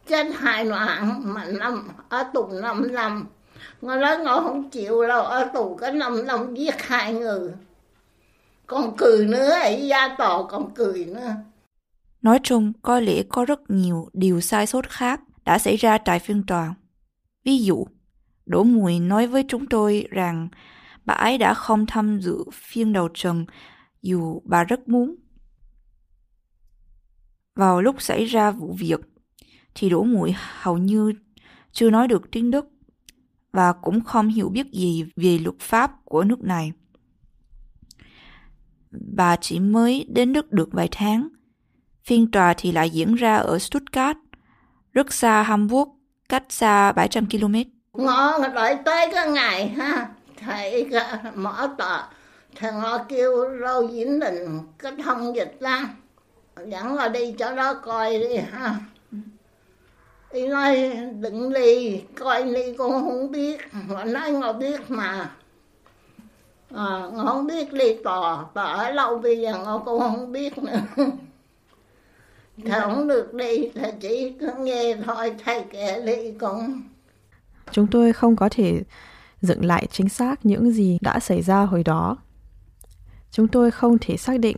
chết 0.07 0.27
hai 0.35 0.65
loạn 0.65 1.21
mà 1.23 1.45
năm 1.45 1.87
ở 2.09 2.23
tù 2.33 2.47
năm 2.61 2.93
năm 2.93 3.25
nó 3.81 3.95
nói 3.95 4.17
nó 4.25 4.41
không 4.41 4.69
chịu 4.69 5.07
đâu 5.07 5.21
ở 5.23 5.49
tù 5.53 5.75
có 5.75 5.91
năm 5.91 6.27
năm 6.27 6.55
giết 6.55 6.75
hai 6.81 7.13
người 7.13 7.51
còn 8.67 8.97
cười 8.97 9.27
nữa 9.27 9.49
ấy 9.49 9.87
gia 9.87 10.15
tò 10.17 10.43
còn 10.43 10.73
cười 10.75 11.05
nữa 11.05 11.35
Nói 12.21 12.39
chung, 12.43 12.73
có 12.81 12.99
lẽ 12.99 13.23
có 13.29 13.45
rất 13.45 13.59
nhiều 13.69 14.09
điều 14.13 14.41
sai 14.41 14.67
sót 14.67 14.89
khác 14.89 15.21
đã 15.45 15.59
xảy 15.59 15.75
ra 15.75 15.97
tại 15.97 16.19
phiên 16.19 16.43
tòa. 16.43 16.75
Ví 17.43 17.63
dụ, 17.63 17.87
Đỗ 18.45 18.63
Mùi 18.63 18.99
nói 18.99 19.27
với 19.27 19.45
chúng 19.47 19.67
tôi 19.67 20.07
rằng 20.09 20.47
bà 21.05 21.13
ấy 21.13 21.37
đã 21.37 21.53
không 21.53 21.85
tham 21.85 22.19
dự 22.19 22.37
phiên 22.53 22.93
đầu 22.93 23.09
trần 23.13 23.45
dù 24.01 24.41
bà 24.45 24.63
rất 24.63 24.87
muốn. 24.87 25.15
Vào 27.55 27.81
lúc 27.81 28.01
xảy 28.01 28.25
ra 28.25 28.51
vụ 28.51 28.75
việc, 28.79 28.99
thì 29.75 29.89
Đỗ 29.89 30.03
Mùi 30.03 30.35
hầu 30.37 30.77
như 30.77 31.13
chưa 31.71 31.89
nói 31.89 32.07
được 32.07 32.31
tiếng 32.31 32.51
Đức 32.51 32.65
và 33.57 33.73
cũng 33.73 34.03
không 34.03 34.27
hiểu 34.27 34.49
biết 34.49 34.71
gì 34.71 35.05
về 35.15 35.39
luật 35.43 35.59
pháp 35.59 35.91
của 36.05 36.23
nước 36.23 36.43
này. 36.43 36.71
bà 38.91 39.35
chỉ 39.35 39.59
mới 39.59 40.05
đến 40.09 40.33
Đức 40.33 40.51
được 40.51 40.69
vài 40.71 40.87
tháng. 40.91 41.27
Phiên 42.05 42.31
tòa 42.31 42.53
thì 42.57 42.71
lại 42.71 42.89
diễn 42.89 43.15
ra 43.15 43.35
ở 43.35 43.59
Stuttgart, 43.59 44.17
rất 44.93 45.13
xa 45.13 45.43
Hamburg, 45.43 45.89
cách 46.29 46.43
xa 46.49 46.91
700 46.91 47.25
km. 47.25 47.55
Ngõ 47.93 48.47
đợi 48.47 48.77
tới 48.85 49.09
cái 49.13 49.31
ngày 49.31 49.69
ha, 49.69 50.09
thầy 50.37 50.89
mở 51.35 51.69
tòa, 51.77 52.09
thầy 52.55 52.71
ngõ 52.73 53.03
kêu 53.03 53.31
râu 53.61 53.87
diễn 53.87 54.19
định 54.19 54.59
cái 54.79 54.91
thông 55.03 55.35
dịch 55.35 55.57
ra, 55.59 55.89
dẫn 56.67 56.93
là 56.93 57.07
đi 57.09 57.31
cho 57.39 57.55
đó 57.55 57.73
coi 57.73 58.19
đi 58.19 58.37
ha. 58.51 58.75
Đi 60.37 60.47
nói 60.47 60.91
đừng 61.19 61.53
đi, 61.53 62.01
coi 62.15 62.43
đi 62.43 62.75
con 62.77 62.91
không 62.91 63.31
biết, 63.31 63.61
họ 63.87 64.03
nói 64.03 64.31
ngồi 64.31 64.53
biết 64.53 64.91
mà. 64.91 65.31
À, 66.75 67.09
ngồi 67.13 67.25
không 67.27 67.47
biết 67.47 67.73
đi 67.73 67.95
tòa, 68.03 68.45
tòa 68.53 68.65
ở 68.65 68.91
lâu 68.91 69.17
bây 69.19 69.39
giờ 69.39 69.57
ngồi 69.57 69.79
con 69.85 69.99
không 69.99 70.31
biết 70.31 70.57
nữa. 70.57 70.81
Thầy 72.65 72.81
không 72.81 73.07
được 73.07 73.33
đi, 73.33 73.69
thầy 73.75 73.93
chỉ 73.99 74.33
cứ 74.39 74.51
nghe 74.59 74.95
thôi, 75.05 75.35
thầy 75.45 75.63
kể 75.71 76.01
đi 76.05 76.31
con. 76.39 76.81
Chúng 77.71 77.87
tôi 77.87 78.13
không 78.13 78.35
có 78.35 78.49
thể 78.49 78.83
dựng 79.41 79.65
lại 79.65 79.87
chính 79.91 80.09
xác 80.09 80.45
những 80.45 80.71
gì 80.71 80.97
đã 81.01 81.19
xảy 81.19 81.41
ra 81.41 81.61
hồi 81.61 81.83
đó. 81.83 82.17
Chúng 83.31 83.47
tôi 83.47 83.71
không 83.71 83.97
thể 84.01 84.17
xác 84.17 84.39
định 84.39 84.57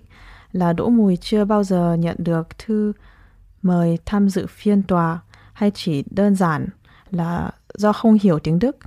là 0.51 0.73
Đỗ 0.73 0.89
Mùi 0.89 1.17
chưa 1.17 1.45
bao 1.45 1.63
giờ 1.63 1.93
nhận 1.99 2.15
được 2.19 2.57
thư 2.57 2.93
mời 3.61 3.97
tham 4.05 4.29
dự 4.29 4.45
phiên 4.47 4.83
tòa 4.83 5.19
hay 5.59 5.71
chỉ 5.73 6.03
đơn 6.11 6.35
giản 6.35 6.67
là 7.09 7.51
do 7.73 7.93
không 7.93 8.17
hiểu 8.21 8.39
tiếng 8.39 8.59
Đức. 8.59 8.77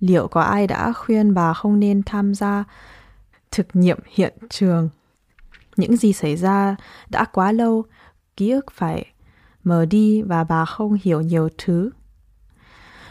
Liệu 0.00 0.28
có 0.28 0.40
ai 0.40 0.66
đã 0.66 0.92
khuyên 0.92 1.34
bà 1.34 1.54
không 1.54 1.80
nên 1.80 2.02
tham 2.02 2.34
gia 2.34 2.64
thực 3.50 3.66
nghiệm 3.72 3.98
hiện 4.14 4.34
trường? 4.50 4.88
Những 5.76 5.96
gì 5.96 6.12
xảy 6.12 6.36
ra 6.36 6.76
đã 7.08 7.24
quá 7.24 7.52
lâu, 7.52 7.84
ký 8.36 8.50
ức 8.50 8.66
phải 8.72 9.06
mờ 9.64 9.86
đi 9.86 10.22
và 10.22 10.44
bà 10.44 10.64
không 10.64 10.98
hiểu 11.02 11.20
nhiều 11.20 11.48
thứ. 11.58 11.90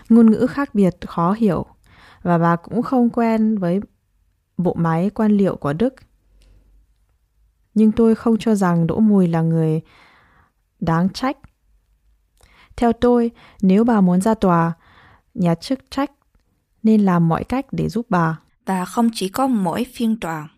Ngôn 0.10 0.32
ngữ 0.32 0.48
khác 0.50 0.76
biệt 0.76 0.96
khó 1.08 1.32
hiểu 1.32 1.66
và 2.22 2.38
bà 2.38 2.56
cũng 2.56 2.82
không 2.82 3.10
quen 3.10 3.58
với 3.58 3.80
bộ 4.58 4.74
máy 4.74 5.10
quan 5.10 5.32
liệu 5.32 5.56
của 5.56 5.74
Đức. 5.74 5.94
Nhưng 7.74 7.92
tôi 7.92 8.16
không 8.16 8.38
cho 8.40 8.56
rằng 8.56 8.88
Đỗ 8.88 9.00
Mùi 9.00 9.28
là 9.28 9.42
người 9.42 9.82
đáng 10.80 11.10
trách. 11.10 11.38
Theo 12.78 12.94
tôi, 12.94 13.32
nếu 13.62 13.84
bà 13.84 14.02
muốn 14.02 14.22
ra 14.22 14.34
tòa, 14.34 14.74
nhà 15.34 15.56
chức 15.56 15.80
trách 15.92 16.12
nên 16.84 17.02
làm 17.02 17.28
mọi 17.28 17.44
cách 17.44 17.66
để 17.72 17.90
giúp 17.90 18.06
bà. 18.10 18.40
Và 18.66 18.86
không 18.86 19.10
chỉ 19.14 19.30
có 19.30 19.48
mỗi 19.48 19.86
phiên 19.94 20.20
tòa. 20.20 20.50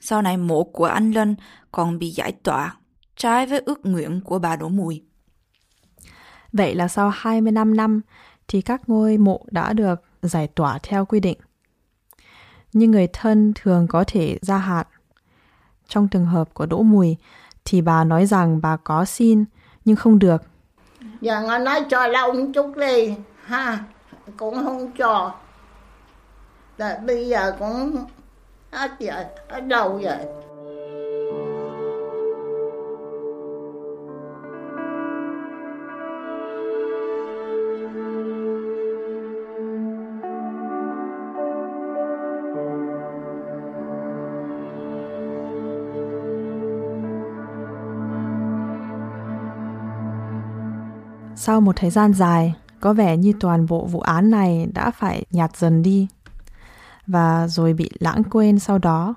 Sau 0.00 0.22
này 0.22 0.36
mộ 0.36 0.64
của 0.64 0.84
anh 0.84 1.12
Lân 1.12 1.36
còn 1.72 1.98
bị 1.98 2.10
giải 2.10 2.32
tỏa, 2.32 2.76
trái 3.16 3.46
với 3.46 3.60
ước 3.66 3.86
nguyện 3.86 4.20
của 4.24 4.38
bà 4.38 4.56
Đỗ 4.56 4.68
Mùi. 4.68 5.02
Vậy 6.52 6.74
là 6.74 6.88
sau 6.88 7.10
25 7.14 7.76
năm 7.76 8.00
thì 8.48 8.60
các 8.62 8.88
ngôi 8.88 9.18
mộ 9.18 9.46
đã 9.50 9.72
được 9.72 10.02
giải 10.22 10.48
tỏa 10.48 10.78
theo 10.82 11.04
quy 11.04 11.20
định. 11.20 11.38
Nhưng 12.72 12.90
người 12.90 13.08
thân 13.12 13.52
thường 13.54 13.86
có 13.88 14.04
thể 14.06 14.38
gia 14.42 14.58
hạn. 14.58 14.86
Trong 15.88 16.08
trường 16.08 16.26
hợp 16.26 16.54
của 16.54 16.66
Đỗ 16.66 16.82
Mùi 16.82 17.16
thì 17.64 17.80
bà 17.80 18.04
nói 18.04 18.26
rằng 18.26 18.60
bà 18.60 18.76
có 18.76 19.04
xin 19.04 19.44
nhưng 19.84 19.96
không 19.96 20.18
được. 20.18 20.42
Giờ 21.26 21.42
nó 21.48 21.58
nói 21.58 21.84
cho 21.90 22.06
lâu 22.06 22.32
một 22.32 22.46
chút 22.54 22.76
đi, 22.76 23.14
ha, 23.44 23.78
cũng 24.36 24.64
không 24.64 24.92
cho. 24.98 25.34
Rồi 26.78 26.90
bây 27.06 27.28
giờ 27.28 27.52
cũng 27.58 28.06
hết 28.72 28.90
giờ 28.98 29.24
hết 29.48 29.60
đâu 29.60 30.00
rồi. 30.02 30.45
Sau 51.46 51.60
một 51.60 51.76
thời 51.76 51.90
gian 51.90 52.12
dài, 52.12 52.54
có 52.80 52.92
vẻ 52.92 53.16
như 53.16 53.32
toàn 53.40 53.66
bộ 53.66 53.86
vụ 53.86 54.00
án 54.00 54.30
này 54.30 54.66
đã 54.74 54.90
phải 54.90 55.24
nhạt 55.30 55.56
dần 55.56 55.82
đi 55.82 56.08
và 57.06 57.48
rồi 57.48 57.72
bị 57.72 57.90
lãng 57.98 58.22
quên 58.24 58.58
sau 58.58 58.78
đó. 58.78 59.14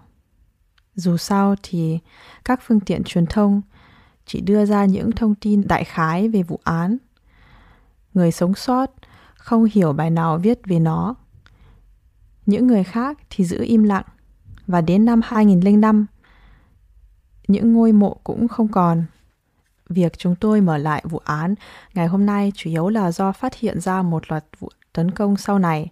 Dù 0.96 1.18
sao 1.18 1.56
thì 1.64 2.00
các 2.46 2.60
phương 2.64 2.80
tiện 2.80 3.04
truyền 3.04 3.26
thông 3.26 3.62
chỉ 4.26 4.42
đưa 4.42 4.66
ra 4.66 4.86
những 4.86 5.12
thông 5.12 5.36
tin 5.36 5.68
đại 5.68 5.84
khái 5.84 6.30
về 6.30 6.44
vụ 6.44 6.60
án. 6.64 6.98
Người 8.14 8.32
sống 8.32 8.54
sót 8.54 8.92
không 9.36 9.66
hiểu 9.72 9.94
bài 9.94 10.10
nào 10.10 10.38
viết 10.38 10.60
về 10.66 10.80
nó. 10.80 11.16
Những 12.46 12.68
người 12.68 12.84
khác 12.84 13.20
thì 13.30 13.46
giữ 13.46 13.64
im 13.64 13.84
lặng 13.84 14.06
và 14.68 14.82
đến 14.82 15.06
năm 15.06 15.22
2005 15.24 16.06
những 17.48 17.74
ngôi 17.74 17.92
mộ 17.92 18.18
cũng 18.24 18.48
không 18.48 18.68
còn. 18.68 19.06
Việc 19.90 20.18
chúng 20.18 20.36
tôi 20.36 20.62
mở 20.62 20.78
lại 20.78 21.04
vụ 21.10 21.18
án 21.18 21.56
ngày 21.94 22.08
hôm 22.08 22.26
nay 22.26 22.52
chủ 22.56 22.70
yếu 22.70 22.90
là 22.90 23.12
do 23.12 23.32
phát 23.32 23.56
hiện 23.56 23.82
ra 23.82 24.02
một 24.02 24.32
loạt 24.32 24.46
vụ 24.60 24.70
tấn 24.94 25.12
công 25.12 25.38
sau 25.38 25.60
này, 25.60 25.88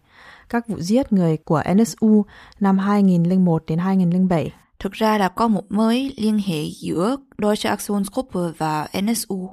các 0.50 0.68
vụ 0.68 0.80
giết 0.80 1.14
người 1.14 1.38
của 1.38 1.64
NSU 1.74 2.26
năm 2.60 2.78
2001 2.78 3.64
đến 3.68 3.80
2007. 3.80 4.52
Thực 4.80 4.92
ra 4.92 5.18
là 5.18 5.30
có 5.30 5.48
một 5.48 5.72
mối 5.72 6.12
liên 6.18 6.40
hệ 6.46 6.64
giữa 6.82 7.16
Deutsche 7.38 7.70
Aktionsgruppe 7.70 8.40
và 8.58 8.88
NSU. 9.02 9.50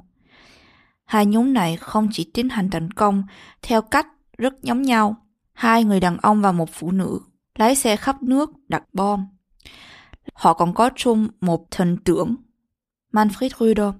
Hai 1.05 1.25
nhóm 1.25 1.53
này 1.53 1.77
không 1.77 2.09
chỉ 2.11 2.31
tiến 2.33 2.49
hành 2.49 2.69
tấn 2.69 2.91
công 2.91 3.23
theo 3.61 3.81
cách 3.81 4.07
rất 4.37 4.53
giống 4.63 4.81
nhau. 4.81 5.15
Hai 5.53 5.83
người 5.83 5.99
đàn 5.99 6.17
ông 6.17 6.41
và 6.41 6.51
một 6.51 6.69
phụ 6.73 6.91
nữ 6.91 7.19
lái 7.55 7.75
xe 7.75 7.95
khắp 7.95 8.23
nước 8.23 8.49
đặt 8.67 8.83
bom. 8.93 9.27
Họ 10.33 10.53
còn 10.53 10.73
có 10.73 10.89
chung 10.95 11.27
một 11.41 11.71
thần 11.71 11.97
trưởng, 11.97 12.35
Manfred 13.13 13.49
Röder 13.59 13.93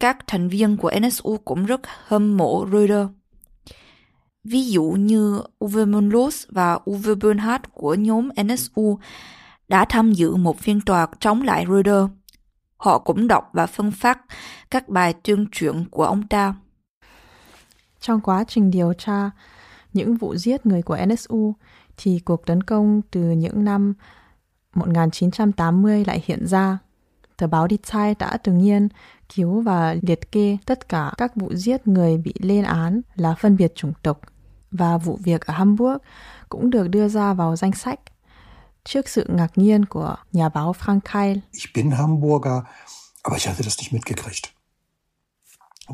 các 0.00 0.26
thành 0.26 0.48
viên 0.48 0.76
của 0.76 0.92
NSU 1.00 1.38
cũng 1.44 1.66
rất 1.66 1.80
hâm 2.06 2.36
mộ 2.36 2.66
Röder. 2.72 3.06
Ví 4.44 4.70
dụ 4.70 4.82
như 4.82 5.42
Uwe 5.58 5.90
Munlos 5.90 6.46
và 6.48 6.78
Uwe 6.84 7.14
Bernhardt 7.14 7.64
của 7.72 7.94
nhóm 7.94 8.28
NSU 8.42 8.98
đã 9.68 9.84
tham 9.84 10.12
dự 10.12 10.36
một 10.36 10.58
phiên 10.58 10.80
tòa 10.80 11.06
chống 11.20 11.42
lại 11.42 11.64
Röder. 11.68 12.04
Họ 12.76 12.98
cũng 12.98 13.28
đọc 13.28 13.50
và 13.52 13.66
phân 13.66 13.90
phát 13.90 14.20
các 14.70 14.88
bài 14.88 15.14
tuyên 15.22 15.46
truyền 15.52 15.84
của 15.90 16.04
ông 16.04 16.28
ta. 16.28 16.54
Trong 18.00 18.20
quá 18.20 18.44
trình 18.48 18.70
điều 18.70 18.92
tra 18.92 19.30
những 19.92 20.16
vụ 20.16 20.36
giết 20.36 20.66
người 20.66 20.82
của 20.82 20.98
NSU 21.06 21.54
thì 21.96 22.20
cuộc 22.24 22.46
tấn 22.46 22.62
công 22.62 23.00
từ 23.10 23.20
những 23.20 23.64
năm 23.64 23.94
1980 24.74 26.04
lại 26.04 26.22
hiện 26.26 26.46
ra. 26.46 26.78
Tờ 27.36 27.46
báo 27.46 27.66
Die 27.70 27.78
Zeit 27.78 28.14
đã 28.18 28.36
từng 28.36 28.58
nhiên 28.58 28.88
cứu 29.34 29.60
và 29.60 29.96
liệt 30.02 30.32
kê 30.32 30.58
tất 30.66 30.88
cả 30.88 31.12
các 31.16 31.36
vụ 31.36 31.54
giết 31.54 31.86
người 31.86 32.16
bị 32.16 32.34
lên 32.38 32.64
án 32.64 33.00
là 33.14 33.34
phân 33.34 33.56
biệt 33.56 33.74
chủng 33.74 33.92
tộc 34.02 34.20
và 34.70 34.98
vụ 34.98 35.18
việc 35.22 35.46
ở 35.46 35.54
Hamburg 35.54 35.96
cũng 36.48 36.70
được 36.70 36.88
đưa 36.88 37.08
ra 37.08 37.34
vào 37.34 37.56
danh 37.56 37.72
sách 37.72 38.00
trước 38.84 39.08
sự 39.08 39.26
ngạc 39.28 39.58
nhiên 39.58 39.84
của 39.84 40.16
nhà 40.32 40.48
báo 40.48 40.74
Frank 40.80 41.00
Keil. 41.12 41.38
Ich 41.52 41.74
bin 41.74 41.90
Hamburger, 41.90 42.58
aber 43.22 43.38
ich 43.38 43.48
hatte 43.48 43.64
das 43.64 43.78
nicht 43.78 43.92
mitgekriegt. 43.92 44.59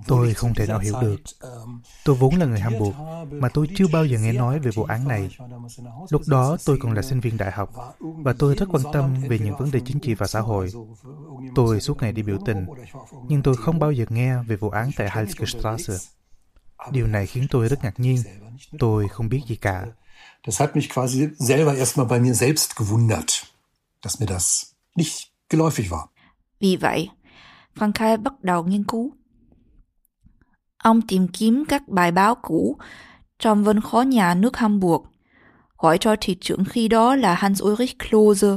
Tôi 0.06 0.34
không 0.34 0.54
thể 0.54 0.66
nào 0.66 0.78
hiểu 0.78 0.94
được. 1.00 1.20
Tôi 2.04 2.16
vốn 2.16 2.34
là 2.34 2.46
người 2.46 2.60
Hamburg, 2.60 2.94
mà 3.30 3.48
tôi 3.48 3.68
chưa 3.76 3.86
bao 3.92 4.04
giờ 4.04 4.18
nghe 4.18 4.32
nói 4.32 4.58
về 4.58 4.70
vụ 4.70 4.84
án 4.84 5.08
này. 5.08 5.36
Lúc 6.10 6.22
đó 6.26 6.56
tôi 6.64 6.78
còn 6.80 6.92
là 6.92 7.02
sinh 7.02 7.20
viên 7.20 7.36
đại 7.36 7.50
học, 7.50 7.70
và 8.00 8.32
tôi 8.32 8.54
rất 8.54 8.66
quan 8.72 8.82
tâm 8.92 9.14
về 9.28 9.38
những 9.38 9.56
vấn 9.56 9.70
đề 9.70 9.80
chính 9.86 10.00
trị 10.00 10.14
và 10.14 10.26
xã 10.26 10.40
hội. 10.40 10.72
Tôi 11.54 11.80
suốt 11.80 12.02
ngày 12.02 12.12
đi 12.12 12.22
biểu 12.22 12.38
tình, 12.46 12.66
nhưng 13.28 13.42
tôi 13.42 13.56
không 13.56 13.78
bao 13.78 13.92
giờ 13.92 14.04
nghe 14.08 14.42
về 14.42 14.56
vụ 14.56 14.70
án 14.70 14.90
tại 14.96 15.08
Heilsgestrasse. 15.12 15.94
Điều 16.90 17.06
này 17.06 17.26
khiến 17.26 17.46
tôi 17.50 17.68
rất 17.68 17.84
ngạc 17.84 18.00
nhiên. 18.00 18.22
Tôi 18.78 19.08
không 19.08 19.28
biết 19.28 19.40
gì 19.48 19.56
cả. 19.56 19.86
Das 20.46 20.60
hat 20.60 20.76
mich 20.76 20.94
quasi 20.94 21.28
selber 21.38 21.78
erstmal 21.78 22.06
bei 22.06 22.20
mir 22.20 22.34
selbst 22.34 22.76
gewundert, 22.76 23.26
dass 24.02 24.20
mir 24.20 24.26
das 24.26 24.64
nicht 24.96 25.28
geläufig 25.50 25.88
war. 25.90 26.06
Vì 26.60 26.76
vậy, 26.76 27.08
Frank 27.76 28.22
bắt 28.22 28.44
đầu 28.44 28.64
nghiên 28.64 28.84
cứu 28.84 29.12
Ông 30.78 31.02
tìm 31.02 31.28
kiếm 31.28 31.64
các 31.68 31.88
bài 31.88 32.12
báo 32.12 32.34
cũ 32.34 32.76
trong 33.38 33.64
văn 33.64 33.80
khó 33.80 34.02
nhà 34.02 34.34
nước 34.34 34.56
Hamburg, 34.56 35.04
gọi 35.78 35.98
cho 35.98 36.16
thị 36.20 36.36
trưởng 36.40 36.64
khi 36.64 36.88
đó 36.88 37.16
là 37.16 37.34
Hans 37.34 37.62
Ulrich 37.62 37.98
Klose 37.98 38.48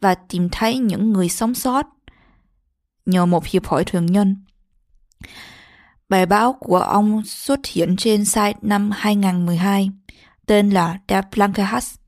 và 0.00 0.14
tìm 0.14 0.48
thấy 0.52 0.78
những 0.78 1.12
người 1.12 1.28
sống 1.28 1.54
sót 1.54 1.86
nhờ 3.06 3.26
một 3.26 3.46
hiệp 3.46 3.66
hội 3.66 3.84
thường 3.84 4.06
nhân. 4.06 4.36
Bài 6.08 6.26
báo 6.26 6.52
của 6.52 6.78
ông 6.78 7.22
xuất 7.24 7.60
hiện 7.66 7.96
trên 7.96 8.24
site 8.24 8.58
năm 8.62 8.90
2012, 8.94 9.90
tên 10.46 10.70
là 10.70 10.98
Der 11.08 11.24
Blanke 11.36 11.62
Hass. 11.62 11.98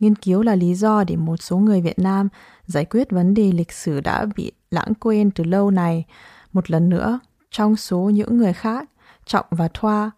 Nghiên 0.00 0.14
cứu 0.14 0.42
là 0.42 0.54
lý 0.54 0.74
do 0.74 1.04
để 1.04 1.16
một 1.16 1.36
số 1.36 1.58
người 1.58 1.80
Việt 1.80 1.98
Nam 1.98 2.28
giải 2.66 2.84
quyết 2.84 3.10
vấn 3.10 3.34
đề 3.34 3.52
lịch 3.52 3.72
sử 3.72 4.00
đã 4.00 4.26
bị 4.36 4.52
lãng 4.70 4.94
quên 5.00 5.30
từ 5.30 5.44
lâu 5.44 5.70
này. 5.70 6.04
Một 6.52 6.70
lần 6.70 6.88
nữa, 6.88 7.20
trong 7.50 7.76
số 7.76 7.98
những 7.98 8.38
người 8.38 8.52
khác, 8.52 8.90
Trọng 9.26 9.46
và 9.50 9.68
Thoa, 9.74 10.10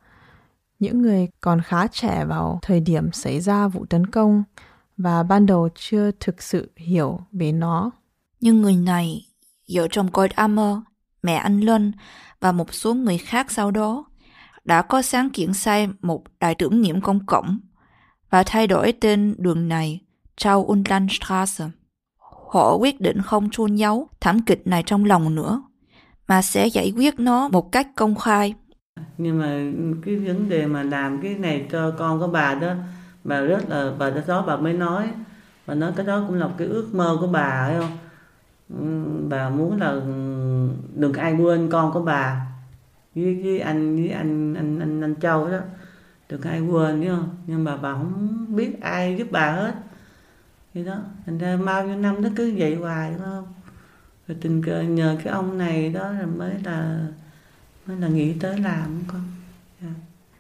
những 0.79 1.03
người 1.03 1.29
còn 1.41 1.61
khá 1.61 1.87
trẻ 1.87 2.25
vào 2.25 2.59
thời 2.63 2.81
điểm 2.81 3.13
xảy 3.13 3.41
ra 3.41 3.69
vụ 3.69 3.85
tấn 3.91 4.07
công 4.07 4.43
và 4.97 5.23
ban 5.23 5.47
đầu 5.47 5.69
chưa 5.75 6.11
thực 6.21 6.43
sự 6.43 6.71
hiểu 6.77 7.21
về 7.33 7.53
nó. 7.53 7.91
Nhưng 8.41 8.63
người 8.63 8.77
này, 8.77 9.27
vợ 9.73 9.89
chồng 9.91 10.09
Gold 10.13 10.33
Armor, 10.33 10.79
mẹ 11.23 11.35
anh 11.35 11.61
Lân 11.61 11.93
và 12.41 12.53
một 12.53 12.75
số 12.75 12.95
người 12.95 13.19
khác 13.19 13.51
sau 13.51 13.71
đó 13.71 14.05
đã 14.65 14.83
có 14.83 15.03
sáng 15.03 15.31
kiến 15.31 15.55
xây 15.55 15.89
một 16.03 16.25
đài 16.41 16.55
tưởng 16.55 16.83
niệm 16.83 17.01
công 17.01 17.27
cộng 17.27 17.59
và 18.31 18.43
thay 18.43 18.67
đổi 18.67 18.93
tên 18.93 19.35
đường 19.39 19.69
này 19.69 20.01
Trau 20.37 20.65
Unlandstraße. 20.65 21.65
Họ 22.53 22.75
quyết 22.75 23.01
định 23.01 23.23
không 23.23 23.51
chôn 23.51 23.75
giấu 23.75 24.09
thảm 24.21 24.43
kịch 24.43 24.67
này 24.67 24.83
trong 24.87 25.05
lòng 25.05 25.35
nữa, 25.35 25.63
mà 26.29 26.43
sẽ 26.43 26.67
giải 26.67 26.93
quyết 26.97 27.21
nó 27.21 27.49
một 27.49 27.73
cách 27.73 27.89
công 27.97 28.15
khai. 28.15 28.55
Nhưng 29.23 29.39
mà 29.39 29.61
cái 30.05 30.17
vấn 30.17 30.49
đề 30.49 30.67
mà 30.67 30.83
làm 30.83 31.23
cái 31.23 31.35
này 31.35 31.67
cho 31.71 31.91
con 31.91 32.21
của 32.21 32.27
bà 32.27 32.55
đó, 32.55 32.75
bà 33.25 33.41
rất 33.41 33.69
là, 33.69 33.93
bà 33.99 34.11
đó 34.27 34.45
bà 34.47 34.57
mới 34.57 34.73
nói, 34.73 35.09
bà 35.67 35.75
nói 35.75 35.93
cái 35.97 36.07
đó 36.07 36.25
cũng 36.27 36.37
là 36.37 36.49
cái 36.59 36.69
ước 36.69 36.95
mơ 36.95 37.17
của 37.21 37.27
bà 37.27 37.69
phải 37.69 37.81
không? 37.81 37.99
Bà 39.29 39.51
muốn 39.51 39.81
là 39.81 40.01
đừng 40.95 41.13
ai 41.13 41.35
quên 41.35 41.71
con 41.71 41.93
của 41.93 42.01
bà. 42.01 42.47
Với, 43.15 43.41
với 43.43 43.61
anh 43.61 43.97
với 43.97 44.09
anh 44.09 44.55
anh 44.55 44.79
anh 44.81 45.01
anh 45.01 45.15
Châu 45.21 45.51
đó 45.51 45.59
đừng 46.29 46.43
ai 46.43 46.61
quên 46.61 47.01
biết 47.01 47.09
không? 47.09 47.29
Nhưng 47.47 47.65
mà 47.65 47.77
bà 47.77 47.93
không 47.93 48.47
biết 48.57 48.81
ai 48.81 49.17
giúp 49.19 49.29
bà 49.31 49.53
hết. 49.53 49.75
Vậy 50.75 50.85
đó 50.85 50.97
thành 51.27 51.39
ra 51.39 51.57
bao 51.67 51.87
nhiêu 51.87 51.97
năm 51.97 52.23
nó 52.23 52.29
cứ 52.37 52.55
vậy 52.57 52.75
hoài 52.75 53.11
đúng 53.11 53.25
không? 53.25 53.47
Rồi 54.29 54.37
tình 54.41 54.63
cờ 54.63 54.83
nhờ 54.83 55.17
cái 55.25 55.33
ông 55.33 55.59
này 55.59 55.89
đó 55.89 56.11
là 56.11 56.27
mới 56.27 56.55
là 56.65 57.07
nên 57.87 58.01
là 58.01 58.09
nghĩ 58.09 58.33
tới 58.33 58.59
làm 58.59 59.03
con 59.07 59.23
yeah. 59.83 59.95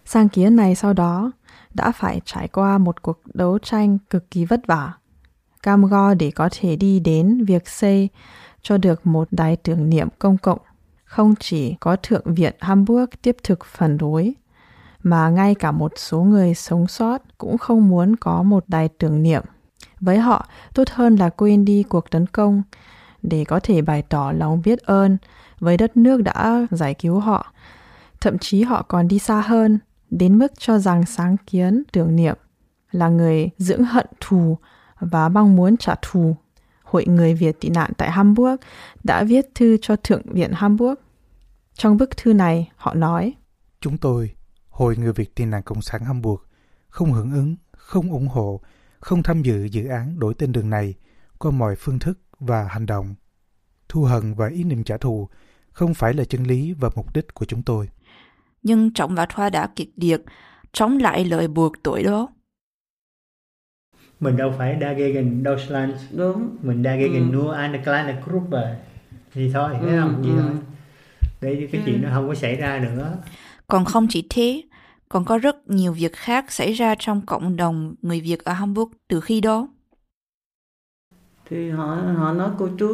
Sang 0.05 0.28
kiến 0.28 0.57
này 0.57 0.74
sau 0.74 0.93
đó 0.93 1.32
đã 1.74 1.93
phải 1.93 2.20
trải 2.24 2.49
qua 2.49 2.78
một 2.78 3.03
cuộc 3.03 3.20
đấu 3.34 3.59
tranh 3.59 3.99
cực 4.11 4.30
kỳ 4.30 4.45
vất 4.45 4.61
vả 4.66 4.93
cam 5.62 5.84
go 5.84 6.14
để 6.14 6.30
có 6.30 6.49
thể 6.53 6.76
đi 6.76 7.01
đến 7.01 7.45
việc 7.45 7.68
xây 7.68 8.09
cho 8.62 8.78
được 8.78 9.07
một 9.07 9.28
đài 9.30 9.57
tưởng 9.57 9.90
niệm 9.90 10.09
công 10.18 10.38
cộng 10.38 10.59
không 11.12 11.34
chỉ 11.40 11.74
có 11.80 11.97
Thượng 11.97 12.34
viện 12.34 12.55
Hamburg 12.61 13.11
tiếp 13.22 13.36
thực 13.43 13.64
phản 13.64 13.99
đối, 13.99 14.34
mà 15.03 15.28
ngay 15.28 15.55
cả 15.55 15.72
một 15.72 15.93
số 15.97 16.22
người 16.22 16.55
sống 16.55 16.88
sót 16.88 17.38
cũng 17.38 17.59
không 17.59 17.88
muốn 17.88 18.16
có 18.16 18.43
một 18.43 18.64
đài 18.68 18.88
tưởng 18.88 19.22
niệm. 19.22 19.43
Với 20.01 20.18
họ, 20.18 20.49
tốt 20.74 20.88
hơn 20.90 21.16
là 21.16 21.28
quên 21.28 21.64
đi 21.64 21.82
cuộc 21.82 22.11
tấn 22.11 22.26
công 22.26 22.62
để 23.22 23.45
có 23.45 23.61
thể 23.62 23.82
bày 23.82 24.03
tỏ 24.03 24.32
lòng 24.32 24.62
biết 24.64 24.78
ơn 24.78 25.16
với 25.63 25.77
đất 25.77 25.97
nước 25.97 26.23
đã 26.23 26.67
giải 26.71 26.95
cứu 26.95 27.19
họ. 27.19 27.53
Thậm 28.21 28.39
chí 28.39 28.63
họ 28.63 28.83
còn 28.83 29.09
đi 29.09 29.19
xa 29.19 29.41
hơn, 29.41 29.79
đến 30.11 30.39
mức 30.39 30.53
cho 30.59 30.79
rằng 30.79 31.07
sáng 31.07 31.37
kiến 31.47 31.83
tưởng 31.93 32.17
niệm 32.17 32.37
là 32.91 33.09
người 33.09 33.51
dưỡng 33.59 33.85
hận 33.85 34.07
thù 34.21 34.59
và 35.01 35.29
mong 35.29 35.57
muốn 35.57 35.77
trả 35.77 35.95
thù 36.03 36.37
Hội 36.93 37.07
người 37.07 37.35
Việt 37.35 37.61
tị 37.61 37.69
nạn 37.69 37.91
tại 37.99 38.11
Hamburg 38.11 38.57
đã 39.05 39.25
viết 39.25 39.47
thư 39.55 39.77
cho 39.83 39.97
Thượng 39.97 40.23
viện 40.33 40.51
Hamburg. 40.53 40.95
Trong 41.75 41.97
bức 41.97 42.17
thư 42.17 42.33
này, 42.33 42.71
họ 42.77 42.95
nói 42.95 43.35
Chúng 43.81 43.99
tôi, 43.99 44.35
Hội 44.69 44.97
người 44.97 45.13
Việt 45.13 45.35
tị 45.35 45.45
nạn 45.45 45.63
Cộng 45.63 45.83
sản 45.83 46.05
Hamburg, 46.05 46.43
không 46.89 47.13
hưởng 47.13 47.33
ứng, 47.33 47.57
không 47.73 48.13
ủng 48.13 48.29
hộ, 48.29 48.61
không 49.01 49.23
tham 49.23 49.43
dự 49.43 49.65
dự 49.65 49.87
án 49.87 50.19
đổi 50.19 50.35
tên 50.35 50.53
đường 50.53 50.71
này 50.71 50.95
qua 51.39 51.51
mọi 51.51 51.77
phương 51.77 51.99
thức 51.99 52.19
và 52.41 52.65
hành 52.65 52.87
động. 52.87 53.15
Thu 53.89 54.03
hận 54.03 54.35
và 54.35 54.49
ý 54.49 54.65
niệm 54.65 54.85
trả 54.85 54.97
thù 54.97 55.29
không 55.73 55.95
phải 55.95 56.14
là 56.14 56.25
chân 56.25 56.45
lý 56.45 56.73
và 56.73 56.91
mục 56.97 57.14
đích 57.14 57.35
của 57.35 57.45
chúng 57.45 57.62
tôi. 57.62 57.89
Nhưng 58.62 58.93
Trọng 58.93 59.14
và 59.14 59.27
Thoa 59.27 59.51
đã 59.51 59.66
kiệt 59.77 59.89
liệt, 59.97 60.23
chống 60.73 60.99
lại 60.99 61.25
lời 61.25 61.49
buộc 61.49 61.83
tội 61.83 62.03
đó 62.03 62.29
mình 64.23 64.37
đâu 64.37 64.53
phải 64.59 64.79
dagegen 64.81 65.45
Deutschland 65.45 65.95
đúng 66.16 66.57
mình 66.62 66.83
dagegen 66.85 67.31
ừ. 67.31 67.37
nur 67.37 67.55
eine 67.55 67.79
kleine 67.85 68.23
Gruppe 68.25 68.77
thì 69.35 69.51
thôi 69.53 69.70
thấy 69.81 69.91
ừ, 69.91 70.01
không 70.01 70.25
gì 70.25 70.31
ừ. 70.31 70.37
thôi 70.43 70.53
để 71.41 71.68
cái 71.73 71.81
ừ. 71.81 71.87
chuyện 71.87 72.03
nó 72.03 72.09
không 72.14 72.29
có 72.29 72.35
xảy 72.35 72.57
ra 72.57 72.79
nữa 72.79 73.16
còn 73.66 73.85
không 73.85 74.07
chỉ 74.11 74.27
thế 74.31 74.62
còn 75.09 75.25
có 75.25 75.39
rất 75.39 75.57
nhiều 75.70 75.93
việc 75.93 76.12
khác 76.12 76.53
xảy 76.53 76.73
ra 76.73 76.95
trong 76.99 77.27
cộng 77.27 77.57
đồng 77.57 77.95
người 78.03 78.20
Việt 78.20 78.45
ở 78.45 78.53
Hamburg 78.53 78.93
từ 79.09 79.20
khi 79.20 79.41
đó 79.41 79.68
thì 81.51 81.70
họ 81.70 81.87
họ 82.16 82.33
nói 82.33 82.51
cô 82.59 82.68
chú 82.79 82.89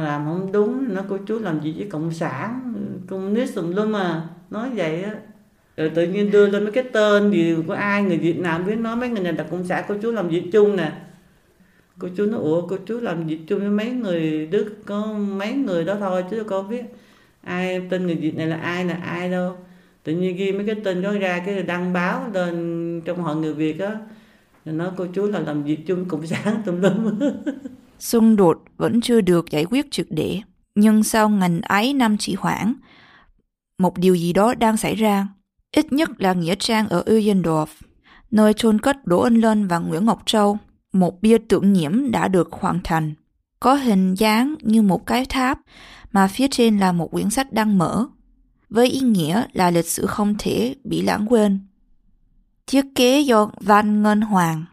làm 0.00 0.24
không 0.24 0.52
đúng, 0.52 0.94
nó 0.94 1.02
cô 1.08 1.18
chú 1.26 1.38
làm 1.38 1.60
gì 1.60 1.74
với 1.78 1.86
cộng 1.90 2.12
sản, 2.12 2.74
communist 3.08 3.54
tùm 3.54 3.70
lum 3.70 3.92
mà 3.92 4.28
nói 4.50 4.70
vậy 4.74 5.02
á. 5.02 5.14
Rồi 5.76 5.90
tự 5.94 6.06
nhiên 6.06 6.30
đưa 6.30 6.46
lên 6.46 6.64
mấy 6.64 6.72
cái 6.72 6.84
tên 6.92 7.30
gì 7.30 7.56
của 7.66 7.72
ai 7.72 8.02
người 8.02 8.18
Việt 8.18 8.38
Nam 8.38 8.66
biết 8.66 8.78
nói 8.78 8.96
mấy 8.96 9.08
người 9.08 9.22
này 9.22 9.32
là 9.32 9.44
cộng 9.50 9.64
sản 9.64 9.84
cô 9.88 9.94
chú 10.02 10.12
làm 10.12 10.30
gì 10.30 10.50
chung 10.52 10.76
nè. 10.76 10.92
Cô 11.98 12.08
chú 12.16 12.26
nói, 12.26 12.40
ủa 12.40 12.66
cô 12.66 12.76
chú 12.86 13.00
làm 13.00 13.28
gì 13.28 13.40
chung 13.46 13.58
với 13.58 13.68
mấy 13.68 13.90
người 13.90 14.46
Đức, 14.46 14.74
có 14.86 15.06
mấy 15.12 15.52
người 15.52 15.84
đó 15.84 15.96
thôi, 16.00 16.24
chứ 16.30 16.44
có 16.44 16.62
biết 16.62 16.82
ai, 17.42 17.86
tên 17.90 18.06
người 18.06 18.14
Việt 18.14 18.36
này 18.36 18.46
là 18.46 18.56
ai 18.56 18.84
là 18.84 18.94
ai 18.94 19.30
đâu. 19.30 19.56
Tự 20.04 20.12
nhiên 20.12 20.36
ghi 20.36 20.52
mấy 20.52 20.66
cái 20.66 20.76
tên 20.84 21.02
đó 21.02 21.12
ra, 21.12 21.42
cái 21.46 21.62
đăng 21.62 21.92
báo 21.92 22.30
lên 22.34 23.00
trong 23.04 23.22
hội 23.22 23.36
người 23.36 23.54
Việt 23.54 23.80
á. 23.80 23.96
Nó 24.64 24.72
nói, 24.72 24.90
cô 24.96 25.06
chú 25.14 25.26
là 25.26 25.38
làm 25.40 25.62
việc 25.64 25.86
chung 25.86 26.04
cộng 26.04 26.26
sản 26.26 26.62
tùm 26.66 26.80
lum. 26.80 27.18
xung 28.02 28.36
đột 28.36 28.58
vẫn 28.76 29.00
chưa 29.00 29.20
được 29.20 29.50
giải 29.50 29.64
quyết 29.64 29.90
triệt 29.90 30.06
để 30.10 30.40
nhưng 30.74 31.02
sau 31.02 31.28
ngành 31.28 31.60
ấy 31.60 31.94
năm 31.94 32.16
chỉ 32.18 32.34
hoãn 32.38 32.74
một 33.78 33.98
điều 33.98 34.14
gì 34.14 34.32
đó 34.32 34.54
đang 34.54 34.76
xảy 34.76 34.94
ra 34.94 35.28
Ít 35.76 35.92
nhất 35.92 36.10
là 36.18 36.32
Nghĩa 36.32 36.54
Trang 36.54 36.88
ở 36.88 37.02
Uyendorf, 37.06 37.66
nơi 38.30 38.54
chôn 38.54 38.80
cất 38.80 39.06
Đỗ 39.06 39.20
Ân 39.20 39.34
Lân 39.34 39.66
và 39.66 39.78
Nguyễn 39.78 40.04
Ngọc 40.04 40.22
Châu. 40.26 40.58
Một 40.92 41.22
bia 41.22 41.38
tưởng 41.48 41.72
niệm 41.72 42.10
đã 42.10 42.28
được 42.28 42.52
hoàn 42.52 42.80
thành. 42.84 43.14
Có 43.60 43.74
hình 43.74 44.14
dáng 44.14 44.54
như 44.60 44.82
một 44.82 45.06
cái 45.06 45.24
tháp 45.24 45.58
mà 46.12 46.28
phía 46.28 46.48
trên 46.50 46.78
là 46.78 46.92
một 46.92 47.10
quyển 47.10 47.30
sách 47.30 47.52
đang 47.52 47.78
mở, 47.78 48.06
với 48.70 48.86
ý 48.86 49.00
nghĩa 49.00 49.44
là 49.52 49.70
lịch 49.70 49.88
sử 49.88 50.06
không 50.06 50.34
thể 50.38 50.74
bị 50.84 51.02
lãng 51.02 51.26
quên. 51.28 51.60
Thiết 52.66 52.84
kế 52.94 53.20
do 53.20 53.50
Van 53.60 54.02
Ngân 54.02 54.20
Hoàng, 54.20 54.64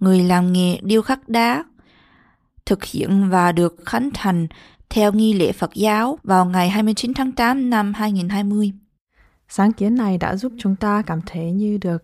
người 0.00 0.22
làm 0.22 0.52
nghề 0.52 0.78
điêu 0.82 1.02
khắc 1.02 1.28
đá, 1.28 1.64
thực 2.72 2.84
hiện 2.84 3.30
và 3.30 3.52
được 3.52 3.76
khánh 3.86 4.10
thành 4.14 4.46
theo 4.90 5.12
nghi 5.12 5.32
lễ 5.32 5.52
Phật 5.52 5.74
giáo 5.74 6.18
vào 6.22 6.44
ngày 6.44 6.70
29 6.70 7.14
tháng 7.14 7.32
8 7.32 7.70
năm 7.70 7.94
2020. 7.94 8.72
Sáng 9.48 9.72
kiến 9.72 9.94
này 9.94 10.18
đã 10.18 10.36
giúp 10.36 10.52
chúng 10.58 10.76
ta 10.76 11.02
cảm 11.06 11.20
thấy 11.26 11.50
như 11.50 11.78
được 11.80 12.02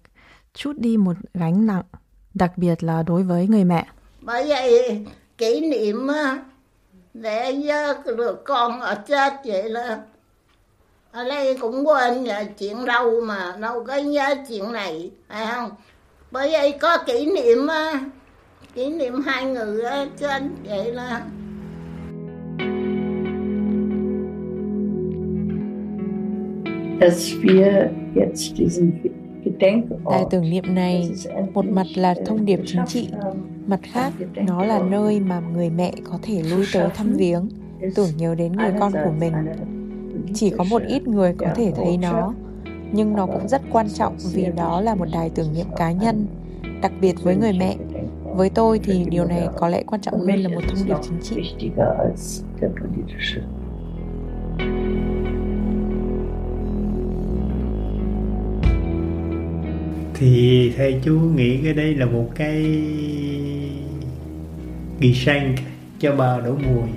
chút 0.55 0.73
đi 0.79 0.97
một 0.97 1.16
gánh 1.35 1.66
nặng, 1.66 1.83
đặc 2.35 2.59
biệt 2.59 2.83
là 2.83 3.03
đối 3.03 3.23
với 3.23 3.47
người 3.47 3.64
mẹ. 3.64 3.87
Bởi 4.21 4.49
vậy 4.49 5.05
kỷ 5.39 5.61
niệm 5.61 6.09
để 7.14 7.53
được 8.16 8.45
con 8.45 8.81
ở 8.81 8.95
chết 8.95 9.33
vậy 9.45 9.71
là 9.71 9.99
ở 11.12 11.25
đây 11.25 11.57
cũng 11.61 11.89
quên 11.89 12.27
chuyện 12.59 12.85
đâu 12.85 13.21
mà 13.21 13.57
đâu 13.61 13.85
có 13.85 13.97
nhớ 13.97 14.35
chuyện 14.49 14.73
này 14.73 15.11
phải 15.29 15.47
không 15.47 15.71
bởi 16.31 16.51
vậy 16.53 16.73
có 16.81 16.99
kỷ 17.07 17.27
niệm 17.27 17.69
kỷ 18.75 18.91
niệm 18.91 19.15
hai 19.27 19.45
người 19.45 19.83
chết 20.19 20.43
vậy 20.69 20.93
là 20.93 21.27
Đài 30.11 30.25
tưởng 30.31 30.51
niệm 30.51 30.65
này 30.75 31.11
một 31.55 31.65
mặt 31.67 31.87
là 31.95 32.15
thông 32.27 32.45
điệp 32.45 32.61
chính 32.67 32.81
trị, 32.87 33.09
mặt 33.67 33.81
khác 33.83 34.13
nó 34.47 34.65
là 34.65 34.79
nơi 34.79 35.21
mà 35.21 35.41
người 35.41 35.71
mẹ 35.71 35.93
có 36.05 36.19
thể 36.23 36.43
lui 36.43 36.67
tới 36.73 36.89
thăm 36.95 37.13
viếng, 37.13 37.49
tưởng 37.95 38.11
nhớ 38.17 38.35
đến 38.35 38.53
người 38.53 38.73
con 38.81 38.93
của 38.93 39.13
mình. 39.21 39.33
Chỉ 40.35 40.51
có 40.51 40.65
một 40.65 40.83
ít 40.89 41.09
người 41.09 41.35
có 41.39 41.47
thể 41.55 41.73
thấy 41.77 41.97
nó, 41.97 42.35
nhưng 42.93 43.13
nó 43.13 43.27
cũng 43.27 43.49
rất 43.49 43.63
quan 43.73 43.89
trọng 43.89 44.17
vì 44.35 44.47
đó 44.57 44.81
là 44.81 44.95
một 44.95 45.07
đài 45.13 45.31
tưởng 45.31 45.55
niệm 45.55 45.67
cá 45.77 45.93
nhân, 45.93 46.27
đặc 46.83 46.93
biệt 47.01 47.15
với 47.23 47.37
người 47.37 47.53
mẹ. 47.53 47.77
Với 48.39 48.51
tôi 48.51 48.80
thì 48.84 49.05
điều 49.11 49.24
này 49.24 49.49
có 49.57 49.68
lẽ 49.68 49.82
quan 49.86 50.01
trọng 50.01 50.20
hơn 50.20 50.43
là 50.43 50.49
một 50.49 50.61
thông 50.68 50.86
điệp 50.86 50.95
chính 51.03 51.20
trị. 51.22 51.70
thì 60.14 60.72
thầy 60.76 61.01
chú 61.05 61.12
nghĩ 61.12 61.59
cái 61.64 61.74
đây 61.74 61.95
là 61.95 62.07
một 62.07 62.30
cái 62.34 62.62
ghi 65.01 65.14
xanh 65.14 65.57
cho 65.99 66.12
bà 66.16 66.41
đổ 66.41 66.55
mùi. 66.55 66.89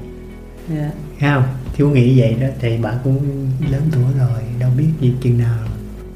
Yeah. 0.69 0.93
Dạ. 1.21 1.35
không? 1.35 1.43
Chú 1.77 1.89
nghĩ 1.89 2.19
vậy 2.19 2.35
đó 2.41 2.47
thầy 2.59 2.79
bà 2.81 2.93
cũng 3.03 3.47
lớn 3.71 3.81
tuổi 3.91 4.13
rồi 4.19 4.43
đâu 4.59 4.71
biết 4.77 4.89
gì 5.01 5.13
chừng 5.21 5.37
nào. 5.37 5.67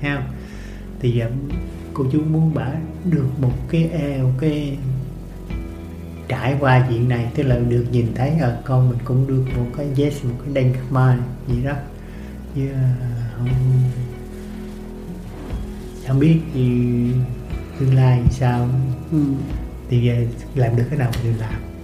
Không? 0.01 0.23
Thì 0.99 1.11
giờ 1.11 1.29
cô 1.93 2.05
chú 2.11 2.21
muốn 2.21 2.51
bà 2.53 2.71
được 3.05 3.27
một 3.41 3.53
cái 3.69 3.89
một 4.21 4.31
cái 4.39 4.77
trải 6.27 6.55
qua 6.59 6.85
chuyện 6.89 7.09
này 7.09 7.31
tức 7.35 7.43
là 7.43 7.55
được 7.55 7.85
nhìn 7.91 8.07
thấy 8.15 8.31
ở 8.39 8.61
con 8.65 8.89
mình 8.89 8.99
cũng 9.03 9.27
được 9.27 9.45
một 9.57 9.65
cái 9.77 9.87
yes 9.97 10.23
một 10.23 10.35
cái 10.45 10.53
đen 10.53 10.73
mai 10.89 11.17
gì 11.47 11.63
đó. 11.63 11.73
Chứ 12.55 12.69
không 13.37 13.49
không 16.07 16.19
biết 16.19 16.39
thì 16.53 16.61
tương 17.79 17.95
lai 17.95 18.21
thì 18.23 18.31
sao. 18.31 18.69
Ừ. 19.11 19.19
thì 19.89 20.11
làm 20.55 20.75
được 20.75 20.83
cái 20.89 20.99
nào 20.99 21.11
thì 21.23 21.29
làm 21.39 21.74